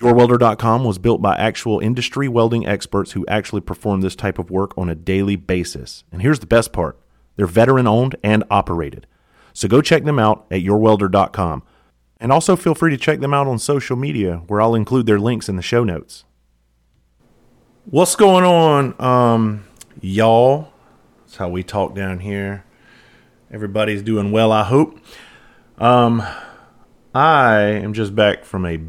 YourWelder.com 0.00 0.84
was 0.84 0.98
built 0.98 1.20
by 1.20 1.36
actual 1.36 1.80
industry 1.80 2.28
welding 2.28 2.66
experts 2.66 3.12
who 3.12 3.26
actually 3.26 3.60
perform 3.60 4.00
this 4.00 4.14
type 4.14 4.38
of 4.38 4.50
work 4.50 4.76
on 4.78 4.88
a 4.88 4.94
daily 4.94 5.34
basis. 5.34 6.04
And 6.12 6.22
here's 6.22 6.38
the 6.38 6.46
best 6.46 6.72
part 6.72 6.98
they're 7.36 7.46
veteran 7.46 7.86
owned 7.86 8.16
and 8.22 8.44
operated. 8.50 9.06
So 9.52 9.66
go 9.66 9.80
check 9.80 10.04
them 10.04 10.18
out 10.18 10.46
at 10.50 10.60
YourWelder.com. 10.62 11.64
And 12.20 12.32
also 12.32 12.56
feel 12.56 12.74
free 12.74 12.90
to 12.90 12.96
check 12.96 13.20
them 13.20 13.34
out 13.34 13.46
on 13.46 13.58
social 13.58 13.96
media, 13.96 14.42
where 14.46 14.60
I'll 14.60 14.74
include 14.74 15.06
their 15.06 15.20
links 15.20 15.48
in 15.48 15.56
the 15.56 15.62
show 15.62 15.84
notes. 15.84 16.24
What's 17.84 18.16
going 18.16 18.44
on, 18.44 18.94
um, 19.00 19.64
y'all? 20.00 20.72
That's 21.20 21.36
how 21.36 21.48
we 21.48 21.62
talk 21.62 21.94
down 21.94 22.20
here. 22.20 22.64
Everybody's 23.50 24.02
doing 24.02 24.30
well, 24.30 24.52
I 24.52 24.64
hope. 24.64 24.98
Um, 25.78 26.22
I 27.14 27.60
am 27.60 27.94
just 27.94 28.14
back 28.14 28.44
from 28.44 28.66
a 28.66 28.80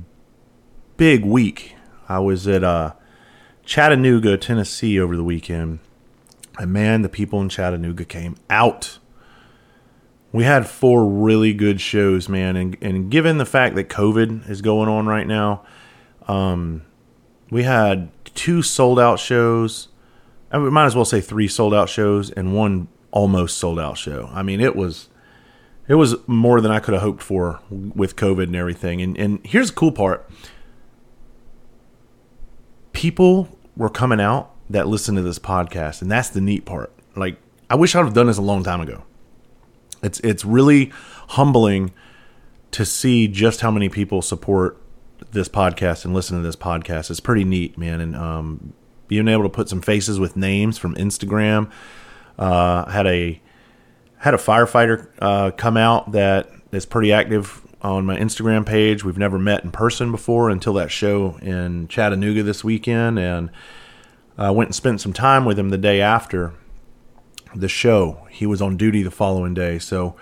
big 1.00 1.24
week. 1.24 1.76
I 2.10 2.20
was 2.20 2.46
at 2.46 2.62
uh, 2.62 2.92
Chattanooga, 3.66 4.38
Tennessee 4.38 5.00
over 5.00 5.16
the 5.16 5.24
weekend. 5.24 5.80
And 6.60 6.74
man, 6.74 7.04
the 7.04 7.10
people 7.10 7.42
in 7.42 7.48
Chattanooga 7.48 8.04
came 8.04 8.36
out. 8.50 9.00
We 10.34 10.44
had 10.44 10.68
four 10.68 11.08
really 11.08 11.54
good 11.54 11.80
shows, 11.80 12.28
man. 12.28 12.58
And, 12.58 12.78
and 12.82 13.10
given 13.10 13.38
the 13.38 13.46
fact 13.46 13.76
that 13.76 13.88
COVID 13.88 14.50
is 14.50 14.62
going 14.62 14.90
on 14.90 15.08
right 15.08 15.26
now, 15.26 15.64
um, 16.28 16.84
we 17.50 17.64
had 17.64 18.12
two 18.26 18.62
sold 18.62 19.00
out 19.00 19.20
shows. 19.20 19.88
I 20.52 20.58
might 20.58 20.86
as 20.86 20.98
well 20.98 21.06
say 21.06 21.22
three 21.22 21.48
sold 21.48 21.74
out 21.74 21.88
shows 21.88 22.30
and 22.30 22.54
one 22.54 22.90
almost 23.12 23.58
sold 23.58 23.80
out 23.80 23.98
show. 23.98 24.30
I 24.34 24.44
mean, 24.44 24.60
it 24.60 24.76
was 24.76 25.08
it 25.88 25.96
was 25.96 26.16
more 26.28 26.60
than 26.62 26.72
I 26.72 26.80
could 26.80 26.94
have 26.94 27.02
hoped 27.02 27.24
for 27.24 27.62
with 27.72 28.18
COVID 28.18 28.44
and 28.44 28.56
everything. 28.56 29.02
And 29.02 29.18
and 29.18 29.40
here's 29.44 29.70
the 29.70 29.76
cool 29.76 29.92
part 29.92 30.30
people 33.00 33.48
were 33.78 33.90
coming 33.90 34.20
out 34.20 34.52
that 34.70 34.86
listen 34.86 35.16
to 35.16 35.22
this 35.22 35.40
podcast, 35.40 36.02
and 36.02 36.12
that's 36.12 36.28
the 36.28 36.42
neat 36.42 36.66
part. 36.66 36.92
Like, 37.16 37.38
I 37.70 37.76
wish 37.76 37.96
I'd 37.96 38.04
have 38.04 38.14
done 38.14 38.28
this 38.28 38.38
a 38.38 38.42
long 38.42 38.62
time 38.62 38.82
ago. 38.82 39.04
It's 40.04 40.20
it's 40.20 40.44
really 40.44 40.92
humbling 41.30 41.94
to 42.72 42.84
see 42.84 43.30
just 43.30 43.62
how 43.62 43.72
many 43.72 43.88
people 43.88 44.22
support 44.22 44.82
this 45.32 45.48
podcast 45.48 46.04
and 46.04 46.14
listen 46.14 46.36
to 46.36 46.44
this 46.44 46.58
podcast. 46.58 47.10
It's 47.10 47.22
pretty 47.22 47.46
neat, 47.46 47.78
man. 47.78 48.02
And 48.02 48.18
um, 48.18 48.74
being 49.08 49.30
able 49.30 49.44
to 49.44 49.50
put 49.50 49.70
some 49.70 49.82
faces 49.82 50.20
with 50.20 50.36
names 50.36 50.78
from 50.78 50.94
Instagram. 50.96 51.72
Uh, 52.38 52.90
had 52.92 53.08
a 53.08 53.42
had 54.18 54.34
a 54.34 54.38
firefighter 54.38 55.10
uh, 55.20 55.52
come 55.52 55.78
out 55.78 56.12
that 56.12 56.50
is 56.74 56.86
pretty 56.86 57.14
active 57.14 57.66
on 57.82 58.06
my 58.06 58.18
Instagram 58.18 58.66
page. 58.66 59.04
We've 59.04 59.18
never 59.18 59.40
met 59.40 59.64
in 59.64 59.72
person 59.72 60.12
before 60.12 60.50
until 60.50 60.74
that 60.74 60.92
show 60.92 61.38
in 61.42 61.88
Chattanooga 61.88 62.44
this 62.44 62.64
weekend, 62.64 63.20
and 63.20 63.50
I 64.38 64.52
went 64.52 64.70
and 64.70 64.76
spent 64.76 65.02
some 65.02 65.14
time 65.14 65.46
with 65.46 65.58
him 65.58 65.70
the 65.70 65.78
day 65.78 66.02
after 66.02 66.54
the 67.56 67.70
show. 67.70 68.28
He 68.30 68.46
was 68.46 68.62
on 68.62 68.78
duty 68.78 69.02
the 69.02 69.12
following 69.12 69.54
day, 69.54 69.80
so 69.80 70.16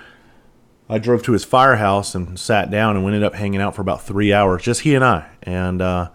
I 0.90 1.00
drove 1.00 1.24
to 1.24 1.34
his 1.34 1.44
firehouse 1.44 2.16
and 2.16 2.40
sat 2.40 2.72
down 2.72 2.96
and 2.96 3.04
we 3.04 3.12
ended 3.12 3.24
up 3.24 3.36
hanging 3.36 3.62
out 3.62 3.76
for 3.76 3.82
about 3.82 4.04
three 4.04 4.32
hours, 4.32 4.64
just 4.64 4.82
he 4.82 4.96
and 4.96 5.04
I. 5.04 5.30
And 5.44 5.82
uh, 5.82 6.10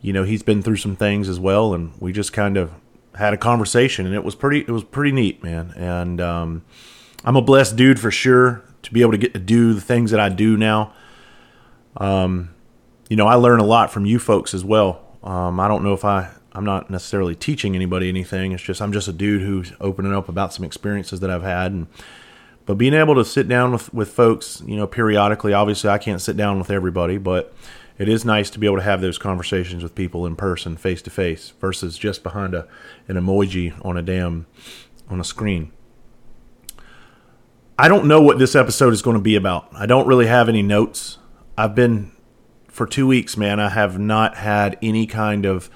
you 0.00 0.12
know, 0.12 0.24
he's 0.24 0.42
been 0.42 0.62
through 0.62 0.76
some 0.76 0.96
things 0.96 1.28
as 1.28 1.40
well, 1.40 1.74
and 1.74 1.92
we 2.00 2.12
just 2.12 2.32
kind 2.32 2.56
of 2.56 2.72
had 3.14 3.32
a 3.32 3.38
conversation, 3.38 4.06
and 4.06 4.14
it 4.14 4.24
was 4.24 4.34
pretty. 4.34 4.60
It 4.60 4.70
was 4.70 4.84
pretty 4.84 5.12
neat, 5.12 5.42
man. 5.42 5.72
And 5.76 6.20
um, 6.20 6.64
I'm 7.24 7.36
a 7.36 7.42
blessed 7.42 7.76
dude 7.76 8.00
for 8.00 8.10
sure 8.10 8.62
to 8.84 8.92
be 8.92 9.00
able 9.00 9.12
to 9.12 9.18
get 9.18 9.32
to 9.34 9.40
do 9.40 9.74
the 9.74 9.80
things 9.80 10.10
that 10.10 10.20
I 10.20 10.28
do 10.28 10.56
now. 10.56 10.92
Um, 11.96 12.54
you 13.08 13.16
know, 13.16 13.26
I 13.26 13.34
learn 13.34 13.60
a 13.60 13.64
lot 13.64 13.90
from 13.90 14.06
you 14.06 14.18
folks 14.18 14.54
as 14.54 14.64
well. 14.64 15.00
Um, 15.22 15.60
I 15.60 15.68
don't 15.68 15.82
know 15.82 15.94
if 15.94 16.04
I, 16.04 16.30
I'm 16.52 16.64
not 16.64 16.90
necessarily 16.90 17.34
teaching 17.34 17.74
anybody 17.74 18.08
anything. 18.08 18.52
It's 18.52 18.62
just 18.62 18.80
I'm 18.80 18.92
just 18.92 19.08
a 19.08 19.12
dude 19.12 19.42
who's 19.42 19.72
opening 19.80 20.14
up 20.14 20.28
about 20.28 20.52
some 20.52 20.64
experiences 20.64 21.20
that 21.20 21.30
I've 21.30 21.42
had, 21.42 21.72
and 21.72 21.86
but 22.66 22.74
being 22.74 22.94
able 22.94 23.14
to 23.16 23.24
sit 23.24 23.48
down 23.48 23.72
with 23.72 23.92
with 23.92 24.10
folks, 24.10 24.62
you 24.66 24.76
know, 24.76 24.86
periodically. 24.86 25.52
Obviously, 25.52 25.90
I 25.90 25.98
can't 25.98 26.20
sit 26.20 26.36
down 26.36 26.58
with 26.58 26.70
everybody, 26.70 27.18
but 27.18 27.54
it 27.98 28.08
is 28.08 28.24
nice 28.24 28.50
to 28.50 28.58
be 28.58 28.66
able 28.66 28.76
to 28.76 28.82
have 28.82 29.00
those 29.00 29.18
conversations 29.18 29.82
with 29.82 29.94
people 29.94 30.26
in 30.26 30.36
person, 30.36 30.76
face 30.76 31.02
to 31.02 31.10
face, 31.10 31.52
versus 31.60 31.98
just 31.98 32.22
behind 32.22 32.54
a 32.54 32.66
an 33.08 33.16
emoji 33.16 33.74
on 33.84 33.96
a 33.96 34.02
damn 34.02 34.46
on 35.08 35.20
a 35.20 35.24
screen. 35.24 35.72
I 37.76 37.88
don't 37.88 38.06
know 38.06 38.22
what 38.22 38.38
this 38.38 38.54
episode 38.54 38.92
is 38.92 39.02
going 39.02 39.16
to 39.16 39.22
be 39.22 39.34
about. 39.34 39.68
I 39.74 39.86
don't 39.86 40.06
really 40.06 40.26
have 40.26 40.48
any 40.48 40.62
notes. 40.62 41.18
I've 41.58 41.74
been 41.74 42.12
for 42.68 42.86
two 42.86 43.06
weeks, 43.06 43.36
man. 43.36 43.58
I 43.58 43.68
have 43.68 43.98
not 43.98 44.36
had 44.36 44.78
any 44.80 45.06
kind 45.06 45.44
of 45.44 45.70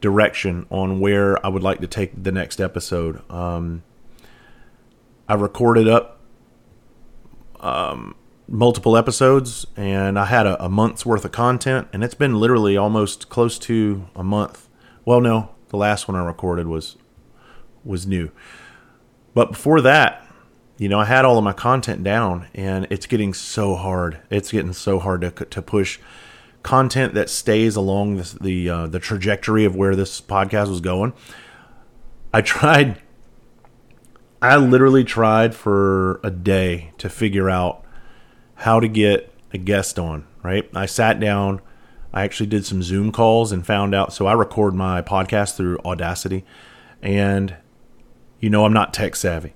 direction 0.00 0.66
on 0.70 0.98
where 0.98 1.44
I 1.46 1.48
would 1.48 1.62
like 1.62 1.80
to 1.80 1.86
take 1.86 2.20
the 2.20 2.32
next 2.32 2.60
episode. 2.60 3.22
Um, 3.30 3.84
I 5.28 5.34
recorded 5.34 5.86
up 5.86 6.20
um, 7.60 8.16
multiple 8.48 8.96
episodes, 8.96 9.66
and 9.76 10.18
I 10.18 10.24
had 10.24 10.46
a, 10.46 10.64
a 10.64 10.68
month's 10.68 11.06
worth 11.06 11.24
of 11.24 11.30
content, 11.30 11.86
and 11.92 12.02
it's 12.02 12.14
been 12.14 12.40
literally 12.40 12.76
almost 12.76 13.28
close 13.28 13.56
to 13.60 14.08
a 14.16 14.24
month. 14.24 14.68
Well, 15.04 15.20
no, 15.20 15.50
the 15.68 15.76
last 15.76 16.08
one 16.08 16.16
I 16.16 16.24
recorded 16.24 16.66
was 16.66 16.96
was 17.84 18.04
new, 18.04 18.32
but 19.32 19.52
before 19.52 19.80
that, 19.80 20.25
you 20.78 20.88
know, 20.88 21.00
I 21.00 21.06
had 21.06 21.24
all 21.24 21.38
of 21.38 21.44
my 21.44 21.54
content 21.54 22.04
down, 22.04 22.48
and 22.54 22.86
it's 22.90 23.06
getting 23.06 23.32
so 23.32 23.76
hard. 23.76 24.18
It's 24.28 24.52
getting 24.52 24.74
so 24.74 24.98
hard 24.98 25.22
to 25.22 25.30
to 25.30 25.62
push 25.62 25.98
content 26.62 27.14
that 27.14 27.30
stays 27.30 27.76
along 27.76 28.16
this, 28.16 28.32
the 28.32 28.68
uh, 28.68 28.86
the 28.86 28.98
trajectory 28.98 29.64
of 29.64 29.74
where 29.74 29.96
this 29.96 30.20
podcast 30.20 30.68
was 30.68 30.80
going. 30.80 31.14
I 32.32 32.42
tried. 32.42 33.00
I 34.42 34.56
literally 34.56 35.02
tried 35.02 35.54
for 35.54 36.20
a 36.22 36.30
day 36.30 36.92
to 36.98 37.08
figure 37.08 37.48
out 37.48 37.82
how 38.56 38.78
to 38.78 38.88
get 38.88 39.32
a 39.54 39.58
guest 39.58 39.98
on. 39.98 40.26
Right, 40.42 40.68
I 40.74 40.84
sat 40.84 41.18
down. 41.18 41.62
I 42.12 42.22
actually 42.24 42.46
did 42.46 42.66
some 42.66 42.82
Zoom 42.82 43.12
calls 43.12 43.50
and 43.50 43.66
found 43.66 43.94
out. 43.94 44.12
So 44.12 44.26
I 44.26 44.34
record 44.34 44.74
my 44.74 45.00
podcast 45.00 45.56
through 45.56 45.78
Audacity, 45.86 46.44
and 47.00 47.56
you 48.40 48.50
know 48.50 48.66
I'm 48.66 48.74
not 48.74 48.92
tech 48.92 49.16
savvy 49.16 49.54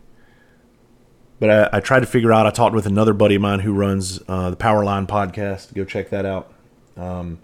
but 1.40 1.50
I, 1.50 1.78
I, 1.78 1.81
tried 1.81 2.00
to 2.00 2.06
figure 2.06 2.32
out. 2.32 2.46
I 2.46 2.50
talked 2.50 2.75
with 2.75 2.87
another 2.87 3.14
buddy 3.14 3.34
of 3.34 3.42
mine 3.42 3.60
who 3.60 3.72
runs 3.72 4.20
uh, 4.28 4.50
the 4.50 4.56
Powerline 4.56 5.08
podcast. 5.08 5.75
Go 5.75 5.84
check 5.84 6.10
that 6.10 6.25
out. 6.25 6.52
Um, 6.96 7.40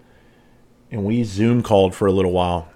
and 0.91 1.03
we 1.03 1.23
Zoom 1.23 1.63
called 1.63 1.93
for 1.93 2.05
a 2.05 2.11
little 2.11 2.31
while, 2.31 2.69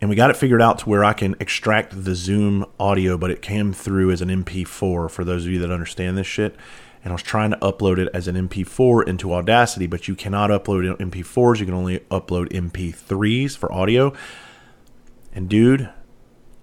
and 0.00 0.08
we 0.08 0.16
got 0.16 0.30
it 0.30 0.36
figured 0.36 0.62
out 0.62 0.78
to 0.78 0.88
where 0.88 1.04
I 1.04 1.12
can 1.12 1.34
extract 1.40 2.04
the 2.04 2.14
Zoom 2.14 2.64
audio, 2.78 3.18
but 3.18 3.30
it 3.30 3.42
came 3.42 3.72
through 3.72 4.12
as 4.12 4.22
an 4.22 4.28
MP4. 4.28 5.10
For 5.10 5.24
those 5.24 5.44
of 5.44 5.50
you 5.50 5.58
that 5.58 5.70
understand 5.70 6.16
this 6.16 6.26
shit, 6.26 6.56
and 7.02 7.12
I 7.12 7.14
was 7.14 7.22
trying 7.22 7.50
to 7.50 7.58
upload 7.58 7.98
it 7.98 8.08
as 8.14 8.28
an 8.28 8.36
MP4 8.48 9.06
into 9.06 9.34
Audacity, 9.34 9.86
but 9.86 10.08
you 10.08 10.14
cannot 10.14 10.48
upload 10.48 10.96
MP4s. 10.98 11.58
You 11.58 11.66
can 11.66 11.74
only 11.74 11.98
upload 12.10 12.50
MP3s 12.50 13.56
for 13.56 13.70
audio. 13.70 14.14
And 15.34 15.48
dude, 15.48 15.90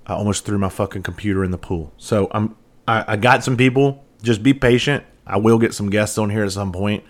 I 0.07 0.13
almost 0.13 0.45
threw 0.45 0.57
my 0.57 0.69
fucking 0.69 1.03
computer 1.03 1.43
in 1.43 1.51
the 1.51 1.59
pool. 1.59 1.93
So 1.97 2.27
I'm 2.31 2.55
I, 2.87 3.05
I 3.09 3.15
got 3.17 3.43
some 3.43 3.57
people. 3.57 4.03
Just 4.21 4.43
be 4.43 4.53
patient. 4.53 5.03
I 5.25 5.37
will 5.37 5.57
get 5.57 5.73
some 5.73 5.89
guests 5.89 6.17
on 6.17 6.29
here 6.29 6.43
at 6.43 6.51
some 6.51 6.71
point. 6.71 7.03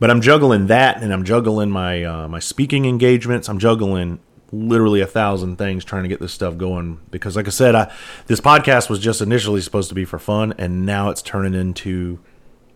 But 0.00 0.10
I'm 0.10 0.20
juggling 0.20 0.68
that, 0.68 1.02
and 1.02 1.12
I'm 1.12 1.24
juggling 1.24 1.70
my 1.70 2.04
uh, 2.04 2.28
my 2.28 2.38
speaking 2.38 2.84
engagements. 2.84 3.48
I'm 3.48 3.58
juggling 3.58 4.20
literally 4.52 5.00
a 5.00 5.06
thousand 5.06 5.56
things 5.56 5.84
trying 5.84 6.04
to 6.04 6.08
get 6.08 6.20
this 6.20 6.32
stuff 6.32 6.56
going 6.56 7.00
because 7.10 7.36
like 7.36 7.46
I 7.46 7.50
said, 7.50 7.74
I 7.74 7.92
this 8.26 8.40
podcast 8.40 8.88
was 8.88 8.98
just 8.98 9.20
initially 9.20 9.60
supposed 9.60 9.88
to 9.90 9.94
be 9.94 10.04
for 10.04 10.18
fun 10.18 10.54
and 10.56 10.86
now 10.86 11.10
it's 11.10 11.20
turning 11.20 11.54
into 11.54 12.18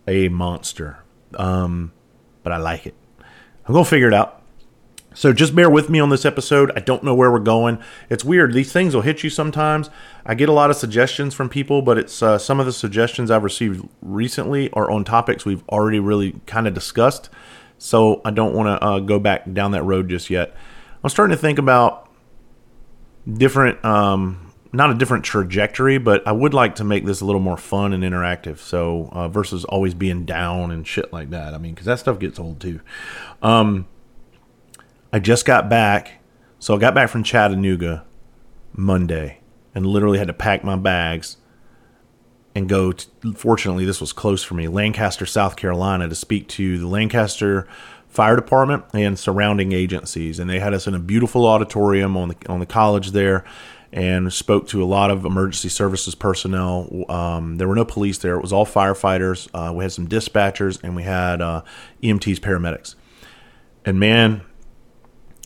a 0.07 0.29
monster. 0.29 0.99
Um, 1.35 1.91
but 2.43 2.53
I 2.53 2.57
like 2.57 2.85
it. 2.85 2.93
I'm 3.65 3.73
to 3.73 3.89
figure 3.89 4.07
it 4.07 4.13
out. 4.13 4.42
So 5.13 5.33
just 5.33 5.55
bear 5.55 5.69
with 5.69 5.89
me 5.89 5.99
on 5.99 6.09
this 6.09 6.25
episode. 6.25 6.71
I 6.75 6.79
don't 6.79 7.03
know 7.03 7.13
where 7.13 7.31
we're 7.31 7.39
going. 7.39 7.79
It's 8.09 8.23
weird. 8.23 8.53
These 8.53 8.71
things 8.71 8.95
will 8.95 9.01
hit 9.01 9.23
you 9.23 9.29
sometimes. 9.29 9.89
I 10.25 10.35
get 10.35 10.49
a 10.49 10.53
lot 10.53 10.69
of 10.69 10.75
suggestions 10.75 11.33
from 11.33 11.49
people, 11.49 11.81
but 11.81 11.97
it's 11.97 12.21
uh, 12.23 12.37
some 12.37 12.59
of 12.59 12.65
the 12.65 12.73
suggestions 12.73 13.29
I've 13.29 13.43
received 13.43 13.87
recently 14.01 14.71
are 14.71 14.89
on 14.89 15.03
topics 15.03 15.45
we've 15.45 15.67
already 15.69 15.99
really 15.99 16.39
kind 16.45 16.67
of 16.67 16.73
discussed. 16.73 17.29
So 17.77 18.21
I 18.23 18.31
don't 18.31 18.53
want 18.53 18.67
to 18.67 18.85
uh, 18.85 18.99
go 18.99 19.19
back 19.19 19.51
down 19.51 19.71
that 19.71 19.83
road 19.83 20.09
just 20.09 20.29
yet. 20.29 20.55
I'm 21.03 21.09
starting 21.09 21.35
to 21.35 21.41
think 21.41 21.59
about 21.59 22.09
different, 23.31 23.83
um, 23.83 24.53
not 24.71 24.89
a 24.89 24.93
different 24.93 25.25
trajectory, 25.25 25.97
but 25.97 26.25
I 26.25 26.31
would 26.31 26.53
like 26.53 26.75
to 26.75 26.83
make 26.83 27.05
this 27.05 27.21
a 27.21 27.25
little 27.25 27.41
more 27.41 27.57
fun 27.57 27.93
and 27.93 28.03
interactive. 28.03 28.57
So 28.59 29.09
uh, 29.11 29.27
versus 29.27 29.65
always 29.65 29.93
being 29.93 30.25
down 30.25 30.71
and 30.71 30.87
shit 30.87 31.11
like 31.11 31.29
that. 31.31 31.53
I 31.53 31.57
mean, 31.57 31.73
because 31.73 31.85
that 31.85 31.99
stuff 31.99 32.19
gets 32.19 32.39
old 32.39 32.59
too. 32.59 32.79
Um, 33.41 33.85
I 35.13 35.19
just 35.19 35.45
got 35.45 35.69
back. 35.69 36.13
So 36.57 36.75
I 36.75 36.79
got 36.79 36.95
back 36.95 37.07
from 37.07 37.21
Chattanooga 37.23 38.03
Monday 38.75 39.41
and 39.75 39.85
literally 39.85 40.17
had 40.17 40.27
to 40.27 40.33
pack 40.33 40.63
my 40.63 40.75
bags 40.75 41.37
and 42.55 42.67
go. 42.67 42.93
To, 42.93 43.33
fortunately, 43.35 43.85
this 43.85 44.01
was 44.01 44.11
close 44.11 44.41
for 44.41 44.55
me, 44.55 44.67
Lancaster, 44.67 45.27
South 45.27 45.55
Carolina, 45.55 46.09
to 46.09 46.15
speak 46.15 46.47
to 46.49 46.79
the 46.79 46.87
Lancaster 46.87 47.67
Fire 48.07 48.35
Department 48.35 48.85
and 48.91 49.19
surrounding 49.19 49.71
agencies. 49.71 50.39
And 50.39 50.49
they 50.49 50.59
had 50.59 50.73
us 50.73 50.87
in 50.87 50.95
a 50.95 50.99
beautiful 50.99 51.45
auditorium 51.45 52.17
on 52.17 52.29
the 52.29 52.35
on 52.49 52.59
the 52.59 52.65
college 52.65 53.11
there, 53.11 53.43
and 53.91 54.33
spoke 54.33 54.67
to 54.69 54.81
a 54.81 54.85
lot 54.85 55.11
of 55.11 55.25
emergency 55.25 55.69
services 55.69 56.15
personnel. 56.15 57.05
Um, 57.07 57.57
there 57.57 57.67
were 57.67 57.75
no 57.75 57.85
police 57.85 58.17
there; 58.17 58.35
it 58.35 58.41
was 58.41 58.51
all 58.51 58.65
firefighters. 58.65 59.47
Uh, 59.53 59.71
we 59.73 59.83
had 59.83 59.91
some 59.91 60.07
dispatchers, 60.07 60.83
and 60.83 60.95
we 60.95 61.03
had 61.03 61.39
uh, 61.39 61.61
EMTs, 62.01 62.39
paramedics. 62.39 62.95
And 63.85 63.99
man, 63.99 64.41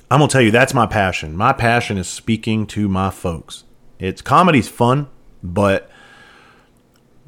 I'm 0.09 0.19
gonna 0.19 0.29
tell 0.29 0.41
you 0.41 0.51
that's 0.51 0.73
my 0.73 0.85
passion. 0.85 1.35
My 1.35 1.51
passion 1.51 1.97
is 1.97 2.07
speaking 2.07 2.65
to 2.67 2.87
my 2.87 3.09
folks. 3.09 3.65
It's 3.99 4.21
comedy's 4.21 4.69
fun, 4.69 5.07
but 5.43 5.89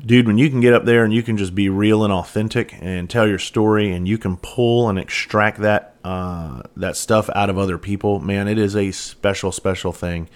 dude, 0.06 0.28
when 0.28 0.38
you 0.38 0.50
can 0.50 0.62
get 0.62 0.74
up 0.74 0.86
there 0.86 1.04
and 1.04 1.14
you 1.14 1.22
can 1.22 1.36
just 1.36 1.54
be 1.54 1.68
real 1.68 2.06
and 2.06 2.14
authentic 2.14 2.74
and 2.80 3.10
tell 3.10 3.28
your 3.28 3.40
story, 3.40 3.92
and 3.92 4.08
you 4.08 4.18
can 4.18 4.38
pull 4.38 4.88
and 4.88 4.98
extract 4.98 5.60
that 5.60 5.96
uh, 6.06 6.62
that 6.78 6.96
stuff 6.96 7.30
out 7.36 7.50
of 7.50 7.58
other 7.58 7.78
people, 7.78 8.20
man, 8.20 8.48
it 8.48 8.58
is 8.58 8.76
a 8.76 8.92
special, 8.92 9.52
special 9.52 9.92
thing. 9.92 10.30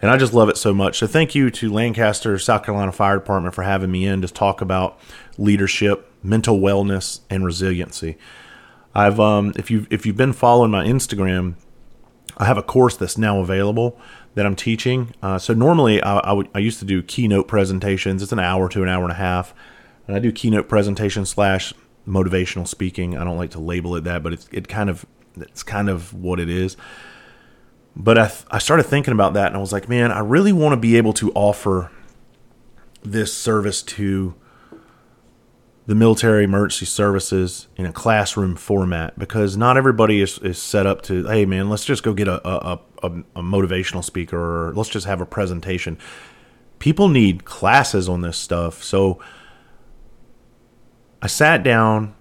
And 0.00 0.10
I 0.10 0.16
just 0.16 0.34
love 0.34 0.48
it 0.48 0.56
so 0.56 0.74
much. 0.74 0.98
So 0.98 1.06
thank 1.06 1.34
you 1.34 1.50
to 1.50 1.72
Lancaster, 1.72 2.38
South 2.38 2.64
Carolina 2.64 2.92
Fire 2.92 3.18
Department 3.18 3.54
for 3.54 3.62
having 3.62 3.90
me 3.90 4.06
in 4.06 4.22
to 4.22 4.28
talk 4.28 4.60
about 4.60 4.98
leadership, 5.38 6.10
mental 6.22 6.58
wellness, 6.58 7.20
and 7.30 7.44
resiliency. 7.44 8.16
I've 8.94 9.18
um, 9.20 9.52
if 9.56 9.70
you 9.70 9.86
if 9.90 10.06
you've 10.06 10.16
been 10.16 10.32
following 10.32 10.70
my 10.70 10.84
Instagram, 10.84 11.54
I 12.36 12.44
have 12.46 12.58
a 12.58 12.62
course 12.62 12.96
that's 12.96 13.16
now 13.16 13.40
available 13.40 13.98
that 14.34 14.44
I'm 14.46 14.56
teaching. 14.56 15.14
Uh, 15.22 15.38
so 15.38 15.54
normally 15.54 16.02
I, 16.02 16.18
I, 16.18 16.32
would, 16.32 16.48
I 16.54 16.58
used 16.58 16.78
to 16.80 16.84
do 16.84 17.02
keynote 17.02 17.48
presentations. 17.48 18.22
It's 18.22 18.32
an 18.32 18.40
hour 18.40 18.68
to 18.68 18.82
an 18.82 18.88
hour 18.88 19.02
and 19.02 19.12
a 19.12 19.16
half, 19.16 19.54
and 20.06 20.16
I 20.16 20.18
do 20.18 20.32
keynote 20.32 20.68
presentation 20.68 21.24
slash 21.24 21.72
motivational 22.06 22.66
speaking. 22.66 23.16
I 23.16 23.24
don't 23.24 23.36
like 23.36 23.50
to 23.52 23.60
label 23.60 23.96
it 23.96 24.04
that, 24.04 24.22
but 24.22 24.32
it's 24.32 24.48
it 24.52 24.68
kind 24.68 24.90
of 24.90 25.06
it's 25.36 25.62
kind 25.62 25.88
of 25.88 26.12
what 26.12 26.40
it 26.40 26.48
is. 26.48 26.76
But 27.96 28.18
I 28.18 28.32
I 28.50 28.58
started 28.58 28.84
thinking 28.84 29.12
about 29.12 29.34
that, 29.34 29.48
and 29.48 29.56
I 29.56 29.60
was 29.60 29.72
like, 29.72 29.88
man, 29.88 30.10
I 30.10 30.18
really 30.18 30.52
want 30.52 30.72
to 30.72 30.76
be 30.76 30.96
able 30.96 31.12
to 31.14 31.30
offer 31.32 31.90
this 33.02 33.32
service 33.32 33.82
to 33.82 34.34
the 35.86 35.94
military 35.94 36.44
emergency 36.44 36.86
services 36.86 37.68
in 37.76 37.84
a 37.84 37.92
classroom 37.92 38.56
format 38.56 39.18
because 39.18 39.56
not 39.56 39.76
everybody 39.76 40.20
is, 40.20 40.38
is 40.38 40.58
set 40.58 40.86
up 40.86 41.02
to 41.02 41.26
hey 41.26 41.44
man 41.44 41.68
let's 41.68 41.84
just 41.84 42.02
go 42.02 42.14
get 42.14 42.26
a, 42.26 42.46
a, 42.48 42.80
a, 43.02 43.06
a 43.36 43.42
motivational 43.42 44.02
speaker 44.02 44.68
or 44.68 44.74
let's 44.74 44.88
just 44.88 45.06
have 45.06 45.20
a 45.20 45.26
presentation. 45.26 45.98
People 46.78 47.08
need 47.08 47.44
classes 47.44 48.08
on 48.08 48.22
this 48.22 48.36
stuff. 48.36 48.82
So 48.82 49.20
i 51.20 51.26
sat 51.26 51.62
down 51.62 52.14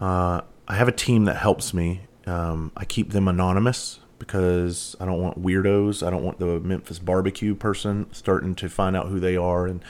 uh, 0.00 0.40
i 0.68 0.74
have 0.74 0.88
a 0.88 0.92
team 0.92 1.24
that 1.24 1.36
helps 1.36 1.74
me. 1.74 2.02
Um, 2.26 2.70
i 2.76 2.84
keep 2.84 3.10
them 3.10 3.26
anonymous 3.26 3.98
because 4.20 4.94
i 5.00 5.04
don't 5.04 5.20
want 5.20 5.42
weirdos. 5.42 6.06
I 6.06 6.10
don't 6.10 6.22
want 6.22 6.38
the 6.38 6.60
memphis 6.60 7.00
barbecue 7.00 7.56
person 7.56 8.06
starting 8.12 8.54
to 8.56 8.68
find 8.68 8.94
out 8.94 9.08
who 9.08 9.18
they 9.18 9.36
are. 9.36 9.66
And 9.66 9.82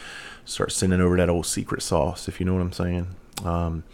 start 0.44 0.73
sending 0.73 1.00
over 1.00 1.17
that 1.17 1.29
old 1.29 1.47
secret 1.47 1.83
sauce, 1.83 2.29
if 2.29 2.41
you 2.41 2.47
know 2.47 2.55
what 2.55 2.62
I'm 2.62 2.73
saying. 2.73 3.15
Um, 3.44 3.85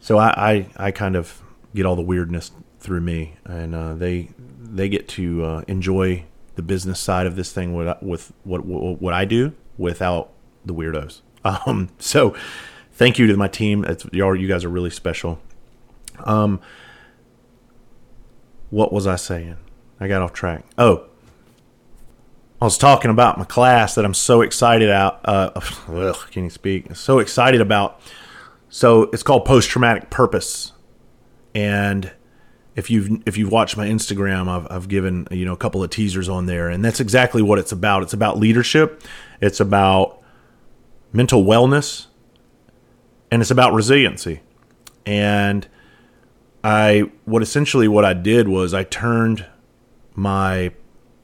so 0.00 0.18
I, 0.18 0.50
I, 0.50 0.66
I 0.76 0.90
kind 0.90 1.16
of 1.16 1.42
get 1.74 1.86
all 1.86 1.96
the 1.96 2.02
weirdness 2.02 2.50
through 2.80 3.00
me, 3.00 3.36
and 3.44 3.74
uh, 3.74 3.94
they 3.94 4.30
they 4.38 4.88
get 4.88 5.08
to 5.08 5.44
uh, 5.44 5.62
enjoy 5.68 6.24
the 6.56 6.62
business 6.62 7.00
side 7.00 7.26
of 7.26 7.36
this 7.36 7.52
thing 7.52 7.74
with 7.74 7.96
with 8.02 8.32
what 8.44 8.64
what, 8.64 9.00
what 9.00 9.14
I 9.14 9.24
do 9.24 9.54
without 9.78 10.32
the 10.64 10.74
weirdos. 10.74 11.20
Um, 11.44 11.88
so 11.98 12.36
thank 12.92 13.18
you 13.18 13.26
to 13.26 13.36
my 13.36 13.48
team. 13.48 13.84
It's, 13.84 14.06
you 14.12 14.46
guys 14.46 14.64
are 14.64 14.68
really 14.68 14.90
special. 14.90 15.40
Um, 16.20 16.60
what 18.70 18.92
was 18.92 19.08
I 19.08 19.16
saying? 19.16 19.56
I 19.98 20.06
got 20.06 20.22
off 20.22 20.32
track. 20.32 20.64
Oh, 20.78 21.08
I 22.62 22.64
was 22.64 22.78
talking 22.78 23.10
about 23.10 23.38
my 23.38 23.44
class 23.44 23.96
that 23.96 24.04
I'm 24.04 24.14
so 24.14 24.40
excited 24.40 24.88
out. 24.88 25.18
Uh, 25.24 25.50
ugh, 25.88 26.30
can 26.30 26.44
you 26.44 26.50
speak? 26.50 26.94
So 26.94 27.18
excited 27.18 27.60
about. 27.60 28.00
So 28.68 29.10
it's 29.12 29.24
called 29.24 29.44
post 29.44 29.68
traumatic 29.68 30.10
purpose, 30.10 30.70
and 31.56 32.12
if 32.76 32.88
you've 32.88 33.20
if 33.26 33.36
you've 33.36 33.50
watched 33.50 33.76
my 33.76 33.88
Instagram, 33.88 34.46
I've 34.46 34.68
I've 34.70 34.86
given 34.86 35.26
you 35.32 35.44
know 35.44 35.52
a 35.52 35.56
couple 35.56 35.82
of 35.82 35.90
teasers 35.90 36.28
on 36.28 36.46
there, 36.46 36.68
and 36.68 36.84
that's 36.84 37.00
exactly 37.00 37.42
what 37.42 37.58
it's 37.58 37.72
about. 37.72 38.04
It's 38.04 38.12
about 38.12 38.38
leadership. 38.38 39.02
It's 39.40 39.58
about 39.58 40.22
mental 41.12 41.42
wellness, 41.42 42.06
and 43.32 43.42
it's 43.42 43.50
about 43.50 43.72
resiliency. 43.72 44.40
And 45.04 45.66
I 46.62 47.10
what 47.24 47.42
essentially 47.42 47.88
what 47.88 48.04
I 48.04 48.14
did 48.14 48.46
was 48.46 48.72
I 48.72 48.84
turned 48.84 49.46
my 50.14 50.70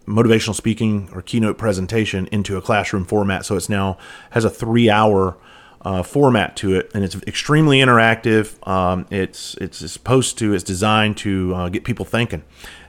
motivational 0.08 0.54
speaking 0.54 1.08
or 1.12 1.22
keynote 1.22 1.58
presentation 1.58 2.26
into 2.32 2.56
a 2.56 2.62
classroom 2.62 3.04
format. 3.04 3.44
So 3.44 3.56
it's 3.56 3.68
now 3.68 3.98
has 4.30 4.44
a 4.44 4.50
three 4.50 4.90
hour 4.90 5.36
uh, 5.82 6.02
format 6.02 6.56
to 6.56 6.74
it, 6.74 6.90
and 6.94 7.04
it's 7.04 7.14
extremely 7.26 7.78
interactive. 7.78 8.66
Um, 8.66 9.06
it's 9.10 9.54
it's 9.56 9.78
supposed 9.90 10.38
to 10.38 10.54
it's 10.54 10.64
designed 10.64 11.16
to 11.18 11.54
uh, 11.54 11.68
get 11.68 11.84
people 11.84 12.04
thinking, 12.04 12.42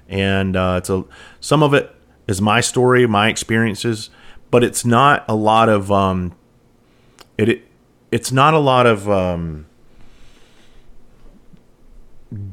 and 0.08 0.56
uh, 0.56 0.76
it's 0.80 0.90
a 0.90 1.04
some 1.40 1.62
of 1.62 1.74
it 1.74 1.96
is 2.28 2.42
my 2.42 2.62
story, 2.62 3.06
my 3.08 3.30
experiences, 3.30 4.10
but 4.52 4.64
it's 4.64 4.86
not 4.86 5.26
a 5.28 5.36
lot 5.36 5.70
of 5.70 5.92
um, 5.92 6.36
it, 7.38 7.50
it 7.50 7.68
it's 8.12 8.32
not 8.32 8.54
a 8.54 8.60
lot 8.60 8.88
of 8.88 9.10
um, 9.10 9.68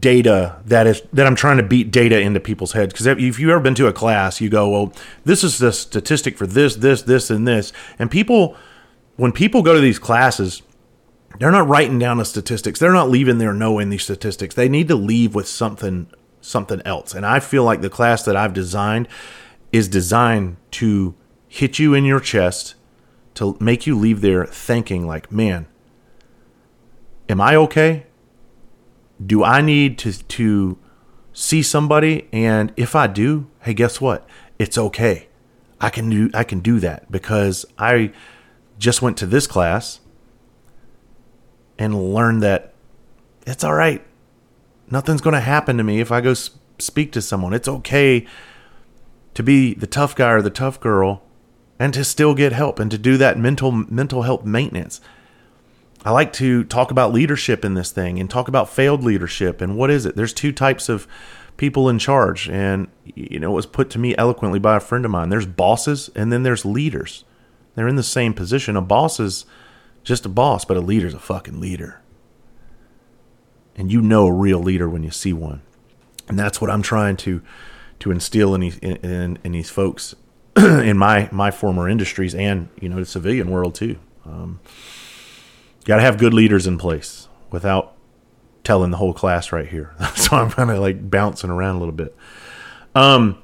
data 0.00 0.58
that 0.64 0.86
is 0.86 1.02
that 1.12 1.26
I'm 1.26 1.36
trying 1.36 1.58
to 1.58 1.62
beat 1.62 1.90
data 1.90 2.18
into 2.18 2.40
people's 2.40 2.72
heads. 2.72 2.92
Because 2.92 3.06
if 3.06 3.38
you've 3.38 3.50
ever 3.50 3.60
been 3.60 3.74
to 3.74 3.86
a 3.86 3.92
class 3.92 4.40
you 4.40 4.48
go 4.48 4.68
well 4.68 4.92
this 5.24 5.44
is 5.44 5.58
the 5.58 5.72
statistic 5.72 6.38
for 6.38 6.46
this 6.46 6.76
this 6.76 7.02
this 7.02 7.30
and 7.30 7.46
this. 7.46 7.72
And 7.98 8.10
people 8.10 8.56
when 9.16 9.32
people 9.32 9.62
go 9.62 9.74
to 9.74 9.80
these 9.80 9.98
classes 9.98 10.62
they're 11.38 11.50
not 11.50 11.68
writing 11.68 11.98
down 11.98 12.16
the 12.16 12.24
statistics. 12.24 12.80
They're 12.80 12.92
not 12.92 13.10
leaving 13.10 13.36
there 13.36 13.52
knowing 13.52 13.90
these 13.90 14.04
statistics. 14.04 14.54
They 14.54 14.70
need 14.70 14.88
to 14.88 14.96
leave 14.96 15.34
with 15.34 15.46
something 15.46 16.08
something 16.40 16.80
else. 16.84 17.12
And 17.12 17.26
I 17.26 17.40
feel 17.40 17.64
like 17.64 17.80
the 17.80 17.90
class 17.90 18.22
that 18.22 18.36
I've 18.36 18.54
designed 18.54 19.08
is 19.72 19.88
designed 19.88 20.56
to 20.70 21.14
hit 21.48 21.78
you 21.78 21.92
in 21.92 22.04
your 22.04 22.20
chest 22.20 22.74
to 23.34 23.56
make 23.60 23.86
you 23.86 23.98
leave 23.98 24.20
there 24.20 24.46
thinking 24.46 25.06
like 25.06 25.30
man 25.30 25.66
am 27.28 27.40
I 27.40 27.54
okay 27.56 28.05
do 29.24 29.44
I 29.44 29.60
need 29.60 29.98
to 29.98 30.12
to 30.12 30.78
see 31.32 31.62
somebody 31.62 32.28
and 32.32 32.72
if 32.76 32.94
I 32.94 33.06
do, 33.06 33.46
hey 33.62 33.74
guess 33.74 34.00
what? 34.00 34.28
It's 34.58 34.78
okay. 34.78 35.28
I 35.80 35.90
can 35.90 36.08
do 36.08 36.30
I 36.34 36.44
can 36.44 36.60
do 36.60 36.80
that 36.80 37.10
because 37.10 37.66
I 37.78 38.12
just 38.78 39.02
went 39.02 39.16
to 39.18 39.26
this 39.26 39.46
class 39.46 40.00
and 41.78 42.14
learned 42.14 42.42
that 42.42 42.74
it's 43.46 43.64
all 43.64 43.74
right. 43.74 44.04
Nothing's 44.90 45.20
going 45.20 45.34
to 45.34 45.40
happen 45.40 45.76
to 45.76 45.84
me 45.84 46.00
if 46.00 46.10
I 46.12 46.20
go 46.20 46.34
speak 46.78 47.12
to 47.12 47.22
someone. 47.22 47.52
It's 47.52 47.68
okay 47.68 48.26
to 49.34 49.42
be 49.42 49.74
the 49.74 49.86
tough 49.86 50.14
guy 50.16 50.30
or 50.30 50.42
the 50.42 50.50
tough 50.50 50.80
girl 50.80 51.22
and 51.78 51.92
to 51.92 52.04
still 52.04 52.34
get 52.34 52.52
help 52.52 52.78
and 52.78 52.90
to 52.90 52.98
do 52.98 53.16
that 53.18 53.38
mental 53.38 53.72
mental 53.72 54.22
health 54.22 54.44
maintenance. 54.44 55.00
I 56.06 56.10
like 56.10 56.32
to 56.34 56.62
talk 56.62 56.92
about 56.92 57.12
leadership 57.12 57.64
in 57.64 57.74
this 57.74 57.90
thing 57.90 58.20
and 58.20 58.30
talk 58.30 58.46
about 58.46 58.68
failed 58.68 59.02
leadership 59.02 59.60
and 59.60 59.76
what 59.76 59.90
is 59.90 60.06
it? 60.06 60.14
There's 60.14 60.32
two 60.32 60.52
types 60.52 60.88
of 60.88 61.08
people 61.56 61.88
in 61.88 61.98
charge. 61.98 62.48
And, 62.48 62.86
you 63.16 63.40
know, 63.40 63.50
it 63.50 63.54
was 63.56 63.66
put 63.66 63.90
to 63.90 63.98
me 63.98 64.16
eloquently 64.16 64.60
by 64.60 64.76
a 64.76 64.80
friend 64.80 65.04
of 65.04 65.10
mine. 65.10 65.30
There's 65.30 65.46
bosses 65.46 66.08
and 66.14 66.32
then 66.32 66.44
there's 66.44 66.64
leaders. 66.64 67.24
They're 67.74 67.88
in 67.88 67.96
the 67.96 68.04
same 68.04 68.34
position. 68.34 68.76
A 68.76 68.80
boss 68.80 69.18
is 69.18 69.46
just 70.04 70.24
a 70.24 70.28
boss, 70.28 70.64
but 70.64 70.76
a 70.76 70.80
leader's 70.80 71.12
a 71.12 71.18
fucking 71.18 71.58
leader. 71.58 72.00
And 73.74 73.90
you 73.90 74.00
know 74.00 74.28
a 74.28 74.32
real 74.32 74.60
leader 74.60 74.88
when 74.88 75.02
you 75.02 75.10
see 75.10 75.32
one. 75.32 75.62
And 76.28 76.38
that's 76.38 76.60
what 76.60 76.70
I'm 76.70 76.82
trying 76.82 77.16
to 77.18 77.42
to 77.98 78.10
instill 78.12 78.54
in 78.54 78.60
these 78.60 78.78
in, 78.78 79.38
in, 79.42 79.52
these 79.52 79.70
folks 79.70 80.14
in 80.56 80.96
my 80.96 81.28
my 81.32 81.50
former 81.50 81.88
industries 81.88 82.34
and 82.34 82.68
you 82.80 82.88
know 82.88 82.96
the 82.96 83.06
civilian 83.06 83.50
world 83.50 83.74
too. 83.74 83.98
Um, 84.24 84.60
Got 85.86 85.96
to 85.96 86.02
have 86.02 86.18
good 86.18 86.34
leaders 86.34 86.66
in 86.66 86.78
place 86.78 87.28
without 87.50 87.94
telling 88.64 88.90
the 88.90 88.96
whole 88.96 89.14
class 89.14 89.52
right 89.52 89.68
here. 89.68 89.94
so 90.16 90.36
I'm 90.36 90.50
kind 90.50 90.70
of 90.70 90.78
like 90.78 91.08
bouncing 91.08 91.48
around 91.48 91.76
a 91.76 91.78
little 91.78 91.94
bit. 91.94 92.14
Um, 92.94 93.40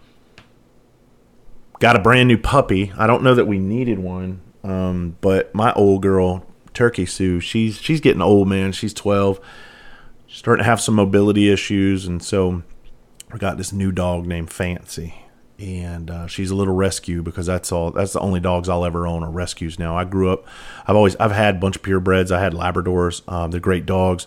got 1.78 1.94
a 1.94 2.00
brand 2.00 2.26
new 2.28 2.36
puppy. 2.36 2.92
I 2.98 3.06
don't 3.06 3.22
know 3.22 3.34
that 3.36 3.46
we 3.46 3.58
needed 3.60 4.00
one, 4.00 4.40
um, 4.64 5.16
but 5.20 5.54
my 5.54 5.72
old 5.74 6.02
girl, 6.02 6.44
Turkey 6.74 7.06
Sue, 7.06 7.38
she's 7.38 7.76
she's 7.76 8.00
getting 8.00 8.20
old, 8.20 8.48
man. 8.48 8.72
She's 8.72 8.92
12, 8.92 9.40
she's 10.26 10.38
starting 10.38 10.64
to 10.64 10.68
have 10.68 10.80
some 10.80 10.96
mobility 10.96 11.48
issues, 11.48 12.06
and 12.06 12.20
so 12.22 12.64
we 13.32 13.38
got 13.38 13.56
this 13.56 13.72
new 13.72 13.92
dog 13.92 14.26
named 14.26 14.50
Fancy 14.50 15.14
and 15.58 16.10
uh, 16.10 16.26
she's 16.26 16.50
a 16.50 16.54
little 16.54 16.74
rescue 16.74 17.22
because 17.22 17.46
that's 17.46 17.70
all 17.70 17.90
that's 17.90 18.12
the 18.12 18.20
only 18.20 18.40
dogs 18.40 18.68
I'll 18.68 18.84
ever 18.84 19.06
own 19.06 19.22
are 19.22 19.30
rescues 19.30 19.78
now. 19.78 19.96
I 19.96 20.04
grew 20.04 20.32
up 20.32 20.46
I've 20.86 20.96
always 20.96 21.14
I've 21.16 21.32
had 21.32 21.56
a 21.56 21.58
bunch 21.58 21.76
of 21.76 21.82
purebreds. 21.82 22.30
I 22.30 22.40
had 22.40 22.52
Labradors. 22.52 23.26
Um, 23.30 23.50
they're 23.50 23.60
great 23.60 23.86
dogs, 23.86 24.26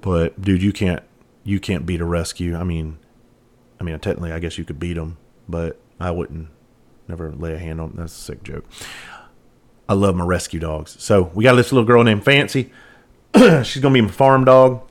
but 0.00 0.40
dude, 0.40 0.62
you 0.62 0.72
can't 0.72 1.02
you 1.42 1.60
can't 1.60 1.86
beat 1.86 2.00
a 2.00 2.04
rescue. 2.04 2.56
I 2.56 2.64
mean, 2.64 2.98
I 3.80 3.84
mean 3.84 3.98
technically 3.98 4.32
I 4.32 4.38
guess 4.38 4.58
you 4.58 4.64
could 4.64 4.78
beat 4.78 4.94
them, 4.94 5.16
but 5.48 5.80
I 5.98 6.10
wouldn't 6.10 6.48
never 7.08 7.32
lay 7.32 7.54
a 7.54 7.58
hand 7.58 7.80
on. 7.80 7.92
That's 7.96 8.16
a 8.16 8.20
sick 8.20 8.42
joke. 8.42 8.64
I 9.88 9.94
love 9.94 10.16
my 10.16 10.24
rescue 10.24 10.60
dogs. 10.60 10.96
So 11.02 11.30
we 11.34 11.44
got 11.44 11.54
this 11.54 11.72
little 11.72 11.86
girl 11.86 12.02
named 12.04 12.24
Fancy. 12.24 12.72
she's 13.36 13.78
gonna 13.78 13.94
be 13.94 14.00
my 14.00 14.08
farm 14.08 14.44
dog, 14.44 14.82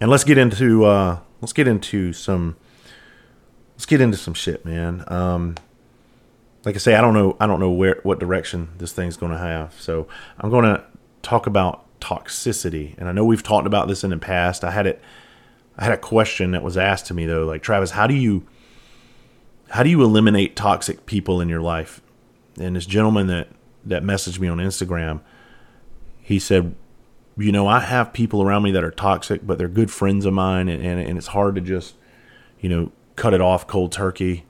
and 0.00 0.10
let's 0.10 0.24
get 0.24 0.38
into 0.38 0.84
uh, 0.84 1.20
let's 1.40 1.52
get 1.52 1.68
into 1.68 2.12
some 2.12 2.56
let's 3.78 3.86
get 3.86 4.00
into 4.00 4.16
some 4.16 4.34
shit, 4.34 4.64
man. 4.64 5.04
Um, 5.06 5.54
like 6.64 6.74
I 6.74 6.78
say, 6.78 6.96
I 6.96 7.00
don't 7.00 7.14
know, 7.14 7.36
I 7.38 7.46
don't 7.46 7.60
know 7.60 7.70
where 7.70 8.00
what 8.02 8.18
direction 8.18 8.70
this 8.78 8.92
thing's 8.92 9.16
going 9.16 9.30
to 9.30 9.38
have. 9.38 9.72
So 9.80 10.08
I'm 10.36 10.50
going 10.50 10.64
to 10.64 10.82
talk 11.22 11.46
about 11.46 11.84
toxicity, 12.00 12.98
and 12.98 13.08
I 13.08 13.12
know 13.12 13.24
we've 13.24 13.42
talked 13.42 13.68
about 13.68 13.86
this 13.86 14.02
in 14.02 14.10
the 14.10 14.18
past. 14.18 14.64
I 14.64 14.72
had 14.72 14.88
it, 14.88 15.00
I 15.76 15.84
had 15.84 15.92
a 15.92 15.96
question 15.96 16.50
that 16.50 16.64
was 16.64 16.76
asked 16.76 17.06
to 17.06 17.14
me 17.14 17.24
though, 17.24 17.44
like 17.44 17.62
Travis, 17.62 17.92
how 17.92 18.08
do 18.08 18.14
you, 18.14 18.44
how 19.70 19.84
do 19.84 19.90
you 19.90 20.02
eliminate 20.02 20.56
toxic 20.56 21.06
people 21.06 21.40
in 21.40 21.48
your 21.48 21.60
life? 21.60 22.02
And 22.58 22.74
this 22.74 22.84
gentleman 22.84 23.28
that 23.28 23.46
that 23.84 24.02
messaged 24.02 24.40
me 24.40 24.48
on 24.48 24.58
Instagram, 24.58 25.20
he 26.20 26.40
said, 26.40 26.74
you 27.36 27.52
know, 27.52 27.68
I 27.68 27.78
have 27.78 28.12
people 28.12 28.42
around 28.42 28.64
me 28.64 28.72
that 28.72 28.82
are 28.82 28.90
toxic, 28.90 29.46
but 29.46 29.56
they're 29.56 29.68
good 29.68 29.92
friends 29.92 30.26
of 30.26 30.34
mine, 30.34 30.68
and, 30.68 30.84
and, 30.84 31.00
and 31.00 31.16
it's 31.16 31.28
hard 31.28 31.54
to 31.54 31.60
just, 31.60 31.94
you 32.60 32.68
know, 32.68 32.90
cut 33.18 33.34
it 33.34 33.40
off 33.40 33.66
cold 33.66 33.92
turkey 33.92 34.46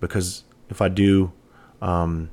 because 0.00 0.44
if 0.70 0.80
I 0.80 0.88
do, 0.88 1.32
um, 1.82 2.30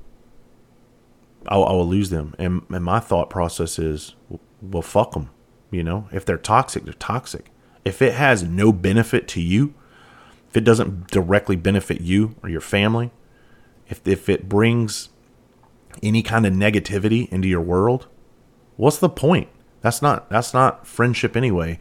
I'll, 1.48 1.66
I 1.66 1.72
will 1.72 1.88
lose 1.88 2.10
them. 2.10 2.36
And, 2.38 2.62
and 2.70 2.84
my 2.84 3.00
thought 3.00 3.30
process 3.30 3.80
is, 3.80 4.16
well, 4.62 4.82
fuck 4.82 5.14
them. 5.14 5.32
You 5.72 5.84
know, 5.84 6.08
if 6.12 6.26
they're 6.26 6.38
toxic, 6.38 6.84
they're 6.86 6.94
toxic. 6.94 7.52
If 7.86 8.02
it 8.02 8.14
has 8.14 8.44
no 8.44 8.72
benefit 8.72 9.28
to 9.30 9.42
you, 9.42 9.74
if 10.50 10.58
it 10.58 10.64
doesn't 10.64 11.08
directly 11.08 11.56
benefit 11.56 12.02
you 12.02 12.36
or 12.42 12.50
your 12.50 12.62
family, 12.62 13.12
if 13.88 14.06
if 14.08 14.30
it 14.30 14.50
brings 14.50 15.10
any 16.02 16.24
kind 16.24 16.46
of 16.46 16.54
negativity 16.54 17.30
into 17.30 17.48
your 17.48 17.62
world, 17.62 18.08
what's 18.78 18.98
the 18.98 19.10
point? 19.10 19.48
That's 19.82 20.02
not 20.02 20.30
that's 20.30 20.54
not 20.54 20.88
friendship 20.88 21.38
anyway. 21.38 21.78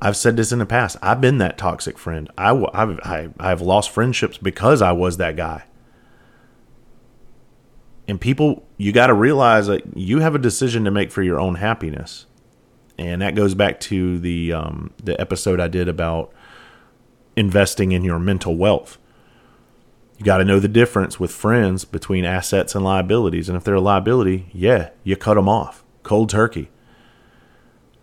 I've 0.00 0.16
said 0.16 0.36
this 0.36 0.52
in 0.52 0.58
the 0.58 0.66
past. 0.66 0.96
I've 1.00 1.20
been 1.20 1.38
that 1.38 1.56
toxic 1.56 1.98
friend. 1.98 2.30
I, 2.36 2.48
have 2.48 3.00
I, 3.02 3.28
I've 3.38 3.62
lost 3.62 3.90
friendships 3.90 4.36
because 4.36 4.82
I 4.82 4.92
was 4.92 5.16
that 5.16 5.36
guy. 5.36 5.64
And 8.06 8.20
people, 8.20 8.66
you 8.76 8.92
got 8.92 9.08
to 9.08 9.14
realize 9.14 9.66
that 9.66 9.96
you 9.96 10.20
have 10.20 10.34
a 10.34 10.38
decision 10.38 10.84
to 10.84 10.90
make 10.90 11.10
for 11.10 11.22
your 11.22 11.40
own 11.40 11.56
happiness, 11.56 12.26
and 12.96 13.20
that 13.20 13.34
goes 13.34 13.54
back 13.54 13.80
to 13.80 14.20
the 14.20 14.52
um, 14.52 14.92
the 15.02 15.20
episode 15.20 15.58
I 15.58 15.66
did 15.66 15.88
about 15.88 16.32
investing 17.34 17.90
in 17.90 18.04
your 18.04 18.20
mental 18.20 18.54
wealth. 18.54 18.98
You 20.18 20.24
got 20.24 20.38
to 20.38 20.44
know 20.44 20.60
the 20.60 20.68
difference 20.68 21.18
with 21.18 21.32
friends 21.32 21.84
between 21.84 22.24
assets 22.24 22.76
and 22.76 22.84
liabilities, 22.84 23.48
and 23.48 23.56
if 23.56 23.64
they're 23.64 23.74
a 23.74 23.80
liability, 23.80 24.50
yeah, 24.52 24.90
you 25.02 25.16
cut 25.16 25.34
them 25.34 25.48
off 25.48 25.82
cold 26.04 26.30
turkey. 26.30 26.70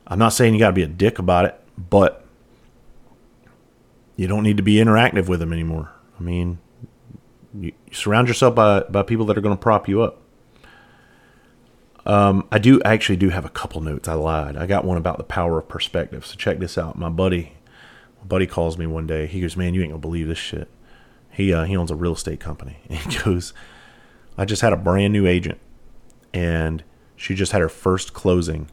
I'm 0.05 0.19
not 0.19 0.33
saying 0.33 0.53
you 0.53 0.59
got 0.59 0.67
to 0.67 0.73
be 0.73 0.83
a 0.83 0.87
dick 0.87 1.17
about 1.17 1.45
it 1.45 1.62
but 1.77 2.25
you 4.15 4.27
don't 4.27 4.43
need 4.43 4.57
to 4.57 4.63
be 4.63 4.75
interactive 4.75 5.27
with 5.27 5.39
them 5.39 5.53
anymore. 5.53 5.91
I 6.19 6.23
mean, 6.23 6.59
you 7.59 7.71
surround 7.91 8.27
yourself 8.27 8.55
by, 8.55 8.81
by 8.81 9.03
people 9.03 9.25
that 9.27 9.37
are 9.37 9.41
going 9.41 9.55
to 9.55 9.61
prop 9.61 9.87
you 9.87 10.01
up. 10.01 10.21
Um, 12.05 12.47
I 12.51 12.59
do 12.59 12.81
actually 12.83 13.15
do 13.15 13.29
have 13.29 13.45
a 13.45 13.49
couple 13.49 13.81
notes. 13.81 14.07
I 14.07 14.13
lied. 14.13 14.57
I 14.57 14.65
got 14.65 14.83
one 14.83 14.97
about 14.97 15.17
the 15.17 15.23
power 15.23 15.59
of 15.59 15.67
perspective. 15.67 16.25
So 16.25 16.35
check 16.35 16.59
this 16.59 16.77
out. 16.77 16.97
My 16.97 17.09
buddy, 17.09 17.53
my 18.19 18.27
buddy 18.27 18.47
calls 18.47 18.77
me 18.77 18.85
one 18.85 19.07
day. 19.07 19.25
He 19.25 19.39
goes, 19.39 19.55
"Man, 19.55 19.73
you 19.73 19.81
ain't 19.81 19.91
gonna 19.91 20.01
believe 20.01 20.27
this 20.27 20.37
shit." 20.37 20.67
He 21.31 21.53
uh, 21.53 21.63
he 21.63 21.77
owns 21.77 21.91
a 21.91 21.95
real 21.95 22.13
estate 22.13 22.41
company. 22.41 22.77
And 22.89 22.99
he 23.13 23.19
goes, 23.19 23.53
"I 24.37 24.43
just 24.43 24.61
had 24.61 24.73
a 24.73 24.77
brand 24.77 25.13
new 25.13 25.25
agent, 25.25 25.59
and 26.33 26.83
she 27.15 27.35
just 27.35 27.53
had 27.53 27.61
her 27.61 27.69
first 27.69 28.13
closing 28.13 28.69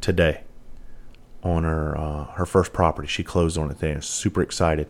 today." 0.00 0.42
On 1.48 1.64
her 1.64 1.96
uh, 1.98 2.24
her 2.32 2.46
first 2.46 2.72
property. 2.72 3.08
She 3.08 3.24
closed 3.24 3.58
on 3.58 3.70
it. 3.70 3.78
They 3.78 3.98
super 4.00 4.42
excited. 4.42 4.88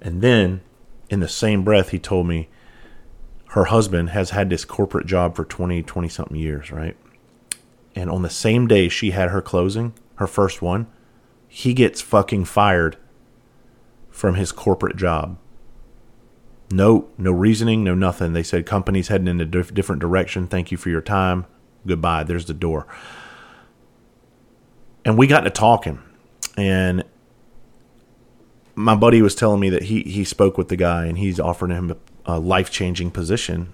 And 0.00 0.20
then, 0.22 0.62
in 1.10 1.20
the 1.20 1.28
same 1.28 1.62
breath, 1.62 1.90
he 1.90 1.98
told 1.98 2.26
me 2.26 2.48
her 3.50 3.66
husband 3.66 4.10
has 4.10 4.30
had 4.30 4.50
this 4.50 4.64
corporate 4.64 5.06
job 5.06 5.36
for 5.36 5.44
20, 5.44 5.82
20 5.82 6.08
something 6.08 6.36
years, 6.36 6.72
right? 6.72 6.96
And 7.94 8.10
on 8.10 8.22
the 8.22 8.30
same 8.30 8.66
day 8.66 8.88
she 8.88 9.10
had 9.10 9.28
her 9.28 9.42
closing, 9.42 9.92
her 10.16 10.26
first 10.26 10.62
one, 10.62 10.86
he 11.46 11.74
gets 11.74 12.00
fucking 12.00 12.46
fired 12.46 12.96
from 14.10 14.36
his 14.36 14.52
corporate 14.52 14.96
job. 14.96 15.36
No, 16.70 17.08
no 17.18 17.30
reasoning, 17.30 17.84
no 17.84 17.94
nothing. 17.94 18.32
They 18.32 18.42
said 18.42 18.64
company's 18.64 19.08
heading 19.08 19.28
in 19.28 19.40
a 19.40 19.44
different 19.44 20.00
direction. 20.00 20.46
Thank 20.46 20.72
you 20.72 20.78
for 20.78 20.88
your 20.88 21.02
time. 21.02 21.44
Goodbye. 21.86 22.24
There's 22.24 22.46
the 22.46 22.54
door 22.54 22.86
and 25.04 25.18
we 25.18 25.26
got 25.26 25.40
to 25.40 25.50
talking, 25.50 26.00
and 26.56 27.04
my 28.74 28.94
buddy 28.94 29.20
was 29.22 29.34
telling 29.34 29.60
me 29.60 29.70
that 29.70 29.84
he 29.84 30.02
he 30.02 30.24
spoke 30.24 30.56
with 30.56 30.68
the 30.68 30.76
guy 30.76 31.06
and 31.06 31.18
he's 31.18 31.38
offering 31.38 31.72
him 31.72 31.90
a, 31.90 32.36
a 32.36 32.38
life 32.38 32.70
changing 32.70 33.10
position 33.10 33.72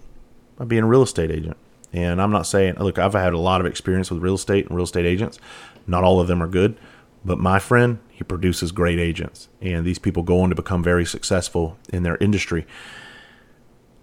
by 0.56 0.64
being 0.64 0.82
a 0.82 0.87
real 0.87 1.02
estate 1.02 1.30
agent. 1.30 1.56
And 1.92 2.20
I'm 2.20 2.30
not 2.30 2.47
saying, 2.47 2.75
look, 2.78 2.99
I've 2.99 3.14
had 3.14 3.32
a 3.32 3.38
lot 3.38 3.61
of 3.61 3.66
experience 3.66 4.11
with 4.11 4.23
real 4.23 4.35
estate 4.35 4.66
and 4.66 4.76
real 4.76 4.85
estate 4.85 5.06
agents. 5.06 5.38
Not 5.87 6.04
all 6.04 6.20
of 6.20 6.28
them 6.28 6.42
are 6.42 6.49
good, 6.49 6.76
but 7.25 7.38
my 7.38 7.58
friend, 7.58 7.99
he 8.11 8.25
produces 8.25 8.73
great 8.73 8.99
agents, 8.99 9.49
and 9.61 9.87
these 9.87 9.99
people 9.99 10.23
go 10.23 10.40
on 10.40 10.50
to 10.50 10.54
become 10.54 10.82
very 10.82 11.06
successful 11.06 11.78
in 11.90 12.02
their 12.02 12.16
industry. 12.18 12.66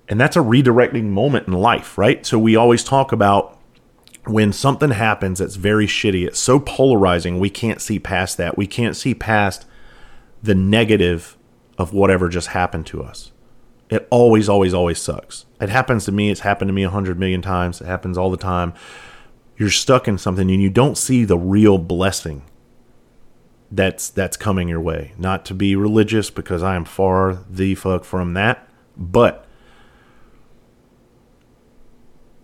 And 0.08 0.20
that's 0.20 0.36
a 0.36 0.39
redirecting 0.39 1.05
moment 1.05 1.48
in 1.48 1.53
life, 1.53 1.98
right? 1.98 2.25
So 2.25 2.39
we 2.39 2.55
always 2.55 2.84
talk 2.84 3.12
about 3.12 3.54
when 4.27 4.53
something 4.53 4.91
happens 4.91 5.39
that's 5.39 5.55
very 5.55 5.88
shitty, 5.88 6.25
it's 6.25 6.39
so 6.39 6.60
polarizing, 6.60 7.39
we 7.39 7.50
can't 7.50 7.82
see 7.82 8.00
past 8.00 8.38
that. 8.38 8.58
We 8.58 8.67
can't 8.67 8.96
see 8.96 9.13
past 9.13 9.65
the 10.41 10.55
negative 10.55 11.38
of 11.77 11.94
whatever 11.94 12.29
just 12.29 12.48
happened 12.48 12.86
to 12.88 13.03
us. 13.03 13.32
It 13.89 14.08
always, 14.10 14.50
always, 14.50 14.74
always 14.74 15.00
sucks. 15.00 15.46
It 15.62 15.70
happens 15.70 16.05
to 16.05 16.12
me. 16.12 16.32
It's 16.32 16.41
happened 16.41 16.70
to 16.70 16.74
me 16.74 16.84
a 16.84 16.89
hundred 16.89 17.20
million 17.20 17.41
times. 17.41 17.82
It 17.82 17.86
happens 17.86 18.17
all 18.17 18.32
the 18.32 18.38
time. 18.38 18.74
You're 19.58 19.70
stuck 19.70 20.08
in 20.08 20.17
something 20.17 20.50
and 20.50 20.62
you 20.62 20.70
don't 20.70 20.98
see 20.98 21.24
the 21.24 21.38
real 21.38 21.77
blessing 21.77 22.44
that's 23.72 24.10
that's 24.10 24.38
coming 24.38 24.67
your 24.67 24.82
way. 24.82 25.13
Not 25.17 25.46
to 25.46 25.53
be 25.53 25.75
religious 25.75 26.29
because 26.29 26.63
I 26.63 26.75
am 26.75 26.86
far 26.86 27.44
the 27.50 27.75
fuck 27.75 28.03
from 28.03 28.34
that, 28.34 28.67
but 28.98 29.45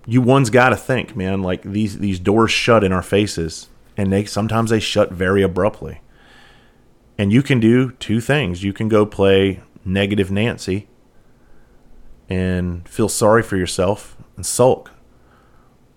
you 0.06 0.22
one's 0.22 0.50
got 0.50 0.70
to 0.70 0.76
think, 0.76 1.16
man. 1.16 1.42
Like 1.42 1.64
these 1.64 2.00
these 2.00 2.20
doors 2.20 2.52
shut 2.52 2.84
in 2.84 2.92
our 2.92 3.02
faces, 3.02 3.70
and 3.98 4.12
they 4.12 4.26
sometimes 4.26 4.70
they 4.70 4.80
shut 4.80 5.12
very 5.12 5.42
abruptly. 5.42 6.02
And 7.18 7.32
you 7.32 7.44
can 7.44 7.60
do 7.60 7.92
two 7.94 8.20
things. 8.20 8.64
You 8.64 8.74
can 8.74 8.90
go 8.90 9.06
play 9.06 9.62
negative 9.86 10.32
Nancy 10.32 10.88
and 12.30 12.88
feel 12.88 13.10
sorry 13.10 13.44
for 13.44 13.58
yourself 13.58 14.18
and 14.36 14.46
sulk. 14.46 14.92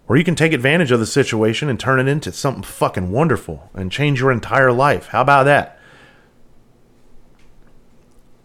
Or 0.07 0.19
you 0.19 0.25
can 0.25 0.35
take 0.35 0.53
advantage 0.53 0.91
of 0.91 1.01
the 1.01 1.07
situation 1.07 1.71
and 1.71 1.81
turn 1.81 1.99
it 1.99 2.09
into 2.09 2.31
something 2.31 2.63
fucking 2.63 3.11
wonderful 3.11 3.71
and 3.73 3.91
change 3.91 4.21
your 4.21 4.31
entire 4.31 4.71
life. 4.71 5.07
How 5.07 5.23
about 5.23 5.45
that? 5.45 5.79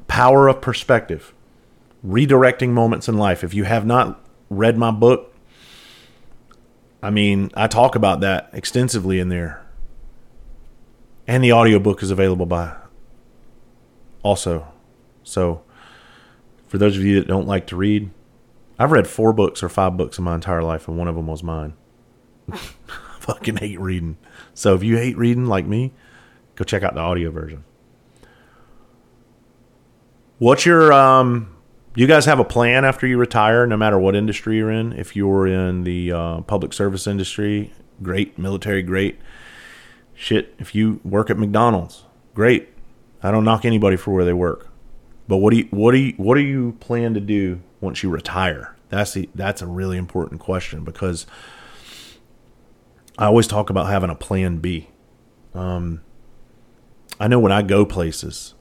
power 0.10 0.50
of 0.50 0.60
perspective, 0.60 1.34
redirecting 2.06 2.72
moments 2.72 3.08
in 3.08 3.18
life. 3.18 3.42
If 3.42 3.54
you 3.54 3.64
have 3.64 3.86
not 3.86 4.22
read 4.50 4.78
my 4.78 4.92
book, 4.92 5.29
I 7.02 7.10
mean, 7.10 7.52
I 7.54 7.68
talk 7.68 7.96
about 7.96 8.20
that 8.22 8.50
extensively 8.54 9.20
in 9.20 9.30
there. 9.30 9.66
And 11.28 11.44
the 11.44 11.54
audiobook 11.54 12.02
is 12.04 12.12
available 12.12 12.46
by 12.46 12.76
also. 14.24 14.68
So, 15.24 15.62
for 16.68 16.78
those 16.78 16.98
of 16.98 17.04
you 17.04 17.20
that 17.20 17.28
don't 17.28 17.48
like 17.48 17.68
to 17.68 17.76
read, 17.76 18.10
I've 18.78 18.92
read 18.92 19.08
four 19.08 19.32
books 19.34 19.62
or 19.62 19.70
five 19.70 19.96
books 19.96 20.18
in 20.18 20.24
my 20.24 20.36
entire 20.36 20.64
life, 20.64 20.88
and 20.88 20.98
one 20.98 21.08
of 21.08 21.16
them 21.16 21.28
was 21.28 21.44
mine. 21.44 21.74
fucking 23.20 23.58
hate 23.58 23.80
reading. 23.80 24.18
So 24.54 24.74
if 24.74 24.84
you 24.84 24.98
hate 24.98 25.18
reading 25.18 25.46
like 25.46 25.66
me, 25.66 25.94
go 26.56 26.64
check 26.64 26.82
out 26.82 26.96
the 26.96 27.02
audio 27.02 27.30
version. 27.30 27.64
What's 30.40 30.66
your 30.66 30.92
um 30.92 31.56
you 32.00 32.08
guys 32.08 32.26
have 32.26 32.40
a 32.40 32.46
plan 32.46 32.86
after 32.86 33.06
you 33.06 33.18
retire 33.18 33.68
no 33.68 33.76
matter 33.76 34.00
what 34.00 34.16
industry 34.16 34.58
you're 34.58 34.72
in? 34.72 34.94
If 34.94 35.16
you're 35.16 35.46
in 35.48 35.84
the 35.84 36.12
uh, 36.14 36.42
public 36.42 36.72
service 36.72 37.08
industry, 37.08 37.74
great, 38.02 38.38
military 38.38 38.82
great. 38.82 39.20
Shit, 40.14 40.56
if 40.60 40.74
you 40.74 41.02
work 41.04 41.30
at 41.30 41.38
McDonald's, 41.38 42.06
great. 42.34 42.70
I 43.22 43.32
don't 43.32 43.44
knock 43.44 43.66
anybody 43.66 43.98
for 43.98 44.14
where 44.14 44.24
they 44.24 44.34
work. 44.34 44.70
But 45.28 45.38
what 45.38 45.52
do 45.52 45.58
you 45.58 45.68
what 45.72 45.92
do 45.92 45.98
you 45.98 46.14
what 46.16 46.36
do 46.36 46.42
you 46.42 46.78
plan 46.80 47.14
to 47.16 47.20
do 47.20 47.60
once 47.82 48.02
you 48.02 48.10
retire? 48.10 48.76
That's 48.88 49.14
the 49.14 49.30
that's 49.36 49.62
a 49.62 49.68
really 49.68 49.98
important 49.98 50.40
question 50.40 50.86
because 50.86 51.28
I 53.18 53.26
always 53.26 53.46
talk 53.46 53.70
about 53.70 53.90
having 53.90 54.10
a 54.10 54.16
plan 54.16 54.60
B. 54.60 54.88
Um, 55.54 56.02
I 57.20 57.28
know 57.28 57.40
when 57.40 57.52
I 57.52 57.62
go 57.62 57.86
places, 57.86 58.56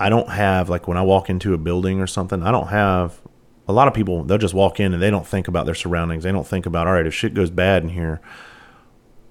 I 0.00 0.08
don't 0.08 0.30
have 0.30 0.70
like 0.70 0.88
when 0.88 0.96
I 0.96 1.02
walk 1.02 1.28
into 1.28 1.52
a 1.52 1.58
building 1.58 2.00
or 2.00 2.06
something, 2.06 2.42
I 2.42 2.50
don't 2.50 2.68
have 2.68 3.20
a 3.68 3.72
lot 3.72 3.86
of 3.86 3.92
people 3.92 4.24
they'll 4.24 4.38
just 4.38 4.54
walk 4.54 4.80
in 4.80 4.94
and 4.94 5.02
they 5.02 5.10
don't 5.10 5.26
think 5.26 5.46
about 5.46 5.66
their 5.66 5.74
surroundings. 5.74 6.24
They 6.24 6.32
don't 6.32 6.46
think 6.46 6.64
about 6.64 6.86
all 6.86 6.94
right, 6.94 7.06
if 7.06 7.12
shit 7.12 7.34
goes 7.34 7.50
bad 7.50 7.82
in 7.82 7.90
here, 7.90 8.20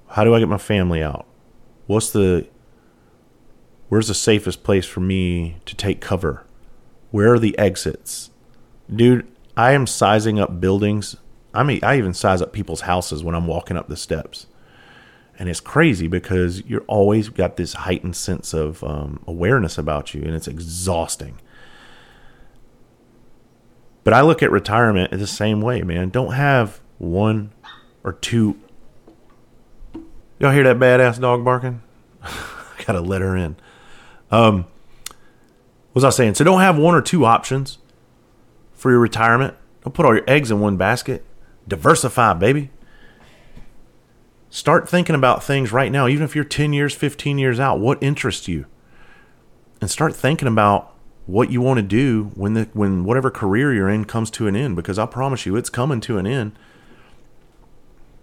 how 0.09 0.23
do 0.23 0.35
I 0.35 0.39
get 0.39 0.47
my 0.47 0.59
family 0.59 1.01
out? 1.01 1.25
What's 1.87 2.11
the 2.11 2.47
where's 3.89 4.09
the 4.09 4.13
safest 4.13 4.63
place 4.63 4.85
for 4.85 4.99
me 4.99 5.57
to 5.65 5.75
take 5.75 6.01
cover? 6.01 6.45
Where 7.09 7.33
are 7.33 7.39
the 7.39 7.57
exits? 7.57 8.29
Dude, 8.93 9.27
I 9.57 9.71
am 9.71 9.87
sizing 9.87 10.39
up 10.39 10.61
buildings. 10.61 11.15
I 11.51 11.63
mean, 11.63 11.79
I 11.81 11.97
even 11.97 12.13
size 12.13 12.43
up 12.43 12.53
people's 12.53 12.81
houses 12.81 13.23
when 13.23 13.33
I'm 13.33 13.47
walking 13.47 13.75
up 13.75 13.87
the 13.87 13.97
steps. 13.97 14.45
And 15.39 15.47
it's 15.47 15.61
crazy 15.61 16.07
because 16.07 16.61
you're 16.65 16.83
always 16.87 17.29
got 17.29 17.55
this 17.55 17.73
heightened 17.73 18.17
sense 18.17 18.53
of 18.53 18.83
um, 18.83 19.23
awareness 19.25 19.77
about 19.77 20.13
you, 20.13 20.21
and 20.21 20.35
it's 20.35 20.49
exhausting. 20.49 21.39
But 24.03 24.13
I 24.13 24.21
look 24.21 24.43
at 24.43 24.51
retirement 24.51 25.11
the 25.11 25.25
same 25.25 25.61
way, 25.61 25.81
man. 25.81 26.09
Don't 26.09 26.33
have 26.33 26.81
one 26.97 27.51
or 28.03 28.11
two. 28.11 28.59
Y'all 30.39 30.51
hear 30.51 30.63
that 30.65 30.77
badass 30.77 31.21
dog 31.21 31.45
barking? 31.45 31.81
i 32.21 32.83
Gotta 32.85 33.01
let 33.01 33.21
her 33.21 33.37
in. 33.37 33.55
Um, 34.31 34.65
what 35.91 35.95
was 35.95 36.03
I 36.03 36.09
saying? 36.09 36.35
So 36.35 36.43
don't 36.43 36.59
have 36.59 36.77
one 36.77 36.95
or 36.95 37.01
two 37.01 37.23
options 37.23 37.77
for 38.73 38.91
your 38.91 38.99
retirement. 38.99 39.55
Don't 39.83 39.93
put 39.93 40.05
all 40.05 40.13
your 40.13 40.23
eggs 40.27 40.51
in 40.51 40.59
one 40.59 40.75
basket. 40.75 41.23
Diversify, 41.67 42.33
baby. 42.33 42.71
Start 44.49 44.89
thinking 44.89 45.15
about 45.15 45.43
things 45.43 45.71
right 45.71 45.91
now, 45.91 46.07
even 46.07 46.23
if 46.23 46.35
you're 46.35 46.43
10 46.43 46.73
years, 46.73 46.95
15 46.95 47.37
years 47.37 47.59
out, 47.59 47.79
what 47.79 48.01
interests 48.01 48.47
you? 48.47 48.65
And 49.79 49.89
start 49.89 50.15
thinking 50.15 50.47
about 50.47 50.93
what 51.29 51.51
you 51.51 51.61
want 51.61 51.77
to 51.77 51.83
do 51.83 52.31
when 52.33 52.53
the 52.53 52.67
when 52.73 53.03
whatever 53.03 53.29
career 53.29 53.71
you're 53.71 53.87
in 53.87 54.03
comes 54.03 54.31
to 54.31 54.47
an 54.47 54.55
end 54.55 54.75
because 54.75 54.97
I 54.97 55.05
promise 55.05 55.45
you 55.45 55.55
it's 55.55 55.69
coming 55.69 56.01
to 56.01 56.17
an 56.17 56.25
end. 56.25 56.57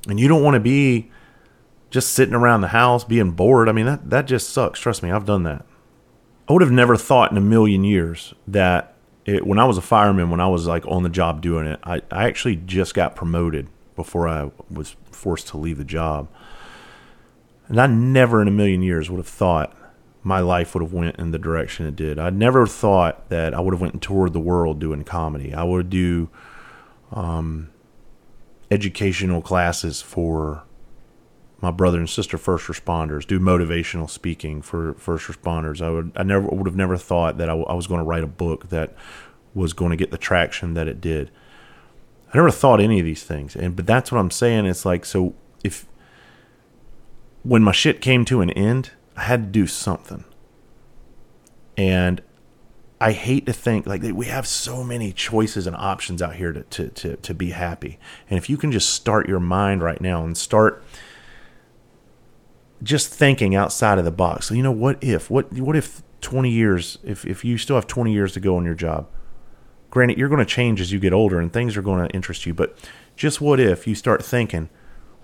And 0.09 0.19
you 0.19 0.27
don't 0.27 0.43
want 0.43 0.55
to 0.55 0.61
be 0.61 1.11
just 1.89 2.13
sitting 2.13 2.35
around 2.35 2.63
the 2.63 2.69
house 2.69 3.05
being 3.05 3.31
bored. 3.31 3.69
I 3.69 3.73
mean 3.73 3.87
that 3.87 4.11
that 4.11 4.27
just 4.27 4.51
sucks. 4.51 4.81
Trust 4.81 5.05
me, 5.05 5.13
I've 5.13 5.25
done 5.25 5.45
that. 5.45 5.65
I 6.49 6.53
would 6.53 6.63
have 6.63 6.73
never 6.73 6.97
thought 6.97 7.31
in 7.31 7.37
a 7.37 7.41
million 7.41 7.85
years 7.85 8.35
that 8.49 8.95
it, 9.25 9.47
when 9.47 9.59
I 9.59 9.65
was 9.65 9.79
a 9.79 9.83
fireman, 9.83 10.31
when 10.31 10.41
I 10.41 10.49
was 10.49 10.67
like 10.67 10.85
on 10.87 11.05
the 11.05 11.09
job 11.09 11.41
doing 11.41 11.67
it, 11.67 11.79
I, 11.85 12.03
I 12.11 12.25
actually 12.25 12.57
just 12.57 12.95
got 12.95 13.15
promoted 13.15 13.69
before 13.95 14.29
I 14.29 14.51
was 14.71 14.97
forced 15.17 15.49
to 15.49 15.57
leave 15.57 15.79
the 15.79 15.85
job. 15.85 16.29
And 17.69 17.81
I 17.81 17.87
never 17.87 18.41
in 18.41 18.49
a 18.49 18.53
million 18.53 18.83
years 18.83 19.11
would 19.11 19.19
have 19.19 19.27
thought 19.27 19.77
my 20.23 20.41
life 20.41 20.75
would 20.75 20.83
have 20.83 20.93
went 20.93 21.17
in 21.17 21.31
the 21.31 21.39
direction 21.39 21.87
it 21.87 21.97
did. 21.97 22.19
I 22.19 22.31
never 22.31 22.67
thought 22.67 23.29
that 23.29 23.55
I 23.55 23.61
would 23.61 23.73
have 23.73 23.81
went 23.81 23.95
and 23.95 24.03
toured 24.03 24.33
the 24.33 24.41
world 24.41 24.81
doing 24.81 25.05
comedy. 25.05 25.55
I 25.55 25.63
would 25.63 25.89
do 25.89 26.29
um, 27.13 27.71
educational 28.71 29.41
classes 29.41 30.03
for 30.03 30.65
my 31.61 31.71
brother 31.71 31.99
and 31.99 32.11
sister 32.11 32.37
first 32.37 32.67
responders, 32.67 33.27
do 33.27 33.41
motivational 33.41 34.11
speaking 34.11 34.63
for 34.63 34.95
first 34.95 35.27
responders. 35.27 35.81
I 35.81 35.91
would 35.91 36.13
I 36.17 36.23
never 36.23 36.47
would 36.49 36.67
have 36.67 36.77
never 36.77 36.97
thought 36.97 37.39
that 37.39 37.49
I, 37.49 37.53
w- 37.53 37.67
I 37.67 37.75
was 37.75 37.87
going 37.87 38.01
to 38.01 38.05
write 38.05 38.25
a 38.25 38.29
book 38.29 38.69
that 38.69 38.95
was 39.55 39.73
going 39.73 39.91
to 39.91 39.97
get 39.97 40.11
the 40.11 40.19
traction 40.19 40.75
that 40.75 40.87
it 40.87 41.01
did. 41.01 41.31
I 42.33 42.37
never 42.37 42.51
thought 42.51 42.81
any 42.81 42.99
of 42.99 43.05
these 43.05 43.23
things, 43.23 43.55
and 43.55 43.77
but 43.77 43.87
that's 43.87 44.11
what 44.11 44.19
I'm 44.19 44.31
saying. 44.31 44.67
It's 44.67 44.85
like 44.85 45.05
so 45.05 45.35
if 45.63 45.87
when 47.43 47.63
my 47.63 47.73
shit 47.73 48.01
came 48.01 48.25
to 48.27 48.41
an 48.41 48.51
end, 48.51 48.91
I 49.17 49.23
had 49.23 49.45
to 49.45 49.51
do 49.51 49.67
something, 49.67 50.25
and 51.77 52.21
I 53.01 53.13
hate 53.13 53.47
to 53.47 53.53
think 53.53 53.87
like 53.87 54.03
we 54.03 54.27
have 54.27 54.47
so 54.47 54.83
many 54.83 55.13
choices 55.13 55.67
and 55.67 55.77
options 55.77 56.23
out 56.23 56.37
here 56.37 56.53
to, 56.53 56.63
to 56.63 56.89
to 56.89 57.17
to 57.17 57.35
be 57.35 57.51
happy. 57.51 57.99
And 58.31 58.39
if 58.39 58.49
you 58.49 58.57
can 58.57 58.73
just 58.73 58.91
start 58.91 59.29
your 59.29 59.41
mind 59.41 59.83
right 59.83 60.01
now 60.01 60.25
and 60.25 60.37
start 60.37 60.83
just 62.83 63.13
thinking 63.13 63.55
outside 63.55 63.99
of 63.99 64.05
the 64.05 64.11
box. 64.11 64.47
So 64.47 64.55
you 64.55 64.63
know, 64.63 64.73
what 64.73 65.03
if 65.03 65.31
what 65.31 65.53
what 65.53 65.77
if 65.77 66.03
20 66.23 66.51
years 66.51 66.99
if 67.05 67.25
if 67.27 67.45
you 67.45 67.59
still 67.59 67.77
have 67.77 67.87
20 67.87 68.13
years 68.13 68.33
to 68.33 68.41
go 68.41 68.57
on 68.57 68.65
your 68.65 68.75
job? 68.75 69.09
Granted, 69.97 70.19
you're 70.19 70.29
going 70.29 70.41
to 70.41 70.45
change 70.45 70.83
as 70.83 70.93
you 70.93 71.01
get 71.01 71.15
older 71.15 71.41
and 71.41 71.51
things 71.51 71.75
are 71.75 71.81
going 71.81 72.07
to 72.07 72.15
interest 72.15 72.45
you, 72.45 72.53
but 72.53 72.77
just 73.17 73.41
what 73.41 73.59
if 73.59 73.87
you 73.87 73.95
start 73.95 74.23
thinking, 74.23 74.69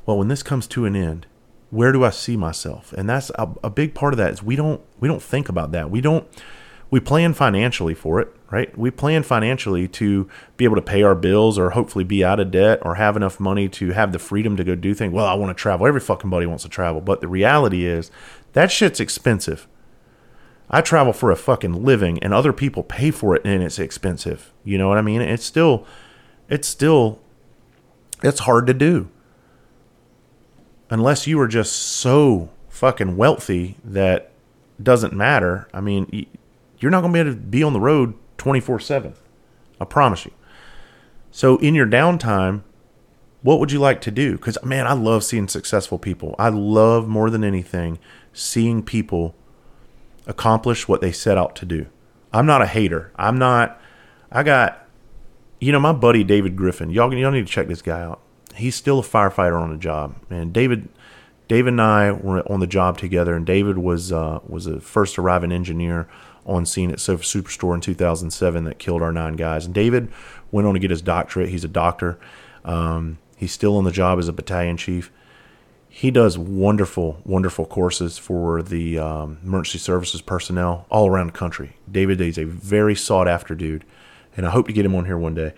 well, 0.07 0.17
when 0.17 0.29
this 0.29 0.43
comes 0.43 0.67
to 0.69 0.87
an 0.87 0.97
end, 0.97 1.27
where 1.69 1.93
do 1.93 2.03
I 2.03 2.09
see 2.09 2.39
myself? 2.39 2.91
And 2.95 3.07
that's 3.07 3.31
a, 3.35 3.51
a 3.63 3.69
big 3.69 3.93
part 3.93 4.15
of 4.15 4.17
that 4.17 4.33
is 4.33 4.43
we 4.43 4.57
don't 4.57 4.81
we 4.99 5.09
don't 5.09 5.23
think 5.23 5.51
about 5.51 5.73
that. 5.73 5.91
We 5.91 6.01
don't 6.01 6.27
we 6.89 7.01
plan 7.01 7.35
financially 7.35 7.93
for 7.93 8.19
it, 8.19 8.35
right? 8.51 8.75
We 8.79 8.91
plan 8.91 9.25
financially 9.25 9.89
to 9.89 10.27
be 10.57 10.65
able 10.65 10.77
to 10.77 10.81
pay 10.81 11.03
our 11.03 11.15
bills 11.15 11.59
or 11.59 11.69
hopefully 11.69 12.05
be 12.05 12.25
out 12.25 12.41
of 12.41 12.51
debt 12.51 12.79
or 12.81 12.95
have 12.95 13.15
enough 13.15 13.39
money 13.39 13.69
to 13.69 13.91
have 13.91 14.13
the 14.13 14.19
freedom 14.19 14.57
to 14.57 14.65
go 14.65 14.75
do 14.75 14.95
things. 14.95 15.13
Well, 15.13 15.27
I 15.27 15.35
want 15.35 15.55
to 15.55 15.61
travel. 15.61 15.87
Every 15.87 16.01
fucking 16.01 16.31
buddy 16.31 16.47
wants 16.47 16.63
to 16.63 16.71
travel. 16.71 17.03
But 17.03 17.21
the 17.21 17.29
reality 17.29 17.85
is 17.85 18.11
that 18.55 18.73
shit's 18.73 19.01
expensive. 19.01 19.69
I 20.73 20.81
travel 20.81 21.13
for 21.13 21.31
a 21.31 21.37
fucking 21.37 21.85
living 21.85 22.19
and 22.23 22.33
other 22.33 22.53
people 22.53 22.83
pay 22.83 23.11
for 23.11 23.37
it 23.37 23.43
and 23.45 23.63
it's 23.63 23.79
expensive. 23.79 24.53
You 24.65 24.79
know 24.79 24.89
what 24.89 24.99
I 24.99 25.03
mean? 25.03 25.21
It's 25.21 25.45
still, 25.45 25.87
it's 26.49 26.67
still, 26.67 27.21
it's 28.23 28.41
hard 28.41 28.67
to 28.69 28.75
do. 28.75 29.09
Unless 30.89 31.27
you 31.27 31.39
are 31.41 31.49
just 31.49 31.75
so 31.75 32.51
fucking 32.69 33.17
wealthy 33.17 33.77
that 33.85 34.31
doesn't 34.83 35.13
matter. 35.13 35.69
I 35.73 35.81
mean, 35.81 36.27
you're 36.79 36.91
not 36.91 37.03
going 37.03 37.13
to 37.13 37.17
be 37.17 37.21
able 37.21 37.31
to 37.33 37.37
be 37.37 37.63
on 37.63 37.73
the 37.73 37.81
road 37.81 38.15
24 38.39 38.81
7. 38.81 39.15
I 39.81 39.85
promise 39.85 40.25
you. 40.25 40.33
So, 41.31 41.57
in 41.59 41.75
your 41.75 41.87
downtime, 41.87 42.63
what 43.43 43.59
would 43.59 43.73
you 43.73 43.79
like 43.79 44.01
to 44.03 44.11
do? 44.11 44.33
Because, 44.33 44.59
man, 44.63 44.87
I 44.87 44.93
love 44.93 45.25
seeing 45.25 45.49
successful 45.49 45.99
people. 45.99 46.35
I 46.39 46.49
love 46.51 47.09
more 47.09 47.31
than 47.31 47.43
anything 47.43 47.99
seeing 48.33 48.83
people 48.83 49.35
accomplish 50.27 50.89
what 50.89 51.01
they 51.01 51.13
set 51.13 51.39
out 51.39 51.57
to 51.57 51.67
do. 51.67 51.87
I'm 52.33 52.47
not 52.47 52.63
a 52.63 52.67
hater. 52.67 53.13
I'm 53.17 53.39
not, 53.39 53.81
I 54.31 54.43
got, 54.43 54.87
you 55.61 55.73
know, 55.73 55.81
my 55.81 55.93
buddy 55.93 56.25
David 56.25 56.57
Griffin. 56.57 56.91
Y'all, 56.91 57.13
y'all 57.13 57.31
need 57.31 57.47
to 57.47 57.53
check 57.53 57.69
this 57.69 57.83
guy 57.83 58.01
out. 58.01 58.21
He's 58.55 58.75
still 58.75 58.99
a 58.99 59.03
firefighter 59.03 59.61
on 59.61 59.71
the 59.71 59.77
job. 59.77 60.17
And 60.31 60.53
David, 60.53 60.89
David 61.49 61.75
and 61.75 61.83
I 61.83 62.13
were 62.13 62.41
on 62.51 62.61
the 62.61 62.67
job 62.67 62.99
together, 62.99 63.35
and 63.35 63.47
David 63.47 63.79
was 63.79 64.13
uh, 64.13 64.41
was 64.47 64.67
a 64.67 64.81
first 64.81 65.19
arriving 65.19 65.53
engineer 65.53 66.09
on 66.45 66.67
scene 66.67 66.91
at 66.91 67.01
Sofa 67.01 67.23
Superstore 67.23 67.75
in 67.75 67.81
2007 67.81 68.65
that 68.65 68.79
killed 68.79 69.03
our 69.03 69.13
nine 69.13 69.37
guys. 69.37 69.65
And 69.67 69.75
David 69.75 70.11
went 70.51 70.67
on 70.67 70.75
to 70.75 70.81
get 70.81 70.91
his 70.91 71.03
doctorate. 71.03 71.51
He's 71.51 71.65
a 71.65 71.69
doctor. 71.69 72.19
Um, 72.65 73.19
he's 73.37 73.53
still 73.53 73.77
on 73.77 73.85
the 73.85 73.93
job 73.93 74.19
as 74.19 74.29
a 74.29 74.33
battalion 74.33 74.77
chief. 74.77 75.11
He 75.95 76.11
does 76.11 76.39
wonderful, 76.39 77.21
wonderful 77.23 77.67
courses 77.67 78.17
for 78.17 78.63
the 78.63 78.99
um, 78.99 79.39
emergency 79.45 79.79
services 79.79 80.23
personnel 80.23 80.87
all 80.89 81.07
around 81.07 81.27
the 81.27 81.33
country. 81.35 81.77
David 81.91 82.19
is 82.19 82.39
a 82.39 82.45
very 82.45 82.95
sought 82.95 83.29
after 83.29 83.55
dude, 83.55 83.85
and 84.35 84.47
I 84.47 84.51
hope 84.51 84.67
to 84.69 84.73
get 84.73 84.87
him 84.87 84.95
on 84.95 85.05
here 85.05 85.19
one 85.19 85.35
day. 85.35 85.53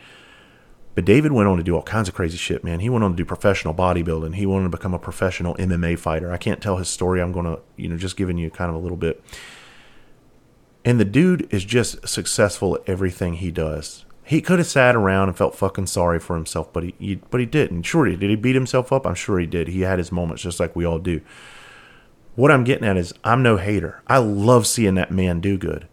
But 0.97 1.05
David 1.05 1.31
went 1.31 1.49
on 1.49 1.57
to 1.59 1.63
do 1.63 1.77
all 1.77 1.83
kinds 1.83 2.09
of 2.09 2.17
crazy 2.17 2.37
shit, 2.37 2.65
man. 2.65 2.81
He 2.81 2.91
went 2.91 3.05
on 3.05 3.13
to 3.13 3.17
do 3.17 3.25
professional 3.25 3.75
bodybuilding. 3.75 4.35
He 4.35 4.45
wanted 4.45 4.65
to 4.65 4.77
become 4.77 4.93
a 4.93 4.99
professional 4.99 5.55
MMA 5.55 5.99
fighter. 6.01 6.33
I 6.33 6.37
can't 6.37 6.61
tell 6.61 6.79
his 6.79 6.89
story. 6.89 7.23
I'm 7.23 7.31
going 7.31 7.47
to, 7.47 7.61
you 7.77 7.89
know, 7.89 7.97
just 7.97 8.17
giving 8.17 8.37
you 8.37 8.51
kind 8.51 8.69
of 8.71 8.75
a 8.75 8.81
little 8.81 8.97
bit 8.97 9.23
And 10.85 10.99
the 10.99 11.05
dude 11.05 11.47
is 11.55 11.65
just 11.65 12.07
successful 12.09 12.75
at 12.75 12.83
everything 12.89 13.35
he 13.35 13.53
does. 13.53 14.04
He 14.25 14.41
could 14.41 14.59
have 14.59 14.69
sat 14.69 14.97
around 14.97 15.29
and 15.29 15.37
felt 15.37 15.55
fucking 15.55 15.87
sorry 15.87 16.19
for 16.19 16.35
himself, 16.35 16.73
but 16.73 16.83
he, 16.83 16.95
he 16.99 17.15
but 17.31 17.41
he 17.41 17.47
didn't. 17.47 17.83
Sure, 17.83 18.07
he 18.07 18.17
did. 18.17 18.31
He 18.31 18.37
beat 18.37 18.55
himself 18.55 18.91
up. 18.91 19.07
I'm 19.07 19.15
sure 19.15 19.39
he 19.39 19.47
did. 19.47 19.69
He 19.69 19.83
had 19.83 19.99
his 19.99 20.11
moments, 20.11 20.43
just 20.43 20.59
like 20.59 20.75
we 20.75 20.87
all 20.87 20.99
do. 20.99 21.21
What 22.35 22.51
I'm 22.51 22.65
getting 22.65 22.89
at 22.89 22.97
is, 22.97 23.13
I'm 23.23 23.43
no 23.43 23.59
hater. 23.59 24.03
I 24.07 24.19
love 24.19 24.67
seeing 24.67 24.95
that 24.95 25.11
man 25.11 25.41
do 25.41 25.59
good. 25.59 25.87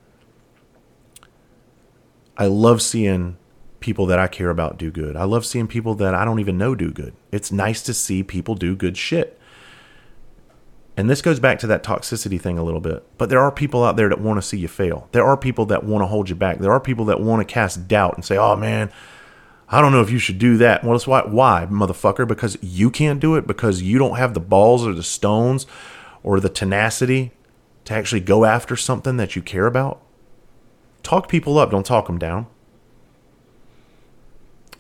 I 2.38 2.48
love 2.48 2.82
seeing 2.82 3.38
people 3.82 4.06
that 4.06 4.18
I 4.18 4.28
care 4.28 4.50
about 4.50 4.78
do 4.78 4.92
good. 4.92 5.16
I 5.18 5.26
love 5.26 5.46
seeing 5.46 5.68
people 5.68 5.94
that 5.96 6.16
I 6.16 6.24
don't 6.24 6.40
even 6.40 6.58
know 6.58 6.74
do 6.74 6.92
good. 6.92 7.14
It's 7.32 7.52
nice 7.52 7.84
to 7.84 7.94
see 7.94 8.24
people 8.24 8.56
do 8.56 8.76
good 8.76 8.98
shit. 8.98 9.38
And 11.02 11.10
this 11.10 11.24
goes 11.24 11.40
back 11.40 11.58
to 11.58 11.66
that 11.66 11.82
toxicity 11.82 12.40
thing 12.40 12.60
a 12.60 12.64
little 12.64 12.80
bit. 12.80 13.04
But 13.18 13.30
there 13.30 13.40
are 13.40 13.52
people 13.52 13.84
out 13.84 13.96
there 13.96 14.08
that 14.08 14.22
want 14.22 14.38
to 14.38 14.48
see 14.48 14.60
you 14.60 14.68
fail. 14.68 15.10
There 15.14 15.26
are 15.26 15.36
people 15.36 15.66
that 15.66 15.84
want 15.84 16.04
to 16.04 16.06
hold 16.06 16.30
you 16.30 16.36
back. 16.36 16.60
There 16.60 16.72
are 16.72 16.80
people 16.80 17.06
that 17.06 17.20
want 17.20 17.40
to 17.40 17.52
cast 17.52 17.88
doubt 17.88 18.14
and 18.14 18.24
say, 18.24 18.38
"Oh 18.38 18.56
man, 18.56 18.92
I 19.68 19.82
don't 19.82 19.94
know 19.94 20.02
if 20.02 20.12
you 20.12 20.20
should 20.20 20.38
do 20.38 20.58
that." 20.58 20.84
Well, 20.84 20.94
that's 20.94 21.08
why 21.08 21.24
why, 21.24 21.66
motherfucker, 21.72 22.28
because 22.28 22.56
you 22.62 22.92
can't 22.92 23.20
do 23.20 23.34
it 23.34 23.48
because 23.48 23.82
you 23.82 23.98
don't 23.98 24.18
have 24.18 24.36
the 24.36 24.40
balls 24.40 24.86
or 24.86 24.94
the 24.94 25.02
stones 25.02 25.66
or 26.22 26.40
the 26.40 26.50
tenacity 26.50 27.32
to 27.86 27.96
actually 27.96 28.22
go 28.22 28.46
after 28.46 28.76
something 28.76 29.18
that 29.18 29.36
you 29.36 29.42
care 29.42 29.66
about. 29.66 30.04
Talk 31.02 31.28
people 31.28 31.58
up, 31.58 31.72
don't 31.72 31.84
talk 31.84 32.06
them 32.06 32.20
down. 32.20 32.46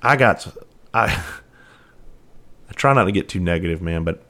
I 0.04 0.18
got 0.18 0.56
I 0.94 1.08
I 2.70 2.74
try 2.74 2.94
not 2.94 3.06
to 3.06 3.12
get 3.12 3.28
too 3.28 3.40
negative, 3.40 3.82
man, 3.82 4.04
but 4.04 4.24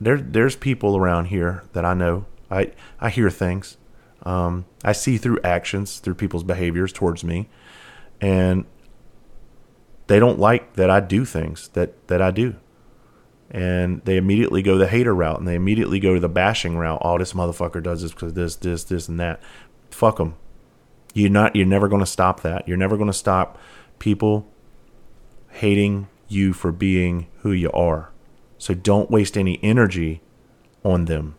there 0.00 0.18
there's 0.18 0.56
people 0.56 0.96
around 0.96 1.26
here 1.26 1.64
that 1.72 1.84
I 1.84 1.94
know. 1.94 2.26
I 2.50 2.72
I 3.00 3.10
hear 3.10 3.30
things. 3.30 3.76
Um, 4.22 4.66
I 4.84 4.92
see 4.92 5.18
through 5.18 5.38
actions, 5.44 5.98
through 5.98 6.14
people's 6.14 6.42
behaviors 6.42 6.92
towards 6.92 7.22
me, 7.22 7.48
and 8.20 8.64
they 10.06 10.18
don't 10.18 10.38
like 10.38 10.74
that 10.74 10.90
I 10.90 11.00
do 11.00 11.24
things 11.24 11.68
that 11.68 12.08
that 12.08 12.20
I 12.20 12.30
do, 12.30 12.56
and 13.50 14.02
they 14.04 14.16
immediately 14.16 14.62
go 14.62 14.78
the 14.78 14.88
hater 14.88 15.14
route, 15.14 15.38
and 15.38 15.46
they 15.46 15.54
immediately 15.54 16.00
go 16.00 16.14
to 16.14 16.20
the 16.20 16.28
bashing 16.28 16.76
route. 16.76 17.00
Oh, 17.02 17.18
this 17.18 17.32
motherfucker 17.32 17.82
does 17.82 18.02
this 18.02 18.12
because 18.12 18.34
this, 18.34 18.56
this, 18.56 18.84
this, 18.84 19.08
and 19.08 19.20
that. 19.20 19.40
Fuck 19.90 20.18
them. 20.18 20.34
You're 21.14 21.30
not. 21.30 21.56
You're 21.56 21.66
never 21.66 21.88
going 21.88 22.00
to 22.00 22.06
stop 22.06 22.40
that. 22.42 22.66
You're 22.68 22.76
never 22.76 22.96
going 22.96 23.08
to 23.08 23.12
stop 23.12 23.58
people 23.98 24.52
hating 25.50 26.08
you 26.28 26.52
for 26.52 26.72
being 26.72 27.28
who 27.38 27.52
you 27.52 27.70
are. 27.72 28.10
So 28.58 28.74
don't 28.74 29.10
waste 29.10 29.36
any 29.36 29.60
energy 29.62 30.22
on 30.84 31.04
them. 31.06 31.36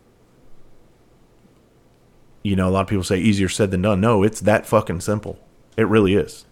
You 2.42 2.56
know, 2.56 2.68
a 2.68 2.70
lot 2.70 2.82
of 2.82 2.86
people 2.86 3.04
say 3.04 3.18
easier 3.18 3.48
said 3.48 3.70
than 3.70 3.82
done. 3.82 4.00
No, 4.00 4.22
it's 4.22 4.40
that 4.40 4.66
fucking 4.66 5.00
simple. 5.00 5.38
It 5.76 5.88
really 5.88 6.14
is. 6.14 6.44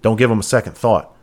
Don't 0.00 0.16
give 0.16 0.30
them 0.30 0.40
a 0.40 0.44
second 0.44 0.76
thought. 0.76 1.14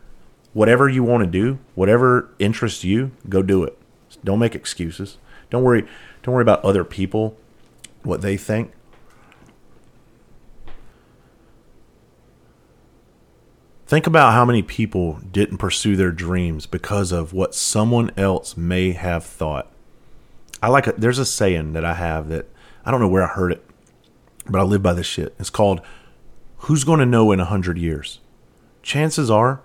Whatever 0.53 0.89
you 0.89 1.03
want 1.03 1.23
to 1.23 1.29
do, 1.29 1.59
whatever 1.75 2.29
interests 2.39 2.83
you, 2.83 3.11
go 3.27 3.41
do 3.41 3.63
it. 3.63 3.77
Don't 4.23 4.39
make 4.39 4.55
excuses. 4.55 5.17
Don't 5.49 5.63
worry. 5.63 5.87
Don't 6.23 6.33
worry 6.33 6.41
about 6.41 6.63
other 6.63 6.83
people, 6.83 7.37
what 8.03 8.21
they 8.21 8.35
think. 8.37 8.71
Think 13.89 14.05
about 14.05 14.33
how 14.33 14.45
many 14.45 14.61
people 14.61 15.19
didn't 15.31 15.57
pursue 15.57 15.95
their 15.95 16.11
dreams 16.11 16.67
because 16.67 17.11
of 17.11 17.33
what 17.33 17.55
someone 17.55 18.11
else 18.15 18.55
may 18.55 18.91
have 18.91 19.25
thought. 19.25 19.67
I 20.61 20.67
like 20.67 20.85
a, 20.85 20.91
there's 20.91 21.17
a 21.17 21.25
saying 21.25 21.73
that 21.73 21.83
I 21.83 21.95
have 21.95 22.29
that 22.29 22.45
I 22.85 22.91
don't 22.91 22.99
know 22.99 23.07
where 23.07 23.23
I 23.23 23.33
heard 23.33 23.51
it, 23.51 23.65
but 24.45 24.59
I 24.59 24.61
live 24.61 24.83
by 24.83 24.93
this 24.93 25.07
shit. 25.07 25.33
It's 25.39 25.49
called 25.49 25.81
Who's 26.57 26.83
going 26.83 26.99
to 26.99 27.05
know 27.07 27.31
in 27.31 27.39
a 27.39 27.49
100 27.49 27.79
years? 27.79 28.19
Chances 28.83 29.31
are 29.31 29.63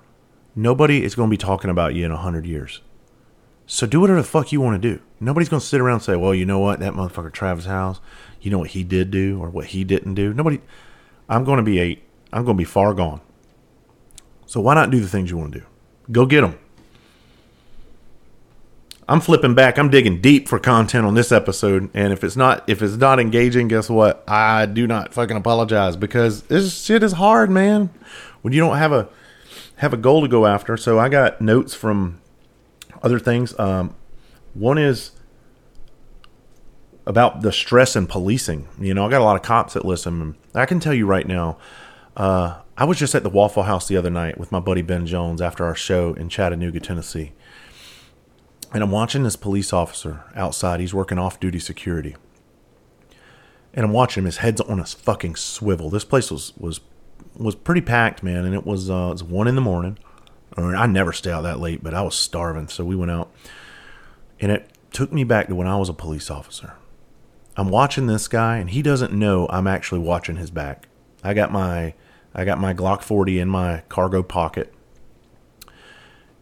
nobody 0.56 1.04
is 1.04 1.14
going 1.14 1.28
to 1.28 1.34
be 1.34 1.36
talking 1.36 1.68
about 1.68 1.94
you 1.94 2.06
in 2.06 2.10
a 2.10 2.14
100 2.14 2.46
years. 2.46 2.80
So 3.66 3.86
do 3.86 4.00
whatever 4.00 4.22
the 4.22 4.26
fuck 4.26 4.52
you 4.52 4.60
want 4.62 4.80
to 4.80 4.94
do. 4.94 5.02
Nobody's 5.20 5.50
going 5.50 5.60
to 5.60 5.66
sit 5.66 5.82
around 5.82 5.96
and 5.96 6.02
say, 6.02 6.16
well, 6.16 6.34
you 6.34 6.46
know 6.46 6.60
what? 6.60 6.80
That 6.80 6.94
motherfucker 6.94 7.30
Travis 7.30 7.66
House, 7.66 8.00
you 8.40 8.50
know 8.50 8.60
what 8.60 8.70
he 8.70 8.84
did 8.84 9.10
do 9.10 9.38
or 9.38 9.50
what 9.50 9.66
he 9.66 9.84
didn't 9.84 10.14
do. 10.14 10.32
Nobody, 10.32 10.62
I'm 11.28 11.44
going 11.44 11.58
to 11.58 11.62
be 11.62 11.78
eight. 11.78 12.04
I'm 12.32 12.46
going 12.46 12.56
to 12.56 12.62
be 12.62 12.64
far 12.64 12.94
gone. 12.94 13.20
So 14.46 14.60
why 14.60 14.74
not 14.74 14.90
do 14.90 15.00
the 15.00 15.08
things 15.08 15.30
you 15.30 15.36
want 15.36 15.52
to 15.52 15.60
do? 15.60 15.66
Go 16.12 16.26
get 16.26 16.42
them. 16.42 16.58
I'm 19.08 19.20
flipping 19.20 19.54
back. 19.54 19.78
I'm 19.78 19.90
digging 19.90 20.20
deep 20.20 20.48
for 20.48 20.58
content 20.58 21.04
on 21.04 21.14
this 21.14 21.30
episode, 21.30 21.90
and 21.92 22.12
if 22.12 22.24
it's 22.24 22.36
not 22.36 22.64
if 22.68 22.80
it's 22.80 22.96
not 22.96 23.20
engaging, 23.20 23.68
guess 23.68 23.90
what? 23.90 24.24
I 24.26 24.64
do 24.64 24.86
not 24.86 25.12
fucking 25.12 25.36
apologize 25.36 25.96
because 25.96 26.42
this 26.44 26.82
shit 26.84 27.02
is 27.02 27.12
hard, 27.12 27.50
man. 27.50 27.90
When 28.40 28.54
you 28.54 28.60
don't 28.60 28.78
have 28.78 28.92
a 28.92 29.08
have 29.76 29.92
a 29.92 29.96
goal 29.96 30.22
to 30.22 30.28
go 30.28 30.46
after. 30.46 30.76
So 30.76 30.98
I 30.98 31.08
got 31.08 31.40
notes 31.40 31.74
from 31.74 32.20
other 33.02 33.18
things. 33.18 33.58
Um, 33.58 33.94
one 34.54 34.78
is 34.78 35.12
about 37.06 37.42
the 37.42 37.52
stress 37.52 37.96
in 37.96 38.06
policing. 38.06 38.68
You 38.80 38.94
know, 38.94 39.06
I 39.06 39.10
got 39.10 39.20
a 39.20 39.24
lot 39.24 39.36
of 39.36 39.42
cops 39.42 39.74
that 39.74 39.84
listen. 39.84 40.36
I 40.54 40.64
can 40.64 40.80
tell 40.80 40.94
you 40.94 41.06
right 41.06 41.26
now, 41.26 41.58
uh, 42.16 42.60
I 42.76 42.84
was 42.84 42.98
just 42.98 43.14
at 43.14 43.22
the 43.22 43.30
Waffle 43.30 43.64
House 43.64 43.86
the 43.86 43.96
other 43.96 44.10
night 44.10 44.36
with 44.36 44.50
my 44.50 44.58
buddy 44.58 44.82
Ben 44.82 45.06
Jones 45.06 45.40
after 45.40 45.64
our 45.64 45.76
show 45.76 46.14
in 46.14 46.28
Chattanooga, 46.28 46.80
Tennessee. 46.80 47.32
And 48.72 48.82
I'm 48.82 48.90
watching 48.90 49.22
this 49.22 49.36
police 49.36 49.72
officer 49.72 50.24
outside. 50.34 50.80
He's 50.80 50.92
working 50.92 51.18
off 51.18 51.38
duty 51.38 51.60
security. 51.60 52.16
And 53.72 53.86
I'm 53.86 53.92
watching 53.92 54.22
him. 54.22 54.26
His 54.26 54.38
head's 54.38 54.60
on 54.60 54.80
a 54.80 54.84
fucking 54.84 55.36
swivel. 55.36 55.88
This 55.88 56.04
place 56.04 56.30
was 56.30 56.52
was 56.56 56.80
was 57.36 57.54
pretty 57.54 57.80
packed, 57.80 58.24
man. 58.24 58.44
And 58.44 58.54
it 58.54 58.66
was 58.66 58.90
uh, 58.90 59.08
it 59.08 59.12
was 59.12 59.24
one 59.24 59.46
in 59.46 59.54
the 59.54 59.60
morning. 59.60 59.98
I 60.56 60.86
never 60.86 61.12
stay 61.12 61.30
out 61.30 61.42
that 61.42 61.58
late, 61.58 61.82
but 61.82 61.94
I 61.94 62.02
was 62.02 62.14
starving, 62.14 62.68
so 62.68 62.84
we 62.84 62.94
went 62.94 63.10
out. 63.10 63.32
And 64.40 64.52
it 64.52 64.70
took 64.92 65.12
me 65.12 65.24
back 65.24 65.48
to 65.48 65.54
when 65.54 65.66
I 65.66 65.76
was 65.76 65.88
a 65.88 65.94
police 65.94 66.30
officer. 66.30 66.74
I'm 67.56 67.68
watching 67.68 68.06
this 68.06 68.28
guy, 68.28 68.58
and 68.58 68.70
he 68.70 68.82
doesn't 68.82 69.12
know 69.12 69.48
I'm 69.48 69.66
actually 69.66 70.00
watching 70.00 70.36
his 70.36 70.50
back. 70.50 70.86
I 71.24 71.34
got 71.34 71.50
my 71.52 71.94
I 72.34 72.44
got 72.44 72.58
my 72.58 72.74
Glock 72.74 73.02
40 73.02 73.38
in 73.38 73.48
my 73.48 73.82
cargo 73.88 74.22
pocket. 74.22 74.72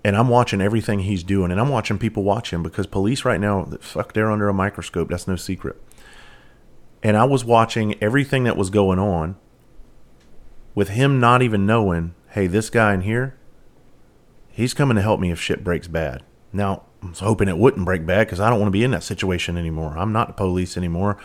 And 0.05 0.17
I'm 0.17 0.29
watching 0.29 0.61
everything 0.61 1.01
he's 1.01 1.23
doing, 1.23 1.53
and 1.53 1.61
I'm 1.61 1.69
watching 1.69 1.99
people 1.99 2.25
watch 2.25 2.53
him 2.53 2.63
because 2.63 2.87
police 2.87 3.25
right 3.25 3.41
now, 3.41 3.69
fuck, 3.81 4.15
they're 4.15 4.33
under 4.33 4.49
a 4.49 4.55
microscope. 4.55 5.11
That's 5.11 5.29
no 5.29 5.37
secret. 5.37 5.81
And 7.03 7.17
I 7.17 7.25
was 7.25 7.45
watching 7.45 8.03
everything 8.03 8.45
that 8.45 8.57
was 8.57 8.71
going 8.71 8.99
on 8.99 9.37
with 10.75 10.91
him 10.91 11.21
not 11.21 11.43
even 11.43 11.67
knowing, 11.67 12.15
hey, 12.31 12.47
this 12.47 12.71
guy 12.71 12.95
in 12.95 13.03
here, 13.03 13.37
he's 14.51 14.75
coming 14.75 14.97
to 14.97 15.03
help 15.03 15.21
me 15.21 15.31
if 15.31 15.41
shit 15.41 15.63
breaks 15.63 15.89
bad. 15.89 16.25
Now, 16.53 16.85
I'm 17.03 17.15
hoping 17.15 17.49
it 17.49 17.59
wouldn't 17.59 17.85
break 17.85 18.07
bad 18.07 18.27
because 18.27 18.41
I 18.41 18.51
don't 18.51 18.59
want 18.59 18.69
to 18.69 18.79
be 18.79 18.85
in 18.85 18.93
that 18.93 19.03
situation 19.03 19.57
anymore. 19.57 19.97
I'm 19.97 20.13
not 20.13 20.29
the 20.29 20.35
police 20.35 20.77
anymore. 20.77 21.17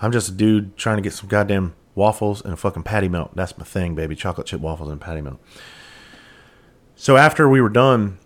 I'm 0.00 0.12
just 0.12 0.28
a 0.28 0.32
dude 0.32 0.76
trying 0.76 0.96
to 0.96 1.02
get 1.02 1.12
some 1.12 1.28
goddamn 1.28 1.74
waffles 1.94 2.42
and 2.42 2.52
a 2.52 2.56
fucking 2.56 2.82
patty 2.82 3.08
melt. 3.08 3.34
That's 3.34 3.56
my 3.58 3.64
thing, 3.64 3.94
baby. 3.94 4.14
Chocolate 4.14 4.46
chip 4.46 4.60
waffles 4.60 4.90
and 4.90 5.00
patty 5.00 5.20
melt. 5.20 5.40
So 6.96 7.16
after 7.16 7.48
we 7.48 7.60
were 7.60 7.68
done, 7.68 8.18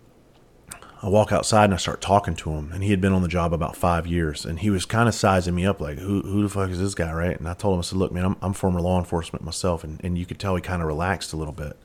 I 1.01 1.09
walk 1.09 1.31
outside 1.31 1.65
and 1.65 1.73
I 1.73 1.77
start 1.77 2.01
talking 2.01 2.35
to 2.37 2.51
him. 2.51 2.71
And 2.71 2.83
he 2.83 2.91
had 2.91 3.01
been 3.01 3.13
on 3.13 3.21
the 3.21 3.27
job 3.27 3.53
about 3.53 3.75
five 3.75 4.07
years. 4.07 4.45
And 4.45 4.59
he 4.59 4.69
was 4.69 4.85
kind 4.85 5.07
of 5.07 5.15
sizing 5.15 5.55
me 5.55 5.65
up 5.65 5.79
like, 5.79 5.99
who, 5.99 6.21
who 6.21 6.43
the 6.43 6.49
fuck 6.49 6.69
is 6.69 6.79
this 6.79 6.95
guy, 6.95 7.11
right? 7.11 7.37
And 7.37 7.47
I 7.47 7.53
told 7.53 7.75
him, 7.75 7.79
I 7.79 7.83
said, 7.83 7.97
look, 7.97 8.11
man, 8.11 8.25
I'm, 8.25 8.37
I'm 8.41 8.53
former 8.53 8.81
law 8.81 8.99
enforcement 8.99 9.43
myself. 9.43 9.83
And, 9.83 10.03
and 10.03 10.17
you 10.17 10.25
could 10.25 10.39
tell 10.39 10.55
he 10.55 10.61
kind 10.61 10.81
of 10.81 10.87
relaxed 10.87 11.33
a 11.33 11.37
little 11.37 11.53
bit. 11.53 11.77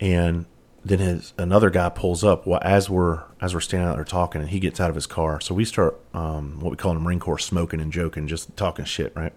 And 0.00 0.46
then 0.84 0.98
his 0.98 1.32
another 1.38 1.70
guy 1.70 1.88
pulls 1.88 2.24
up 2.24 2.46
well, 2.46 2.60
as 2.62 2.90
we're 2.90 3.22
as 3.40 3.54
we're 3.54 3.60
standing 3.60 3.88
out 3.88 3.96
there 3.96 4.04
talking, 4.04 4.40
and 4.40 4.50
he 4.50 4.58
gets 4.58 4.80
out 4.80 4.90
of 4.90 4.96
his 4.96 5.06
car. 5.06 5.40
So 5.40 5.54
we 5.54 5.64
start 5.64 6.00
um, 6.12 6.58
what 6.60 6.70
we 6.70 6.76
call 6.76 6.90
in 6.90 6.98
the 6.98 7.04
Marine 7.04 7.20
Corps 7.20 7.38
smoking 7.38 7.80
and 7.80 7.92
joking, 7.92 8.26
just 8.26 8.56
talking 8.56 8.84
shit, 8.84 9.12
right? 9.14 9.32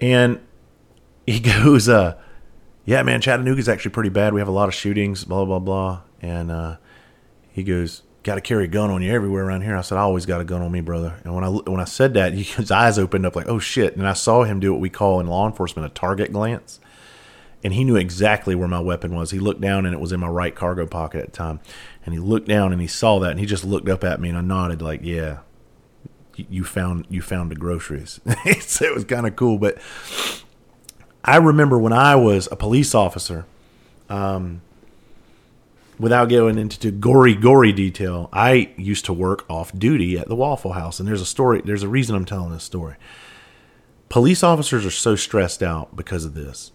And 0.00 0.40
he 1.26 1.40
goes, 1.62 1.88
uh, 1.88 2.18
yeah, 2.84 3.02
man, 3.02 3.20
Chattanooga's 3.20 3.68
actually 3.68 3.92
pretty 3.92 4.10
bad. 4.10 4.34
We 4.34 4.40
have 4.40 4.48
a 4.48 4.52
lot 4.52 4.68
of 4.68 4.74
shootings, 4.74 5.24
blah, 5.24 5.44
blah, 5.44 5.58
blah. 5.58 6.00
And 6.20 6.50
uh, 6.50 6.76
he 7.52 7.62
goes, 7.62 8.02
got 8.22 8.34
to 8.34 8.40
carry 8.40 8.64
a 8.64 8.68
gun 8.68 8.90
on 8.90 9.02
you 9.02 9.12
everywhere 9.12 9.44
around 9.44 9.62
here. 9.62 9.76
I 9.76 9.80
said, 9.80 9.98
I 9.98 10.02
always 10.02 10.26
got 10.26 10.40
a 10.40 10.44
gun 10.44 10.62
on 10.62 10.72
me, 10.72 10.80
brother. 10.80 11.20
And 11.24 11.34
when 11.34 11.44
I 11.44 11.48
when 11.48 11.80
I 11.80 11.84
said 11.84 12.14
that, 12.14 12.32
his 12.34 12.70
eyes 12.70 12.98
opened 12.98 13.26
up 13.26 13.36
like, 13.36 13.48
oh 13.48 13.58
shit. 13.58 13.96
And 13.96 14.06
I 14.06 14.14
saw 14.14 14.44
him 14.44 14.60
do 14.60 14.72
what 14.72 14.80
we 14.80 14.90
call 14.90 15.20
in 15.20 15.26
law 15.26 15.46
enforcement 15.46 15.90
a 15.90 15.94
target 15.94 16.32
glance. 16.32 16.80
And 17.62 17.74
he 17.74 17.84
knew 17.84 17.96
exactly 17.96 18.54
where 18.54 18.68
my 18.68 18.80
weapon 18.80 19.14
was. 19.14 19.32
He 19.32 19.38
looked 19.38 19.60
down 19.60 19.84
and 19.84 19.94
it 19.94 20.00
was 20.00 20.12
in 20.12 20.20
my 20.20 20.28
right 20.28 20.54
cargo 20.54 20.86
pocket 20.86 21.20
at 21.20 21.32
the 21.32 21.36
time. 21.36 21.60
And 22.06 22.14
he 22.14 22.20
looked 22.20 22.48
down 22.48 22.72
and 22.72 22.80
he 22.80 22.86
saw 22.86 23.18
that 23.18 23.32
and 23.32 23.40
he 23.40 23.44
just 23.44 23.64
looked 23.64 23.88
up 23.88 24.02
at 24.02 24.18
me 24.18 24.30
and 24.30 24.38
I 24.38 24.40
nodded 24.40 24.80
like, 24.80 25.00
yeah, 25.02 25.40
you 26.48 26.64
found 26.64 27.06
you 27.08 27.22
found 27.22 27.50
the 27.50 27.56
groceries. 27.56 28.20
so 28.60 28.84
it 28.84 28.94
was 28.94 29.04
kind 29.04 29.26
of 29.26 29.36
cool. 29.36 29.58
But 29.58 29.78
I 31.24 31.36
remember 31.36 31.78
when 31.78 31.92
I 31.92 32.16
was 32.16 32.48
a 32.50 32.56
police 32.56 32.94
officer, 32.94 33.46
um, 34.08 34.62
without 35.98 36.28
going 36.28 36.58
into 36.58 36.90
gory 36.90 37.34
gory 37.34 37.72
detail, 37.72 38.28
I 38.32 38.72
used 38.76 39.04
to 39.06 39.12
work 39.12 39.44
off 39.50 39.76
duty 39.76 40.18
at 40.18 40.28
the 40.28 40.36
Waffle 40.36 40.72
House, 40.72 40.98
and 40.98 41.08
there's 41.08 41.20
a 41.20 41.26
story. 41.26 41.62
There's 41.64 41.82
a 41.82 41.88
reason 41.88 42.16
I'm 42.16 42.24
telling 42.24 42.52
this 42.52 42.64
story. 42.64 42.96
Police 44.08 44.42
officers 44.42 44.84
are 44.84 44.90
so 44.90 45.14
stressed 45.14 45.62
out 45.62 45.94
because 45.94 46.24
of 46.24 46.34
this. 46.34 46.72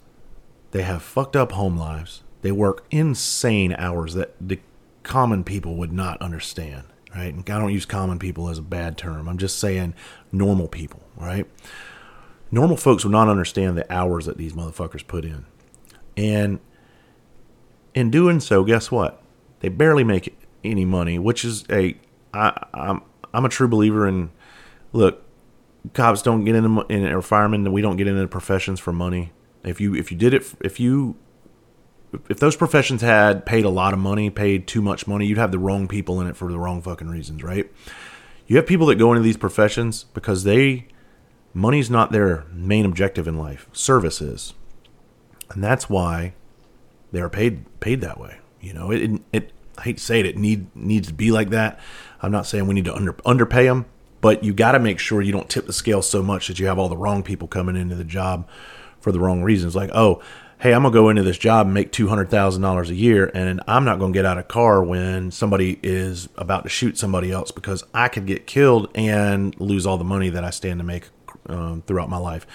They 0.71 0.84
have 0.84 1.01
fucked 1.01 1.36
up 1.36 1.51
home 1.51 1.78
lives. 1.78 2.23
They 2.41 2.51
work 2.51 2.86
insane 2.91 3.75
hours 3.78 4.13
that 4.13 4.36
the 4.39 4.60
common 5.04 5.43
people 5.43 5.75
would 5.75 5.91
not 5.91 6.21
understand, 6.21 6.84
right? 7.15 7.34
I 7.34 7.41
don't 7.41 7.73
use 7.73 7.86
common 7.86 8.19
people 8.19 8.49
as 8.49 8.58
a 8.58 8.62
bad 8.62 8.97
term. 8.97 9.28
I'm 9.28 9.38
just 9.38 9.58
saying 9.58 9.93
normal 10.32 10.67
people, 10.67 11.01
right? 11.15 11.47
Normal 12.51 12.78
folks 12.78 13.04
would 13.04 13.12
not 13.12 13.30
understand 13.30 13.78
the 13.78 13.91
hours 13.91 14.25
that 14.25 14.38
these 14.38 14.54
motherfuckers 14.54 15.06
put 15.06 15.25
in. 15.25 15.45
And 16.17 16.60
in 17.93 18.12
doing 18.12 18.39
so, 18.39 18.63
guess 18.63 18.91
what? 18.91 19.21
They 19.62 19.69
barely 19.69 20.04
make 20.04 20.38
any 20.63 20.86
money, 20.86 21.17
which 21.17 21.45
is 21.45 21.63
a 21.69 21.97
I, 22.34 22.65
I'm 22.73 23.01
I'm 23.34 23.45
a 23.45 23.49
true 23.49 23.67
believer 23.67 24.08
in 24.08 24.32
look, 24.93 25.23
cops 25.93 26.21
don't 26.21 26.43
get 26.43 26.56
into 26.56 26.86
in 26.88 27.06
or 27.06 27.21
firemen, 27.21 27.71
we 27.71 27.82
don't 27.82 27.97
get 27.97 28.08
into 28.08 28.28
professions 28.28 28.80
for 28.80 28.91
money. 28.91 29.32
If 29.63 29.82
you 29.82 29.95
if 29.95 30.12
you 30.12 30.17
did 30.17 30.34
it 30.34 30.54
if 30.62 30.80
you 30.80 31.15
if 32.30 32.39
those 32.39 32.56
professions 32.56 33.01
had 33.01 33.45
paid 33.45 33.65
a 33.65 33.69
lot 33.69 33.93
of 33.93 33.99
money, 33.99 34.30
paid 34.30 34.67
too 34.67 34.82
much 34.82 35.08
money, 35.08 35.25
you'd 35.25 35.38
have 35.38 35.51
the 35.51 35.60
wrong 35.60 35.88
people 35.88 36.21
in 36.21 36.28
it 36.28 36.36
for 36.36 36.51
the 36.51 36.60
wrong 36.60 36.82
fucking 36.82 37.10
reasons, 37.10 37.43
right? 37.43 37.71
You 38.47 38.58
have 38.58 38.67
people 38.67 38.88
that 38.88 38.95
go 38.95 39.12
into 39.12 39.23
these 39.23 39.38
professions 39.38 40.06
because 40.13 40.43
they 40.43 40.88
money's 41.54 41.89
not 41.89 42.12
their 42.12 42.45
main 42.51 42.86
objective 42.86 43.28
in 43.28 43.38
life. 43.38 43.67
Service 43.73 44.21
is. 44.21 44.54
And 45.51 45.63
that's 45.63 45.89
why 45.89 46.34
they 47.12 47.21
are 47.21 47.30
paid 47.30 47.65
paid 47.80 48.01
that 48.01 48.19
way. 48.19 48.39
You 48.60 48.73
know, 48.73 48.91
it 48.91 49.21
it 49.32 49.51
I 49.78 49.84
hate 49.84 49.97
to 49.97 50.04
say 50.04 50.19
it, 50.19 50.25
it 50.25 50.38
need 50.38 50.75
needs 50.75 51.08
to 51.08 51.13
be 51.13 51.32
like 51.32 51.49
that. 51.49 51.80
I'm 52.21 52.32
not 52.32 52.45
saying 52.45 52.67
we 52.67 52.73
need 52.73 52.86
to 52.86 52.95
under 52.95 53.15
underpay 53.25 53.65
them, 53.65 53.86
but 54.21 54.43
you 54.43 54.54
got 54.54 54.73
to 54.73 54.80
make 54.80 54.99
sure 54.99 55.21
you 55.21 55.32
don't 55.32 55.49
tip 55.49 55.65
the 55.65 55.73
scale 55.73 56.01
so 56.01 56.21
much 56.21 56.47
that 56.47 56.60
you 56.60 56.67
have 56.67 56.78
all 56.78 56.89
the 56.89 56.97
wrong 56.97 57.23
people 57.23 57.47
coming 57.47 57.75
into 57.75 57.95
the 57.95 58.04
job 58.04 58.47
for 58.99 59.12
the 59.12 59.19
wrong 59.19 59.43
reasons. 59.43 59.75
Like, 59.75 59.91
oh, 59.93 60.21
hey, 60.60 60.74
I'm 60.74 60.84
gonna 60.84 60.94
go 60.94 61.10
into 61.10 61.24
this 61.24 61.38
job 61.38 61.68
and 61.68 61.74
make 61.74 61.91
two 61.91 62.08
hundred 62.08 62.30
thousand 62.30 62.62
dollars 62.62 62.89
a 62.89 62.96
year, 62.96 63.32
and 63.34 63.62
I'm 63.68 63.86
not 63.86 64.00
gonna 64.00 64.13
get 64.13 64.26
out 64.26 64.38
of 64.38 64.48
car 64.48 64.84
when 64.84 65.32
somebody 65.32 65.80
is 65.84 66.30
about 66.38 66.63
to 66.63 66.70
shoot 66.70 66.98
somebody 66.98 67.32
else 67.32 67.52
because 67.52 67.84
I 67.94 68.08
could 68.08 68.26
get 68.26 68.48
killed 68.48 68.89
and 68.96 69.60
lose 69.60 69.86
all 69.86 69.98
the 69.98 70.04
money 70.04 70.30
that 70.30 70.44
I 70.44 70.50
stand 70.50 70.80
to 70.80 70.84
make 70.84 71.10
um, 71.48 71.84
throughout 71.86 72.10
my 72.10 72.18
life. 72.18 72.48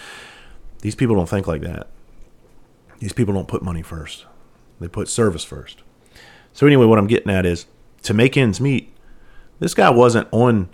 These 0.80 0.94
people 0.94 1.16
don't 1.16 1.28
think 1.28 1.46
like 1.46 1.62
that. 1.62 1.88
These 2.98 3.12
people 3.12 3.34
don't 3.34 3.48
put 3.48 3.62
money 3.62 3.82
first; 3.82 4.26
they 4.80 4.88
put 4.88 5.08
service 5.08 5.44
first. 5.44 5.82
So 6.52 6.66
anyway, 6.66 6.86
what 6.86 6.98
I'm 6.98 7.06
getting 7.06 7.30
at 7.30 7.46
is 7.46 7.66
to 8.02 8.14
make 8.14 8.36
ends 8.36 8.60
meet. 8.60 8.92
This 9.58 9.74
guy 9.74 9.90
wasn't 9.90 10.26
on 10.32 10.70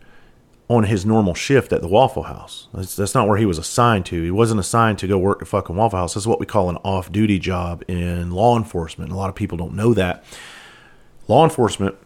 on 0.69 0.85
his 0.85 1.07
normal 1.07 1.35
shift 1.35 1.73
at 1.73 1.81
the 1.81 1.89
Waffle 1.89 2.25
House. 2.25 2.69
That's, 2.75 2.97
that's, 2.97 3.15
not 3.15 3.29
where 3.29 3.39
he 3.39 3.47
was 3.47 3.59
assigned 3.59 4.05
to. 4.07 4.23
He 4.23 4.33
wasn't 4.33 4.59
assigned 4.59 4.99
to 4.99 5.07
go 5.07 5.17
work 5.17 5.41
at 5.41 5.49
fucking 5.49 5.77
Waffle 5.77 5.99
House. 5.99 6.15
That's 6.15 6.27
what 6.27 6.41
we 6.41 6.47
call 6.47 6.69
an 6.69 6.77
off 6.79 7.13
duty 7.13 7.39
job 7.39 7.85
in 7.87 8.33
law 8.33 8.57
enforcement. 8.57 9.13
A 9.13 9.15
lot 9.15 9.29
of 9.29 9.37
people 9.37 9.57
don't 9.57 9.75
know 9.75 9.95
that. 9.95 10.25
Law 11.29 11.45
enforcement, 11.45 11.97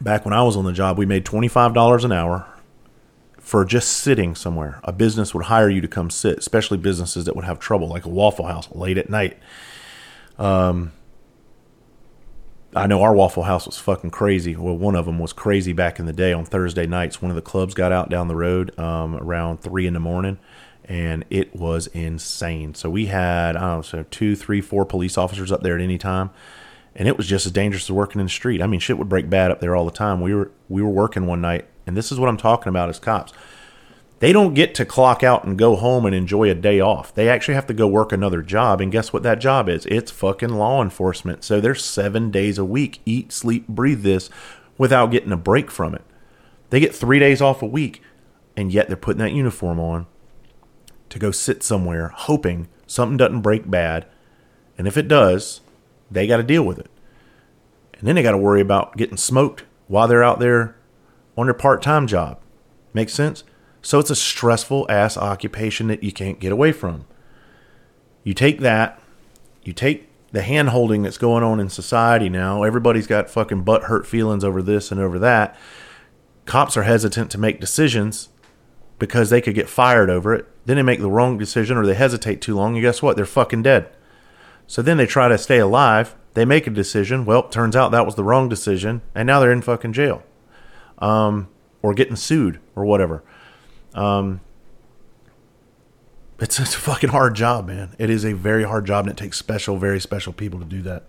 back 0.00 0.24
when 0.24 0.32
I 0.32 0.42
was 0.42 0.56
on 0.56 0.64
the 0.64 0.72
job, 0.72 0.98
we 0.98 1.06
made 1.06 1.24
$25 1.24 2.04
an 2.04 2.12
hour 2.12 2.46
for 3.38 3.64
just 3.64 3.90
sitting 3.90 4.36
somewhere. 4.36 4.80
A 4.84 4.92
business 4.92 5.34
would 5.34 5.46
hire 5.46 5.68
you 5.68 5.80
to 5.80 5.88
come 5.88 6.10
sit, 6.10 6.38
especially 6.38 6.78
businesses 6.78 7.24
that 7.24 7.34
would 7.34 7.44
have 7.44 7.58
trouble, 7.58 7.88
like 7.88 8.04
a 8.04 8.08
Waffle 8.08 8.46
House 8.46 8.68
late 8.72 8.98
at 8.98 9.10
night. 9.10 9.36
Um, 10.38 10.92
I 12.74 12.86
know 12.86 13.02
our 13.02 13.12
Waffle 13.12 13.42
House 13.42 13.66
was 13.66 13.78
fucking 13.78 14.10
crazy. 14.10 14.54
Well, 14.54 14.76
one 14.76 14.94
of 14.94 15.06
them 15.06 15.18
was 15.18 15.32
crazy 15.32 15.72
back 15.72 15.98
in 15.98 16.06
the 16.06 16.12
day 16.12 16.32
on 16.32 16.44
Thursday 16.44 16.86
nights. 16.86 17.20
One 17.20 17.30
of 17.30 17.34
the 17.34 17.42
clubs 17.42 17.74
got 17.74 17.90
out 17.90 18.10
down 18.10 18.28
the 18.28 18.36
road 18.36 18.78
um, 18.78 19.16
around 19.16 19.60
three 19.60 19.88
in 19.88 19.94
the 19.94 20.00
morning, 20.00 20.38
and 20.84 21.24
it 21.30 21.54
was 21.54 21.88
insane. 21.88 22.74
So 22.74 22.88
we 22.88 23.06
had 23.06 23.56
I 23.56 23.60
don't 23.60 23.78
know, 23.78 23.82
so 23.82 24.04
two, 24.10 24.36
three, 24.36 24.60
four 24.60 24.84
police 24.84 25.18
officers 25.18 25.50
up 25.50 25.62
there 25.62 25.74
at 25.74 25.80
any 25.80 25.98
time, 25.98 26.30
and 26.94 27.08
it 27.08 27.16
was 27.16 27.26
just 27.26 27.44
as 27.44 27.52
dangerous 27.52 27.84
as 27.84 27.92
working 27.92 28.20
in 28.20 28.26
the 28.26 28.30
street. 28.30 28.62
I 28.62 28.68
mean, 28.68 28.78
shit 28.78 28.98
would 28.98 29.08
break 29.08 29.28
bad 29.28 29.50
up 29.50 29.60
there 29.60 29.74
all 29.74 29.84
the 29.84 29.90
time. 29.90 30.20
We 30.20 30.32
were 30.32 30.52
we 30.68 30.80
were 30.80 30.90
working 30.90 31.26
one 31.26 31.40
night, 31.40 31.66
and 31.88 31.96
this 31.96 32.12
is 32.12 32.20
what 32.20 32.28
I'm 32.28 32.36
talking 32.36 32.68
about 32.68 32.88
as 32.88 33.00
cops. 33.00 33.32
They 34.20 34.34
don't 34.34 34.54
get 34.54 34.74
to 34.74 34.84
clock 34.84 35.22
out 35.22 35.44
and 35.44 35.58
go 35.58 35.76
home 35.76 36.04
and 36.04 36.14
enjoy 36.14 36.50
a 36.50 36.54
day 36.54 36.78
off. 36.78 37.14
They 37.14 37.26
actually 37.28 37.54
have 37.54 37.66
to 37.68 37.74
go 37.74 37.88
work 37.88 38.12
another 38.12 38.42
job. 38.42 38.80
And 38.80 38.92
guess 38.92 39.14
what 39.14 39.22
that 39.22 39.40
job 39.40 39.66
is? 39.66 39.86
It's 39.86 40.10
fucking 40.10 40.50
law 40.50 40.82
enforcement. 40.82 41.42
So 41.42 41.58
they're 41.58 41.74
seven 41.74 42.30
days 42.30 42.58
a 42.58 42.64
week, 42.64 43.00
eat, 43.06 43.32
sleep, 43.32 43.66
breathe 43.66 44.02
this 44.02 44.28
without 44.76 45.10
getting 45.10 45.32
a 45.32 45.38
break 45.38 45.70
from 45.70 45.94
it. 45.94 46.04
They 46.68 46.80
get 46.80 46.94
three 46.94 47.18
days 47.18 47.40
off 47.40 47.62
a 47.62 47.66
week, 47.66 48.02
and 48.56 48.70
yet 48.70 48.88
they're 48.88 48.96
putting 48.96 49.20
that 49.20 49.32
uniform 49.32 49.80
on 49.80 50.06
to 51.08 51.18
go 51.18 51.30
sit 51.30 51.62
somewhere 51.62 52.08
hoping 52.14 52.68
something 52.86 53.16
doesn't 53.16 53.40
break 53.40 53.70
bad. 53.70 54.06
And 54.76 54.86
if 54.86 54.98
it 54.98 55.08
does, 55.08 55.62
they 56.10 56.26
got 56.26 56.36
to 56.36 56.42
deal 56.42 56.62
with 56.62 56.78
it. 56.78 56.90
And 57.94 58.06
then 58.06 58.16
they 58.16 58.22
got 58.22 58.32
to 58.32 58.38
worry 58.38 58.60
about 58.60 58.98
getting 58.98 59.16
smoked 59.16 59.64
while 59.88 60.06
they're 60.06 60.22
out 60.22 60.40
there 60.40 60.76
on 61.38 61.46
their 61.46 61.54
part 61.54 61.80
time 61.80 62.06
job. 62.06 62.38
Makes 62.92 63.14
sense? 63.14 63.44
So 63.82 63.98
it's 63.98 64.10
a 64.10 64.16
stressful 64.16 64.86
ass 64.88 65.16
occupation 65.16 65.86
that 65.88 66.02
you 66.02 66.12
can't 66.12 66.40
get 66.40 66.52
away 66.52 66.72
from. 66.72 67.06
You 68.24 68.34
take 68.34 68.60
that, 68.60 69.00
you 69.62 69.72
take 69.72 70.08
the 70.32 70.42
hand 70.42 70.68
holding 70.68 71.02
that's 71.02 71.18
going 71.18 71.42
on 71.42 71.60
in 71.60 71.68
society 71.68 72.28
now. 72.28 72.62
Everybody's 72.62 73.06
got 73.06 73.30
fucking 73.30 73.62
butt 73.62 73.84
hurt 73.84 74.06
feelings 74.06 74.44
over 74.44 74.62
this 74.62 74.92
and 74.92 75.00
over 75.00 75.18
that. 75.18 75.56
Cops 76.44 76.76
are 76.76 76.82
hesitant 76.82 77.30
to 77.30 77.38
make 77.38 77.60
decisions 77.60 78.28
because 78.98 79.30
they 79.30 79.40
could 79.40 79.54
get 79.54 79.68
fired 79.68 80.10
over 80.10 80.34
it. 80.34 80.46
Then 80.66 80.76
they 80.76 80.82
make 80.82 81.00
the 81.00 81.10
wrong 81.10 81.38
decision 81.38 81.76
or 81.76 81.86
they 81.86 81.94
hesitate 81.94 82.40
too 82.40 82.54
long, 82.54 82.74
and 82.74 82.82
guess 82.82 83.02
what? 83.02 83.16
They're 83.16 83.26
fucking 83.26 83.62
dead. 83.62 83.90
So 84.66 84.82
then 84.82 84.98
they 84.98 85.06
try 85.06 85.28
to 85.28 85.38
stay 85.38 85.58
alive. 85.58 86.14
They 86.34 86.44
make 86.44 86.66
a 86.66 86.70
decision. 86.70 87.24
Well, 87.24 87.48
turns 87.48 87.74
out 87.74 87.90
that 87.90 88.06
was 88.06 88.14
the 88.14 88.22
wrong 88.22 88.48
decision, 88.48 89.02
and 89.14 89.26
now 89.26 89.40
they're 89.40 89.50
in 89.50 89.62
fucking 89.62 89.94
jail. 89.94 90.22
Um, 90.98 91.48
or 91.82 91.94
getting 91.94 92.14
sued 92.14 92.60
or 92.76 92.84
whatever. 92.84 93.24
Um, 93.94 94.40
it's, 96.38 96.58
it's 96.58 96.74
a 96.74 96.78
fucking 96.78 97.10
hard 97.10 97.34
job, 97.34 97.66
man. 97.66 97.94
It 97.98 98.10
is 98.10 98.24
a 98.24 98.32
very 98.32 98.64
hard 98.64 98.86
job, 98.86 99.06
and 99.06 99.12
it 99.12 99.18
takes 99.18 99.36
special, 99.36 99.76
very 99.76 100.00
special 100.00 100.32
people 100.32 100.58
to 100.58 100.64
do 100.64 100.82
that. 100.82 101.04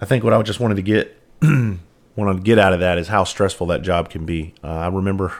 I 0.00 0.04
think 0.04 0.24
what 0.24 0.32
I 0.32 0.42
just 0.42 0.60
wanted 0.60 0.74
to 0.76 0.82
get 0.82 1.16
wanted 1.42 2.36
to 2.36 2.42
get 2.42 2.58
out 2.58 2.72
of 2.72 2.80
that 2.80 2.98
is 2.98 3.08
how 3.08 3.24
stressful 3.24 3.66
that 3.68 3.82
job 3.82 4.10
can 4.10 4.26
be. 4.26 4.54
Uh, 4.62 4.68
I 4.68 4.88
remember 4.88 5.34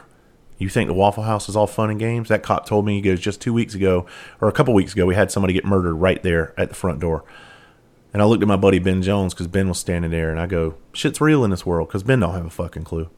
you 0.59 0.69
think 0.69 0.89
the 0.89 0.95
Waffle 0.95 1.25
House 1.25 1.49
is 1.49 1.57
all 1.57 1.67
fun 1.67 1.91
and 1.91 1.99
games? 1.99 2.29
That 2.29 2.43
cop 2.43 2.67
told 2.67 2.87
me 2.87 2.95
he 2.95 3.01
goes 3.03 3.21
just 3.21 3.41
two 3.41 3.53
weeks 3.53 3.75
ago 3.75 4.07
or 4.41 4.49
a 4.49 4.53
couple 4.53 4.73
weeks 4.73 4.93
ago 4.95 5.05
we 5.05 5.15
had 5.15 5.31
somebody 5.31 5.53
get 5.53 5.65
murdered 5.65 5.95
right 5.95 6.23
there 6.23 6.55
at 6.59 6.71
the 6.71 6.75
front 6.75 7.01
door. 7.01 7.25
And 8.13 8.23
I 8.23 8.25
looked 8.25 8.43
at 8.43 8.49
my 8.49 8.57
buddy 8.57 8.79
Ben 8.79 9.03
Jones 9.03 9.35
because 9.35 9.47
Ben 9.47 9.69
was 9.69 9.79
standing 9.79 10.11
there, 10.11 10.31
and 10.31 10.41
I 10.41 10.47
go, 10.47 10.77
"Shit's 10.95 11.21
real 11.21 11.45
in 11.45 11.51
this 11.51 11.67
world," 11.67 11.89
because 11.89 12.03
Ben 12.03 12.21
don't 12.21 12.33
have 12.33 12.47
a 12.47 12.51
fucking 12.51 12.85
clue. 12.85 13.11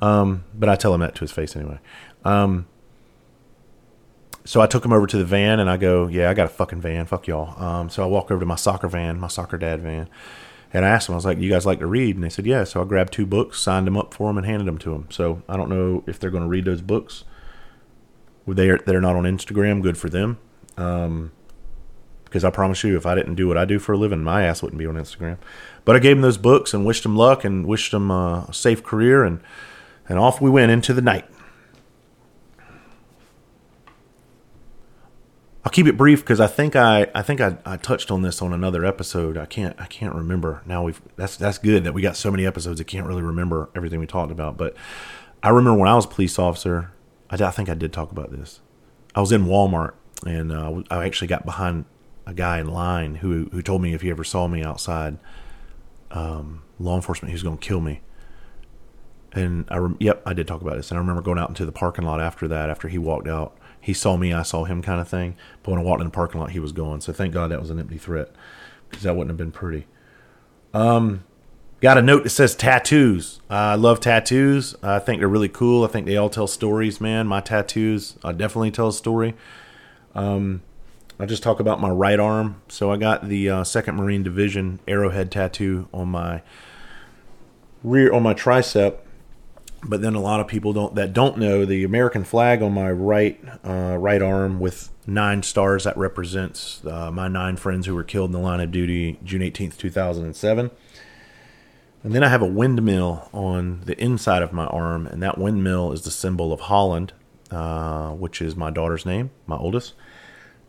Um, 0.00 0.44
but 0.54 0.68
I 0.68 0.76
tell 0.76 0.94
him 0.94 1.00
that 1.00 1.16
to 1.16 1.20
his 1.22 1.32
face 1.32 1.56
anyway. 1.56 1.80
Um, 2.24 2.66
so 4.44 4.62
I 4.62 4.66
took 4.66 4.84
him 4.84 4.92
over 4.94 5.06
to 5.06 5.18
the 5.18 5.24
van 5.24 5.60
and 5.60 5.68
I 5.68 5.76
go, 5.76 6.06
yeah, 6.06 6.30
I 6.30 6.34
got 6.34 6.46
a 6.46 6.48
fucking 6.48 6.80
van. 6.80 7.04
Fuck 7.04 7.26
y'all. 7.26 7.62
Um, 7.62 7.90
so 7.90 8.02
I 8.02 8.06
walk 8.06 8.30
over 8.30 8.40
to 8.40 8.46
my 8.46 8.56
soccer 8.56 8.88
van, 8.88 9.20
my 9.20 9.28
soccer 9.28 9.58
dad 9.58 9.82
van. 9.82 10.08
And 10.72 10.84
I 10.84 10.88
asked 10.88 11.08
him, 11.08 11.14
I 11.14 11.16
was 11.16 11.24
like, 11.24 11.38
you 11.38 11.50
guys 11.50 11.66
like 11.66 11.80
to 11.80 11.86
read? 11.86 12.14
And 12.14 12.24
they 12.24 12.30
said, 12.30 12.46
yeah. 12.46 12.64
So 12.64 12.80
I 12.80 12.84
grabbed 12.84 13.12
two 13.12 13.26
books, 13.26 13.60
signed 13.60 13.86
them 13.86 13.96
up 13.96 14.12
for 14.12 14.28
them, 14.28 14.38
and 14.38 14.46
handed 14.46 14.66
them 14.66 14.78
to 14.78 14.90
them. 14.90 15.06
So 15.10 15.42
I 15.48 15.56
don't 15.56 15.68
know 15.68 16.02
if 16.06 16.18
they're 16.18 16.30
going 16.30 16.42
to 16.42 16.48
read 16.48 16.64
those 16.64 16.82
books. 16.82 17.24
They're, 18.46 18.78
they're 18.78 19.00
not 19.00 19.16
on 19.16 19.24
Instagram. 19.24 19.82
Good 19.82 19.98
for 19.98 20.08
them. 20.08 20.38
Um, 20.78 21.32
because 22.24 22.44
I 22.44 22.50
promise 22.50 22.84
you, 22.84 22.96
if 22.96 23.06
I 23.06 23.14
didn't 23.14 23.36
do 23.36 23.48
what 23.48 23.56
I 23.56 23.64
do 23.64 23.78
for 23.78 23.92
a 23.92 23.96
living, 23.96 24.22
my 24.22 24.44
ass 24.44 24.62
wouldn't 24.62 24.78
be 24.78 24.86
on 24.86 24.96
Instagram. 24.96 25.38
But 25.86 25.96
I 25.96 25.98
gave 25.98 26.16
them 26.16 26.22
those 26.22 26.36
books 26.36 26.74
and 26.74 26.84
wished 26.84 27.02
them 27.02 27.16
luck 27.16 27.44
and 27.44 27.66
wished 27.66 27.94
uh, 27.94 27.98
a 28.48 28.52
safe 28.52 28.82
career. 28.82 29.24
And, 29.24 29.40
and 30.08 30.18
off 30.18 30.40
we 30.40 30.50
went 30.50 30.70
into 30.70 30.92
the 30.92 31.00
night. 31.00 31.26
I'll 35.68 35.72
keep 35.72 35.86
it 35.86 35.98
brief 35.98 36.20
because 36.20 36.40
I 36.40 36.46
think 36.46 36.76
I 36.76 37.08
I 37.14 37.20
think 37.20 37.42
I, 37.42 37.58
I 37.66 37.76
touched 37.76 38.10
on 38.10 38.22
this 38.22 38.40
on 38.40 38.54
another 38.54 38.86
episode. 38.86 39.36
I 39.36 39.44
can't 39.44 39.78
I 39.78 39.84
can't 39.84 40.14
remember 40.14 40.62
now. 40.64 40.82
We've 40.82 40.98
that's 41.16 41.36
that's 41.36 41.58
good 41.58 41.84
that 41.84 41.92
we 41.92 42.00
got 42.00 42.16
so 42.16 42.30
many 42.30 42.46
episodes. 42.46 42.80
I 42.80 42.84
can't 42.84 43.06
really 43.06 43.20
remember 43.20 43.68
everything 43.76 44.00
we 44.00 44.06
talked 44.06 44.32
about. 44.32 44.56
But 44.56 44.74
I 45.42 45.50
remember 45.50 45.78
when 45.78 45.88
I 45.90 45.94
was 45.94 46.06
a 46.06 46.08
police 46.08 46.38
officer. 46.38 46.92
I, 47.28 47.34
I 47.44 47.50
think 47.50 47.68
I 47.68 47.74
did 47.74 47.92
talk 47.92 48.10
about 48.10 48.30
this. 48.32 48.60
I 49.14 49.20
was 49.20 49.30
in 49.30 49.44
Walmart 49.44 49.92
and 50.24 50.52
uh, 50.52 50.84
I 50.90 51.04
actually 51.04 51.28
got 51.28 51.44
behind 51.44 51.84
a 52.24 52.32
guy 52.32 52.60
in 52.60 52.68
line 52.68 53.16
who 53.16 53.50
who 53.52 53.60
told 53.60 53.82
me 53.82 53.92
if 53.92 54.00
he 54.00 54.08
ever 54.08 54.24
saw 54.24 54.48
me 54.48 54.62
outside 54.62 55.18
um, 56.12 56.62
law 56.80 56.96
enforcement, 56.96 57.28
he 57.28 57.34
was 57.34 57.42
going 57.42 57.58
to 57.58 57.68
kill 57.68 57.82
me. 57.82 58.00
And 59.34 59.66
I 59.70 59.86
yep, 60.00 60.22
I 60.24 60.32
did 60.32 60.48
talk 60.48 60.62
about 60.62 60.76
this. 60.76 60.90
And 60.90 60.96
I 60.96 61.00
remember 61.02 61.20
going 61.20 61.38
out 61.38 61.50
into 61.50 61.66
the 61.66 61.72
parking 61.72 62.06
lot 62.06 62.22
after 62.22 62.48
that, 62.48 62.70
after 62.70 62.88
he 62.88 62.96
walked 62.96 63.28
out 63.28 63.54
he 63.80 63.92
saw 63.92 64.16
me, 64.16 64.32
I 64.32 64.42
saw 64.42 64.64
him 64.64 64.82
kind 64.82 65.00
of 65.00 65.08
thing. 65.08 65.36
But 65.62 65.72
when 65.72 65.80
I 65.80 65.82
walked 65.82 66.00
in 66.00 66.06
the 66.06 66.12
parking 66.12 66.40
lot, 66.40 66.50
he 66.50 66.60
was 66.60 66.72
gone. 66.72 67.00
So 67.00 67.12
thank 67.12 67.32
God 67.32 67.50
that 67.50 67.60
was 67.60 67.70
an 67.70 67.78
empty 67.78 67.98
threat 67.98 68.30
because 68.88 69.04
that 69.04 69.14
wouldn't 69.14 69.30
have 69.30 69.36
been 69.36 69.52
pretty. 69.52 69.86
Um, 70.74 71.24
Got 71.80 71.96
a 71.96 72.02
note 72.02 72.24
that 72.24 72.30
says 72.30 72.56
tattoos. 72.56 73.40
Uh, 73.48 73.54
I 73.54 73.74
love 73.76 74.00
tattoos. 74.00 74.74
I 74.82 74.98
think 74.98 75.20
they're 75.20 75.28
really 75.28 75.48
cool. 75.48 75.84
I 75.84 75.86
think 75.86 76.06
they 76.06 76.16
all 76.16 76.28
tell 76.28 76.48
stories, 76.48 77.00
man. 77.00 77.28
My 77.28 77.40
tattoos 77.40 78.14
definitely 78.14 78.72
tell 78.72 78.88
a 78.88 78.92
story. 78.92 79.36
Um, 80.12 80.62
I 81.20 81.26
just 81.26 81.44
talk 81.44 81.60
about 81.60 81.80
my 81.80 81.90
right 81.90 82.18
arm. 82.18 82.62
So 82.66 82.90
I 82.90 82.96
got 82.96 83.28
the 83.28 83.48
uh, 83.48 83.64
Second 83.64 83.94
Marine 83.94 84.24
Division 84.24 84.80
arrowhead 84.88 85.30
tattoo 85.30 85.88
on 85.94 86.08
my 86.08 86.42
rear 87.84 88.12
on 88.12 88.24
my 88.24 88.34
tricep. 88.34 88.98
But 89.84 90.02
then 90.02 90.16
a 90.16 90.20
lot 90.20 90.40
of 90.40 90.48
people 90.48 90.72
don't 90.72 90.96
that 90.96 91.12
don't 91.12 91.38
know 91.38 91.64
the 91.64 91.84
American 91.84 92.24
flag 92.24 92.62
on 92.62 92.72
my 92.72 92.90
right 92.90 93.40
uh, 93.64 93.96
right 93.96 94.20
arm 94.20 94.58
with 94.58 94.90
nine 95.06 95.42
stars 95.44 95.84
that 95.84 95.96
represents 95.96 96.84
uh, 96.84 97.12
my 97.12 97.28
nine 97.28 97.56
friends 97.56 97.86
who 97.86 97.94
were 97.94 98.02
killed 98.02 98.30
in 98.30 98.32
the 98.32 98.40
line 98.40 98.60
of 98.60 98.72
duty 98.72 99.20
June 99.22 99.40
eighteenth, 99.40 99.78
two 99.78 99.90
thousand 99.90 100.24
and 100.24 100.34
seven. 100.34 100.72
And 102.02 102.12
then 102.12 102.24
I 102.24 102.28
have 102.28 102.42
a 102.42 102.46
windmill 102.46 103.28
on 103.32 103.82
the 103.84 103.96
inside 104.02 104.42
of 104.42 104.52
my 104.52 104.66
arm, 104.66 105.06
and 105.06 105.22
that 105.22 105.38
windmill 105.38 105.92
is 105.92 106.02
the 106.02 106.10
symbol 106.10 106.52
of 106.52 106.60
Holland, 106.60 107.12
uh, 107.50 108.10
which 108.10 108.42
is 108.42 108.56
my 108.56 108.70
daughter's 108.70 109.06
name, 109.06 109.30
my 109.46 109.56
oldest. 109.56 109.94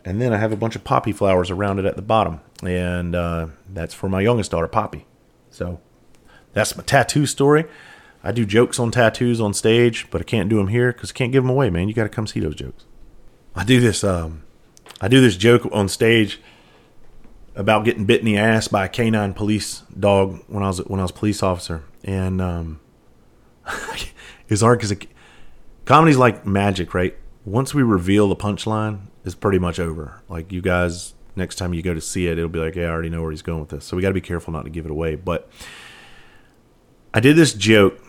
And 0.06 0.22
then 0.22 0.34
I 0.34 0.38
have 0.38 0.52
a 0.52 0.56
bunch 0.56 0.76
of 0.76 0.84
poppy 0.84 1.12
flowers 1.12 1.52
around 1.52 1.80
it 1.80 1.86
at 1.86 1.96
the 1.96 2.02
bottom, 2.02 2.42
and 2.64 3.16
uh, 3.16 3.48
that's 3.68 3.94
for 3.94 4.08
my 4.08 4.22
youngest 4.22 4.52
daughter, 4.52 4.68
Poppy. 4.68 5.06
So 5.50 5.80
that's 6.54 6.76
my 6.78 6.84
tattoo 6.84 7.26
story. 7.26 7.66
I 8.24 8.32
do 8.32 8.46
jokes 8.46 8.80
on 8.80 8.92
tattoos 8.92 9.40
on 9.40 9.54
stage, 9.54 10.08
but 10.12 10.22
I 10.22 10.24
can't 10.24 10.50
do 10.50 10.58
them 10.58 10.68
here 10.68 10.92
because 10.92 11.12
I 11.12 11.14
can't 11.14 11.32
give 11.32 11.44
them 11.44 11.50
away, 11.50 11.70
man. 11.70 11.88
You 11.88 11.94
got 11.94 12.04
to 12.04 12.10
come 12.10 12.28
see 12.28 12.40
those 12.40 12.56
jokes. 12.56 12.86
I 13.56 13.64
do 13.64 13.80
this. 13.80 14.04
Um, 14.04 14.44
I 15.02 15.08
do 15.08 15.22
this 15.22 15.38
joke 15.38 15.68
on 15.72 15.88
stage 15.88 16.42
about 17.56 17.86
getting 17.86 18.06
bit 18.06 18.20
in 18.20 18.26
the 18.26 18.38
ass 18.38 18.68
by 18.68 18.86
a 18.86 18.90
canine 18.90 19.34
police 19.34 19.84
dog 19.98 20.42
when 20.48 20.64
I 20.64 20.68
was 20.68 20.80
when 20.86 21.00
I 21.00 21.04
was 21.04 21.12
police 21.12 21.42
officer, 21.42 21.84
and 22.04 22.42
um, 22.42 22.80
it's 24.50 24.62
hard 24.62 24.80
because 24.80 24.96
comedy's 25.86 26.18
like 26.18 26.46
magic, 26.46 26.94
right? 26.94 27.16
Once 27.46 27.74
we 27.74 27.84
reveal 27.84 28.28
the 28.28 28.36
punchline, 28.36 29.00
it's 29.24 29.36
pretty 29.36 29.60
much 29.60 29.80
over. 29.80 30.22
Like 30.28 30.52
you 30.52 30.62
guys, 30.62 31.14
next 31.38 31.56
time 31.56 31.74
you 31.74 31.82
go 31.82 31.94
to 31.94 32.02
see 32.02 32.28
it, 32.28 32.38
it'll 32.38 32.50
be 32.50 32.60
like, 32.60 32.76
yeah, 32.76 32.88
I 32.88 32.90
already 32.90 33.10
know 33.10 33.22
where 33.22 33.32
he's 33.32 33.42
going 33.42 33.62
with 33.62 33.70
this. 33.70 33.86
So 33.86 33.96
we 33.96 34.02
got 34.02 34.10
to 34.10 34.14
be 34.14 34.22
careful 34.22 34.52
not 34.52 34.64
to 34.64 34.70
give 34.70 34.86
it 34.86 34.92
away. 34.92 35.16
But 35.16 35.50
I 37.14 37.22
did 37.22 37.36
this 37.36 37.54
joke 37.54 38.00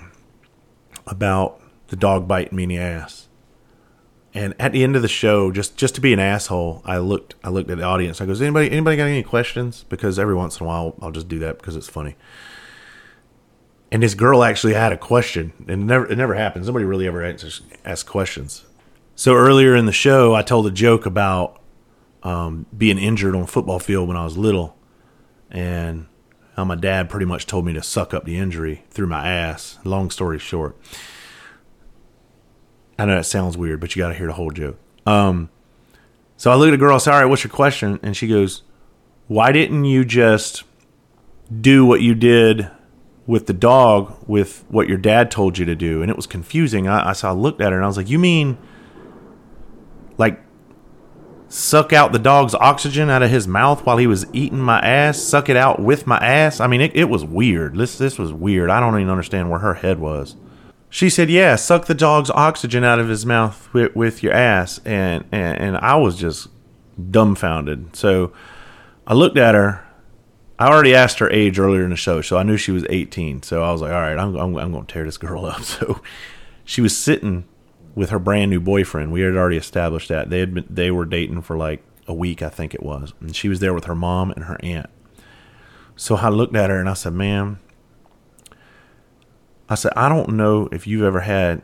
about 1.06 1.60
the 1.88 1.96
dog 1.96 2.26
biting 2.26 2.56
me 2.56 2.64
in 2.64 2.68
the 2.68 2.78
ass. 2.78 3.28
And 4.32 4.54
at 4.60 4.72
the 4.72 4.84
end 4.84 4.94
of 4.94 5.02
the 5.02 5.08
show, 5.08 5.50
just 5.50 5.76
just 5.76 5.96
to 5.96 6.00
be 6.00 6.12
an 6.12 6.20
asshole, 6.20 6.82
I 6.84 6.98
looked 6.98 7.34
I 7.42 7.48
looked 7.48 7.68
at 7.68 7.78
the 7.78 7.84
audience. 7.84 8.20
I 8.20 8.26
goes, 8.26 8.40
anybody 8.40 8.70
anybody 8.70 8.96
got 8.96 9.04
any 9.04 9.24
questions? 9.24 9.84
Because 9.88 10.18
every 10.18 10.34
once 10.36 10.60
in 10.60 10.64
a 10.64 10.68
while 10.68 10.94
I'll 11.02 11.10
just 11.10 11.28
do 11.28 11.40
that 11.40 11.58
because 11.58 11.74
it's 11.74 11.88
funny. 11.88 12.16
And 13.90 14.04
this 14.04 14.14
girl 14.14 14.44
actually 14.44 14.74
had 14.74 14.92
a 14.92 14.96
question, 14.96 15.52
and 15.66 15.82
it 15.82 15.84
never 15.84 16.06
it 16.06 16.16
never 16.16 16.34
happens. 16.34 16.68
Nobody 16.68 16.84
really 16.84 17.08
ever 17.08 17.24
answers 17.24 17.62
asks 17.84 18.08
questions. 18.08 18.64
So 19.16 19.34
earlier 19.34 19.74
in 19.74 19.86
the 19.86 19.92
show, 19.92 20.34
I 20.34 20.42
told 20.42 20.66
a 20.68 20.70
joke 20.70 21.06
about 21.06 21.60
um, 22.22 22.66
being 22.76 22.98
injured 22.98 23.34
on 23.34 23.42
a 23.42 23.46
football 23.48 23.80
field 23.80 24.06
when 24.06 24.16
I 24.16 24.22
was 24.22 24.38
little, 24.38 24.76
and 25.50 26.06
how 26.56 26.64
my 26.64 26.74
dad 26.74 27.08
pretty 27.08 27.26
much 27.26 27.46
told 27.46 27.64
me 27.64 27.72
to 27.72 27.82
suck 27.82 28.12
up 28.12 28.24
the 28.24 28.36
injury 28.36 28.84
through 28.90 29.06
my 29.06 29.28
ass. 29.28 29.78
Long 29.84 30.10
story 30.10 30.38
short, 30.38 30.76
I 32.98 33.06
know 33.06 33.16
that 33.16 33.24
sounds 33.24 33.56
weird, 33.56 33.80
but 33.80 33.94
you 33.94 34.02
got 34.02 34.08
to 34.08 34.14
hear 34.14 34.26
the 34.26 34.34
whole 34.34 34.50
joke. 34.50 34.78
Um, 35.06 35.48
so 36.36 36.50
I 36.50 36.54
look 36.54 36.68
at 36.68 36.74
a 36.74 36.78
girl, 36.78 36.94
I 36.94 36.98
say, 36.98 37.10
All 37.10 37.20
right, 37.20 37.26
what's 37.26 37.44
your 37.44 37.52
question? 37.52 37.98
And 38.02 38.16
she 38.16 38.26
goes, 38.26 38.62
Why 39.26 39.52
didn't 39.52 39.84
you 39.84 40.04
just 40.04 40.64
do 41.60 41.84
what 41.86 42.00
you 42.00 42.14
did 42.14 42.70
with 43.26 43.46
the 43.46 43.52
dog 43.52 44.16
with 44.26 44.64
what 44.68 44.88
your 44.88 44.98
dad 44.98 45.30
told 45.30 45.58
you 45.58 45.64
to 45.64 45.74
do? 45.74 46.02
And 46.02 46.10
it 46.10 46.16
was 46.16 46.26
confusing. 46.26 46.88
I, 46.88 47.10
I, 47.10 47.12
so 47.12 47.28
I 47.28 47.32
looked 47.32 47.60
at 47.60 47.72
her 47.72 47.78
and 47.78 47.84
I 47.84 47.88
was 47.88 47.96
like, 47.96 48.10
You 48.10 48.18
mean 48.18 48.58
like 50.18 50.40
suck 51.50 51.92
out 51.92 52.12
the 52.12 52.18
dog's 52.18 52.54
oxygen 52.54 53.10
out 53.10 53.22
of 53.22 53.30
his 53.30 53.46
mouth 53.46 53.84
while 53.84 53.98
he 53.98 54.06
was 54.06 54.24
eating 54.32 54.60
my 54.60 54.78
ass? 54.80 55.20
Suck 55.20 55.50
it 55.50 55.56
out 55.56 55.80
with 55.80 56.06
my 56.06 56.16
ass? 56.18 56.60
I 56.60 56.66
mean, 56.66 56.80
it, 56.80 56.96
it 56.96 57.10
was 57.10 57.24
weird. 57.24 57.76
This, 57.76 57.98
this 57.98 58.18
was 58.18 58.32
weird. 58.32 58.70
I 58.70 58.80
don't 58.80 58.94
even 58.94 59.10
understand 59.10 59.50
where 59.50 59.58
her 59.58 59.74
head 59.74 59.98
was. 59.98 60.36
She 60.92 61.08
said, 61.08 61.30
"Yeah, 61.30 61.54
suck 61.54 61.86
the 61.86 61.94
dog's 61.94 62.30
oxygen 62.30 62.82
out 62.82 62.98
of 62.98 63.08
his 63.08 63.24
mouth 63.24 63.72
with, 63.72 63.94
with 63.94 64.24
your 64.24 64.32
ass," 64.32 64.80
and, 64.84 65.24
and 65.30 65.56
and 65.56 65.76
I 65.76 65.94
was 65.94 66.16
just 66.16 66.48
dumbfounded. 67.10 67.94
So 67.94 68.32
I 69.06 69.14
looked 69.14 69.36
at 69.36 69.54
her. 69.54 69.86
I 70.58 70.66
already 70.66 70.92
asked 70.92 71.20
her 71.20 71.30
age 71.30 71.60
earlier 71.60 71.84
in 71.84 71.90
the 71.90 71.96
show, 71.96 72.22
so 72.22 72.36
I 72.36 72.42
knew 72.42 72.56
she 72.56 72.72
was 72.72 72.84
18. 72.90 73.44
So 73.44 73.62
I 73.62 73.70
was 73.70 73.80
like, 73.80 73.92
"All 73.92 74.00
right, 74.00 74.18
I'm 74.18 74.34
I'm, 74.34 74.56
I'm 74.56 74.72
going 74.72 74.84
to 74.84 74.92
tear 74.92 75.04
this 75.04 75.16
girl 75.16 75.46
up." 75.46 75.60
So 75.64 76.00
she 76.64 76.80
was 76.80 76.96
sitting 76.96 77.44
with 77.94 78.10
her 78.10 78.18
brand 78.18 78.50
new 78.50 78.60
boyfriend. 78.60 79.12
We 79.12 79.20
had 79.22 79.34
already 79.34 79.56
established 79.56 80.08
that 80.08 80.30
they 80.30 80.40
had 80.40 80.54
been, 80.54 80.66
they 80.68 80.90
were 80.90 81.04
dating 81.04 81.42
for 81.42 81.56
like 81.56 81.82
a 82.06 82.14
week, 82.14 82.42
I 82.42 82.48
think 82.48 82.74
it 82.74 82.82
was, 82.82 83.12
and 83.20 83.34
she 83.34 83.48
was 83.48 83.60
there 83.60 83.74
with 83.74 83.84
her 83.84 83.94
mom 83.94 84.30
and 84.32 84.44
her 84.44 84.58
aunt. 84.62 84.90
So 85.96 86.16
I 86.16 86.28
looked 86.28 86.56
at 86.56 86.70
her 86.70 86.80
and 86.80 86.88
I 86.88 86.94
said, 86.94 87.12
"Ma'am." 87.12 87.60
I 89.68 89.74
said, 89.76 89.92
I 89.94 90.08
don't 90.08 90.30
know 90.30 90.68
if 90.72 90.86
you've 90.86 91.04
ever 91.04 91.20
had 91.20 91.62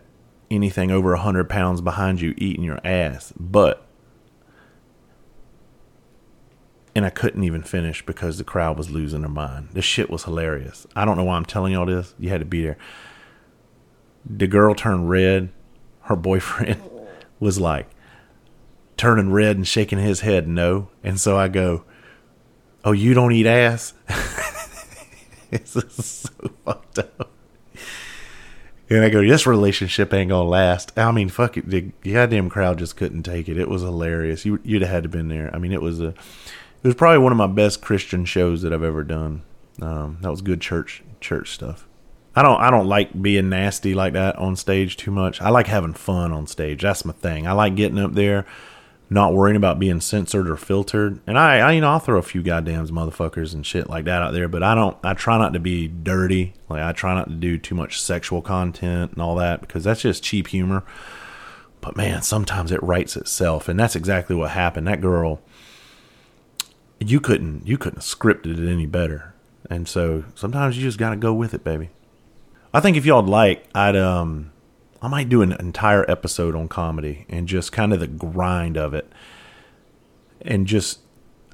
anything 0.49 0.93
over 0.93 1.13
a 1.13 1.19
hundred 1.19 1.49
pounds 1.49 1.81
behind 1.81 2.21
you 2.21 2.35
eating 2.37 2.63
your 2.63 2.79
ass, 2.85 3.33
but 3.39 3.87
and 6.95 7.05
I 7.05 7.11
couldn't 7.11 7.45
even 7.45 7.63
finish 7.63 8.07
because 8.07 8.39
the 8.39 8.45
crowd 8.45 8.79
was 8.79 8.91
losing 8.91 9.21
their 9.21 9.29
mind. 9.29 9.69
This 9.73 9.85
shit 9.85 10.09
was 10.09 10.25
hilarious. 10.25 10.87
I 10.97 11.05
don't 11.05 11.17
know 11.19 11.25
why 11.25 11.37
I'm 11.37 11.45
telling 11.45 11.73
you 11.73 11.79
all 11.81 11.87
this. 11.87 12.15
You 12.19 12.31
had 12.31 12.41
to 12.41 12.47
be 12.47 12.63
there. 12.63 12.79
The 14.25 14.47
girl 14.47 14.75
turned 14.75 15.11
red. 15.11 15.51
Her 16.07 16.17
boyfriend 16.17 16.81
was 17.41 17.61
like 17.61 17.89
turning 18.97 19.31
red 19.31 19.57
and 19.57 19.67
shaking 19.67 19.99
his 19.99 20.21
head 20.21 20.49
no. 20.49 20.89
And 21.05 21.21
so 21.21 21.37
I 21.39 21.49
go, 21.49 21.85
Oh, 22.85 22.93
you 22.93 23.15
don't 23.15 23.33
eat 23.33 23.47
ass? 23.47 23.95
it's 25.51 25.73
so 25.73 26.31
fucked 26.65 27.01
up. 27.01 27.31
And 28.89 29.05
I 29.05 29.09
go, 29.09 29.27
this 29.27 29.47
relationship 29.47 30.15
ain't 30.15 30.29
gonna 30.29 30.49
last. 30.49 30.97
I 30.97 31.11
mean, 31.11 31.29
fuck 31.29 31.57
it, 31.57 31.69
the 31.69 31.91
goddamn 32.05 32.49
crowd 32.49 32.79
just 32.79 32.97
couldn't 32.97 33.25
take 33.25 33.49
it. 33.49 33.59
It 33.59 33.69
was 33.69 33.83
hilarious. 33.83 34.45
You, 34.45 34.61
would 34.65 34.83
have 34.83 34.91
had 34.91 35.03
to 35.03 35.09
been 35.09 35.29
there. 35.29 35.51
I 35.53 35.59
mean, 35.59 35.73
it 35.73 35.83
was 35.83 36.01
a, 36.01 36.09
it 36.09 36.85
was 36.85 36.95
probably 36.95 37.19
one 37.19 37.33
of 37.33 37.39
my 37.39 37.49
best 37.49 37.83
Christian 37.83 38.25
shows 38.25 38.63
that 38.63 38.73
I've 38.73 38.85
ever 38.85 39.03
done. 39.03 39.43
Um, 39.83 40.19
that 40.21 40.31
was 40.31 40.41
good 40.41 40.61
church 40.61 41.03
church 41.21 41.51
stuff. 41.51 41.86
I 42.37 42.43
don't 42.43 42.61
I 42.61 42.71
don't 42.71 42.87
like 42.87 43.21
being 43.21 43.49
nasty 43.49 43.95
like 43.95 44.13
that 44.13 44.37
on 44.37 44.55
stage 44.57 44.97
too 44.97 45.11
much. 45.11 45.41
I 45.41 45.49
like 45.49 45.67
having 45.67 45.95
fun 45.95 46.33
on 46.33 46.47
stage. 46.47 46.83
That's 46.83 47.05
my 47.05 47.15
thing. 47.15 47.47
I 47.47 47.53
like 47.53 47.75
getting 47.75 47.99
up 47.99 48.13
there 48.13 48.47
not 49.09 49.33
worrying 49.33 49.57
about 49.57 49.79
being 49.79 50.01
censored 50.01 50.49
or 50.49 50.57
filtered. 50.57 51.21
And 51.27 51.39
I, 51.39 51.59
I, 51.59 51.73
you 51.73 51.81
know, 51.81 51.91
I'll 51.91 52.01
throw 52.01 52.19
a 52.19 52.23
few 52.23 52.43
goddamn 52.43 52.89
motherfuckers 52.89 53.55
and 53.55 53.65
shit 53.65 53.89
like 53.89 54.05
that 54.07 54.23
out 54.23 54.33
there, 54.33 54.49
but 54.49 54.63
I 54.63 54.75
don't, 54.75 54.97
I 55.05 55.15
try 55.15 55.39
not 55.39 55.53
to 55.53 55.61
be 55.61 55.87
dirty. 55.87 56.55
Like, 56.69 56.83
I 56.83 56.93
try 56.93 57.15
not 57.15 57.29
to 57.29 57.35
do 57.35 57.57
too 57.57 57.77
much 57.77 58.01
sexual 58.01 58.43
content 58.43 59.13
and 59.13 59.23
all 59.23 59.37
that 59.37 59.61
because 59.61 59.85
that's 59.85 60.03
just 60.03 60.25
cheap 60.25 60.49
humor. 60.49 60.83
But 61.81 61.97
man, 61.97 62.23
sometimes 62.23 62.73
it 62.73 62.83
writes 62.83 63.17
itself. 63.17 63.69
And 63.69 63.79
that's 63.79 63.95
exactly 63.95 64.35
what 64.35 64.51
happened. 64.51 64.89
That 64.89 65.01
girl, 65.01 65.41
you 66.99 67.21
couldn't, 67.21 67.67
you 67.67 67.79
couldn't 67.79 68.03
have 68.03 68.05
scripted 68.05 68.59
it 68.59 68.69
any 68.69 68.87
better. 68.87 69.35
And 69.71 69.87
so 69.87 70.25
sometimes 70.35 70.77
you 70.77 70.83
just 70.83 70.99
got 70.99 71.11
to 71.11 71.17
go 71.17 71.33
with 71.33 71.55
it, 71.55 71.63
baby. 71.63 71.91
I 72.77 72.81
think 72.81 72.99
if 72.99 73.07
y'all'd 73.07 73.27
like, 73.27 73.67
I'd, 73.75 73.97
um, 73.97 74.53
I 75.01 75.09
might 75.09 75.31
do 75.31 75.41
an 75.41 75.53
entire 75.53 76.05
episode 76.11 76.55
on 76.55 76.69
comedy 76.69 77.25
and 77.27 77.49
just 77.49 77.73
kind 77.73 77.91
of 77.91 78.01
the 78.01 78.07
grind 78.07 78.77
of 78.77 78.93
it. 78.93 79.11
And 80.43 80.67
just, 80.67 80.99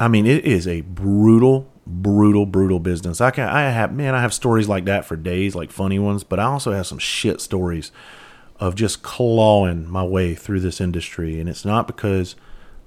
I 0.01 0.09
mean, 0.09 0.27
it 0.27 0.45
is 0.45 0.67
a 0.67 0.81
brutal, 0.81 1.71
brutal, 1.87 2.45
brutal 2.45 2.81
business. 2.81 3.21
I 3.21 3.31
can, 3.31 3.49
I 3.49 3.71
have, 3.71 3.95
man, 3.95 4.17
I 4.17 4.21
have 4.21 4.35
stories 4.35 4.69
like 4.69 4.85
that 4.87 5.05
for 5.05 5.15
days, 5.15 5.55
like 5.55 5.71
funny 5.71 6.01
ones, 6.01 6.25
but 6.25 6.41
I 6.41 6.47
also 6.47 6.73
have 6.73 6.89
some 6.89 6.99
shit 6.99 7.41
stories 7.41 7.93
of 8.59 8.75
just 8.75 9.05
clawing 9.05 9.89
my 9.89 10.03
way 10.03 10.35
through 10.35 10.59
this 10.59 10.81
industry. 10.81 11.39
And 11.39 11.49
it's 11.49 11.65
not 11.65 11.87
because 11.87 12.35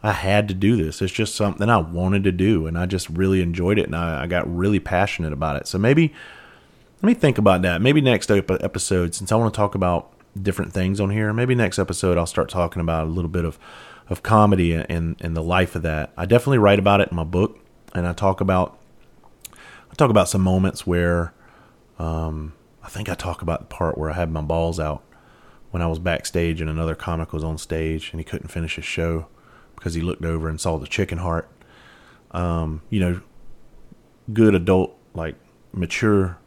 I 0.03 0.11
had 0.11 0.49
to 0.49 0.53
do 0.53 0.75
this, 0.75 1.01
it's 1.01 1.13
just 1.13 1.35
something 1.35 1.69
I 1.69 1.77
wanted 1.77 2.25
to 2.25 2.33
do. 2.33 2.67
And 2.67 2.77
I 2.77 2.85
just 2.85 3.07
really 3.07 3.41
enjoyed 3.41 3.79
it. 3.79 3.85
And 3.85 3.95
I, 3.95 4.23
I 4.23 4.27
got 4.27 4.53
really 4.53 4.81
passionate 4.81 5.31
about 5.31 5.55
it. 5.55 5.67
So 5.67 5.77
maybe, 5.77 6.13
let 7.01 7.03
me 7.03 7.13
think 7.13 7.37
about 7.37 7.61
that. 7.63 7.81
Maybe 7.81 8.01
next 8.01 8.31
episode, 8.31 9.13
since 9.13 9.31
I 9.31 9.35
want 9.35 9.53
to 9.53 9.57
talk 9.57 9.75
about 9.75 10.15
different 10.41 10.73
things 10.73 10.99
on 10.99 11.09
here. 11.09 11.31
Maybe 11.33 11.55
next 11.55 11.79
episode 11.79 12.17
I'll 12.17 12.25
start 12.25 12.49
talking 12.49 12.81
about 12.81 13.07
a 13.07 13.09
little 13.09 13.29
bit 13.29 13.45
of 13.45 13.57
of 14.07 14.21
comedy 14.21 14.73
and 14.73 15.15
and 15.19 15.35
the 15.35 15.43
life 15.43 15.75
of 15.75 15.81
that. 15.83 16.11
I 16.17 16.25
definitely 16.25 16.59
write 16.59 16.79
about 16.79 17.01
it 17.01 17.09
in 17.09 17.15
my 17.15 17.23
book, 17.23 17.59
and 17.93 18.07
I 18.07 18.13
talk 18.13 18.41
about 18.41 18.77
I 19.53 19.95
talk 19.95 20.09
about 20.09 20.29
some 20.29 20.41
moments 20.41 20.85
where 20.85 21.33
um, 21.97 22.53
I 22.83 22.89
think 22.89 23.09
I 23.09 23.15
talk 23.15 23.41
about 23.41 23.59
the 23.61 23.65
part 23.65 23.97
where 23.97 24.11
I 24.11 24.13
had 24.13 24.31
my 24.31 24.41
balls 24.41 24.79
out 24.79 25.03
when 25.71 25.81
I 25.81 25.87
was 25.87 25.99
backstage 25.99 26.61
and 26.61 26.69
another 26.69 26.95
comic 26.95 27.33
was 27.33 27.43
on 27.43 27.57
stage 27.57 28.11
and 28.11 28.19
he 28.19 28.23
couldn't 28.23 28.49
finish 28.49 28.75
his 28.75 28.85
show 28.85 29.27
because 29.75 29.93
he 29.93 30.01
looked 30.01 30.23
over 30.23 30.47
and 30.47 30.59
saw 30.59 30.77
the 30.77 30.87
chicken 30.87 31.19
heart. 31.19 31.49
Um, 32.31 32.81
you 32.89 32.99
know, 32.99 33.21
good 34.33 34.55
adult 34.55 34.97
like 35.13 35.35
mature 35.71 36.37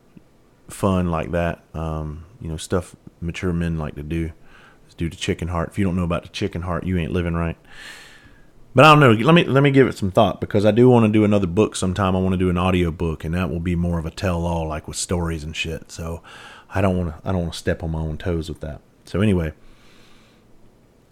fun 0.68 1.10
like 1.10 1.32
that. 1.32 1.62
Um, 1.74 2.24
you 2.40 2.48
know, 2.48 2.56
stuff 2.56 2.94
mature 3.20 3.52
men 3.52 3.78
like 3.78 3.94
to 3.96 4.02
do. 4.02 4.32
It's 4.86 4.94
due 4.94 5.08
to 5.08 5.16
chicken 5.16 5.48
heart. 5.48 5.70
If 5.70 5.78
you 5.78 5.84
don't 5.84 5.96
know 5.96 6.04
about 6.04 6.22
the 6.22 6.28
chicken 6.28 6.62
heart, 6.62 6.84
you 6.84 6.98
ain't 6.98 7.12
living 7.12 7.34
right. 7.34 7.56
But 8.74 8.84
I 8.84 8.94
don't 8.94 9.00
know. 9.00 9.24
Let 9.24 9.34
me 9.34 9.44
let 9.44 9.62
me 9.62 9.70
give 9.70 9.88
it 9.88 9.96
some 9.96 10.10
thought 10.10 10.40
because 10.40 10.64
I 10.64 10.70
do 10.70 10.88
want 10.88 11.06
to 11.06 11.12
do 11.12 11.24
another 11.24 11.46
book 11.46 11.74
sometime. 11.74 12.14
I 12.14 12.20
want 12.20 12.34
to 12.34 12.38
do 12.38 12.50
an 12.50 12.58
audio 12.58 12.90
book, 12.90 13.24
and 13.24 13.34
that 13.34 13.50
will 13.50 13.60
be 13.60 13.74
more 13.74 13.98
of 13.98 14.06
a 14.06 14.10
tell 14.10 14.46
all, 14.46 14.68
like 14.68 14.86
with 14.86 14.96
stories 14.96 15.42
and 15.42 15.56
shit. 15.56 15.90
So 15.90 16.22
I 16.70 16.80
don't 16.80 16.96
want 16.96 17.10
to 17.10 17.28
I 17.28 17.32
don't 17.32 17.42
want 17.42 17.54
to 17.54 17.58
step 17.58 17.82
on 17.82 17.90
my 17.90 17.98
own 17.98 18.18
toes 18.18 18.48
with 18.48 18.60
that. 18.60 18.80
So 19.04 19.20
anyway, 19.20 19.52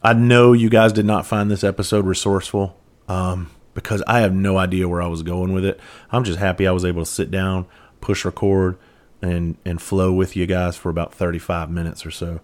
I 0.03 0.13
know 0.13 0.53
you 0.53 0.69
guys 0.69 0.93
did 0.93 1.07
not 1.07 1.27
find 1.27 1.51
this 1.51 1.65
episode 1.65 2.07
resourceful 2.07 2.79
um, 3.09 3.51
because 3.75 4.03
I 4.07 4.21
have 4.21 4.33
no 4.33 4.59
idea 4.59 4.89
where 4.89 5.03
I 5.03 5.09
was 5.09 5.23
going 5.23 5.53
with 5.53 5.65
it. 5.65 5.81
I'm 6.13 6.25
just 6.25 6.39
happy 6.39 6.67
I 6.67 6.73
was 6.73 6.85
able 6.85 7.05
to 7.05 7.11
sit 7.11 7.31
down, 7.31 7.67
push 8.01 8.25
record, 8.25 8.79
and 9.23 9.57
and 9.65 9.81
flow 9.81 10.13
with 10.13 10.37
you 10.37 10.47
guys 10.47 10.77
for 10.77 10.91
about 10.91 11.15
35 11.15 11.71
minutes 11.71 12.05
or 12.05 12.11
so. 12.11 12.41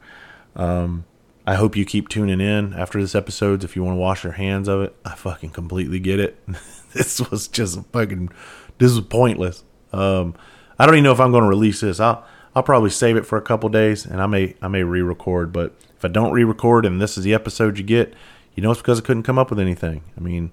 Um, 0.56 1.04
I 1.44 1.56
hope 1.56 1.74
you 1.74 1.84
keep 1.84 2.08
tuning 2.08 2.40
in 2.40 2.72
after 2.72 3.00
this 3.00 3.16
episode. 3.16 3.64
If 3.64 3.74
you 3.74 3.82
want 3.82 3.96
to 3.96 4.00
wash 4.00 4.22
your 4.22 4.34
hands 4.34 4.68
of 4.68 4.82
it, 4.82 4.96
I 5.04 5.16
fucking 5.16 5.50
completely 5.50 5.98
get 5.98 6.20
it. 6.20 6.38
this 6.92 7.20
was 7.30 7.48
just 7.48 7.80
fucking, 7.92 8.30
this 8.78 8.94
was 8.94 9.00
pointless. 9.00 9.64
Um, 9.92 10.34
I 10.78 10.86
don't 10.86 10.94
even 10.94 11.04
know 11.04 11.12
if 11.12 11.20
I'm 11.20 11.32
going 11.32 11.42
to 11.42 11.48
release 11.48 11.80
this. 11.80 11.98
I'll, 11.98 12.24
I'll 12.54 12.62
probably 12.62 12.90
save 12.90 13.16
it 13.16 13.26
for 13.26 13.38
a 13.38 13.42
couple 13.42 13.68
days 13.70 14.06
and 14.06 14.22
I 14.22 14.26
may, 14.26 14.54
I 14.62 14.68
may 14.68 14.84
re-record. 14.84 15.52
But 15.52 15.74
if 15.96 16.04
I 16.04 16.08
don't 16.08 16.32
re-record 16.32 16.86
and 16.86 17.00
this 17.00 17.18
is 17.18 17.24
the 17.24 17.34
episode 17.34 17.76
you 17.76 17.84
get, 17.84 18.14
you 18.54 18.62
know 18.62 18.70
it's 18.70 18.80
because 18.80 19.00
I 19.00 19.02
couldn't 19.02 19.24
come 19.24 19.38
up 19.38 19.50
with 19.50 19.58
anything. 19.58 20.04
I 20.16 20.20
mean, 20.20 20.52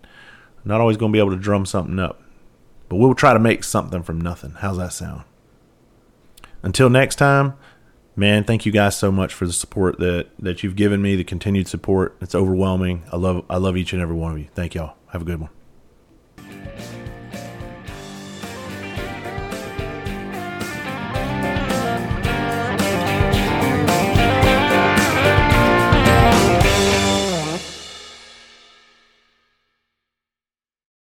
I'm 0.64 0.70
not 0.70 0.82
always 0.82 0.98
going 0.98 1.12
to 1.12 1.16
be 1.16 1.20
able 1.20 1.32
to 1.32 1.38
drum 1.38 1.68
something 1.68 2.00
up, 2.00 2.20
but 2.88 2.96
we'll 2.96 3.14
try 3.14 3.34
to 3.34 3.40
make 3.40 3.64
something 3.64 4.02
from 4.02 4.20
nothing. 4.20 4.52
How's 4.58 4.78
that 4.78 4.94
sound? 4.94 5.24
Until 6.64 6.89
next 6.89 7.16
time 7.16 7.53
man, 8.20 8.43
thank 8.43 8.66
you 8.66 8.72
guys 8.72 8.97
so 8.97 9.12
much 9.12 9.34
for 9.34 9.47
the 9.47 9.53
support 9.53 9.97
that 9.99 10.28
that 10.38 10.62
you've 10.62 10.76
given 10.76 11.01
me, 11.01 11.16
the 11.16 11.24
continued 11.24 11.68
support. 11.68 12.16
It's 12.22 12.36
overwhelming. 12.36 13.03
I 13.12 13.16
love 13.16 13.45
I 13.49 13.57
love 13.57 13.78
each 13.78 13.93
and 13.93 14.01
every 14.01 14.16
one 14.16 14.34
of 14.34 14.39
you. 14.39 14.49
Thank 14.53 14.76
y'all. 14.76 14.95
Have 15.07 15.24
a 15.24 15.26
good 15.26 15.39
one. 15.39 15.49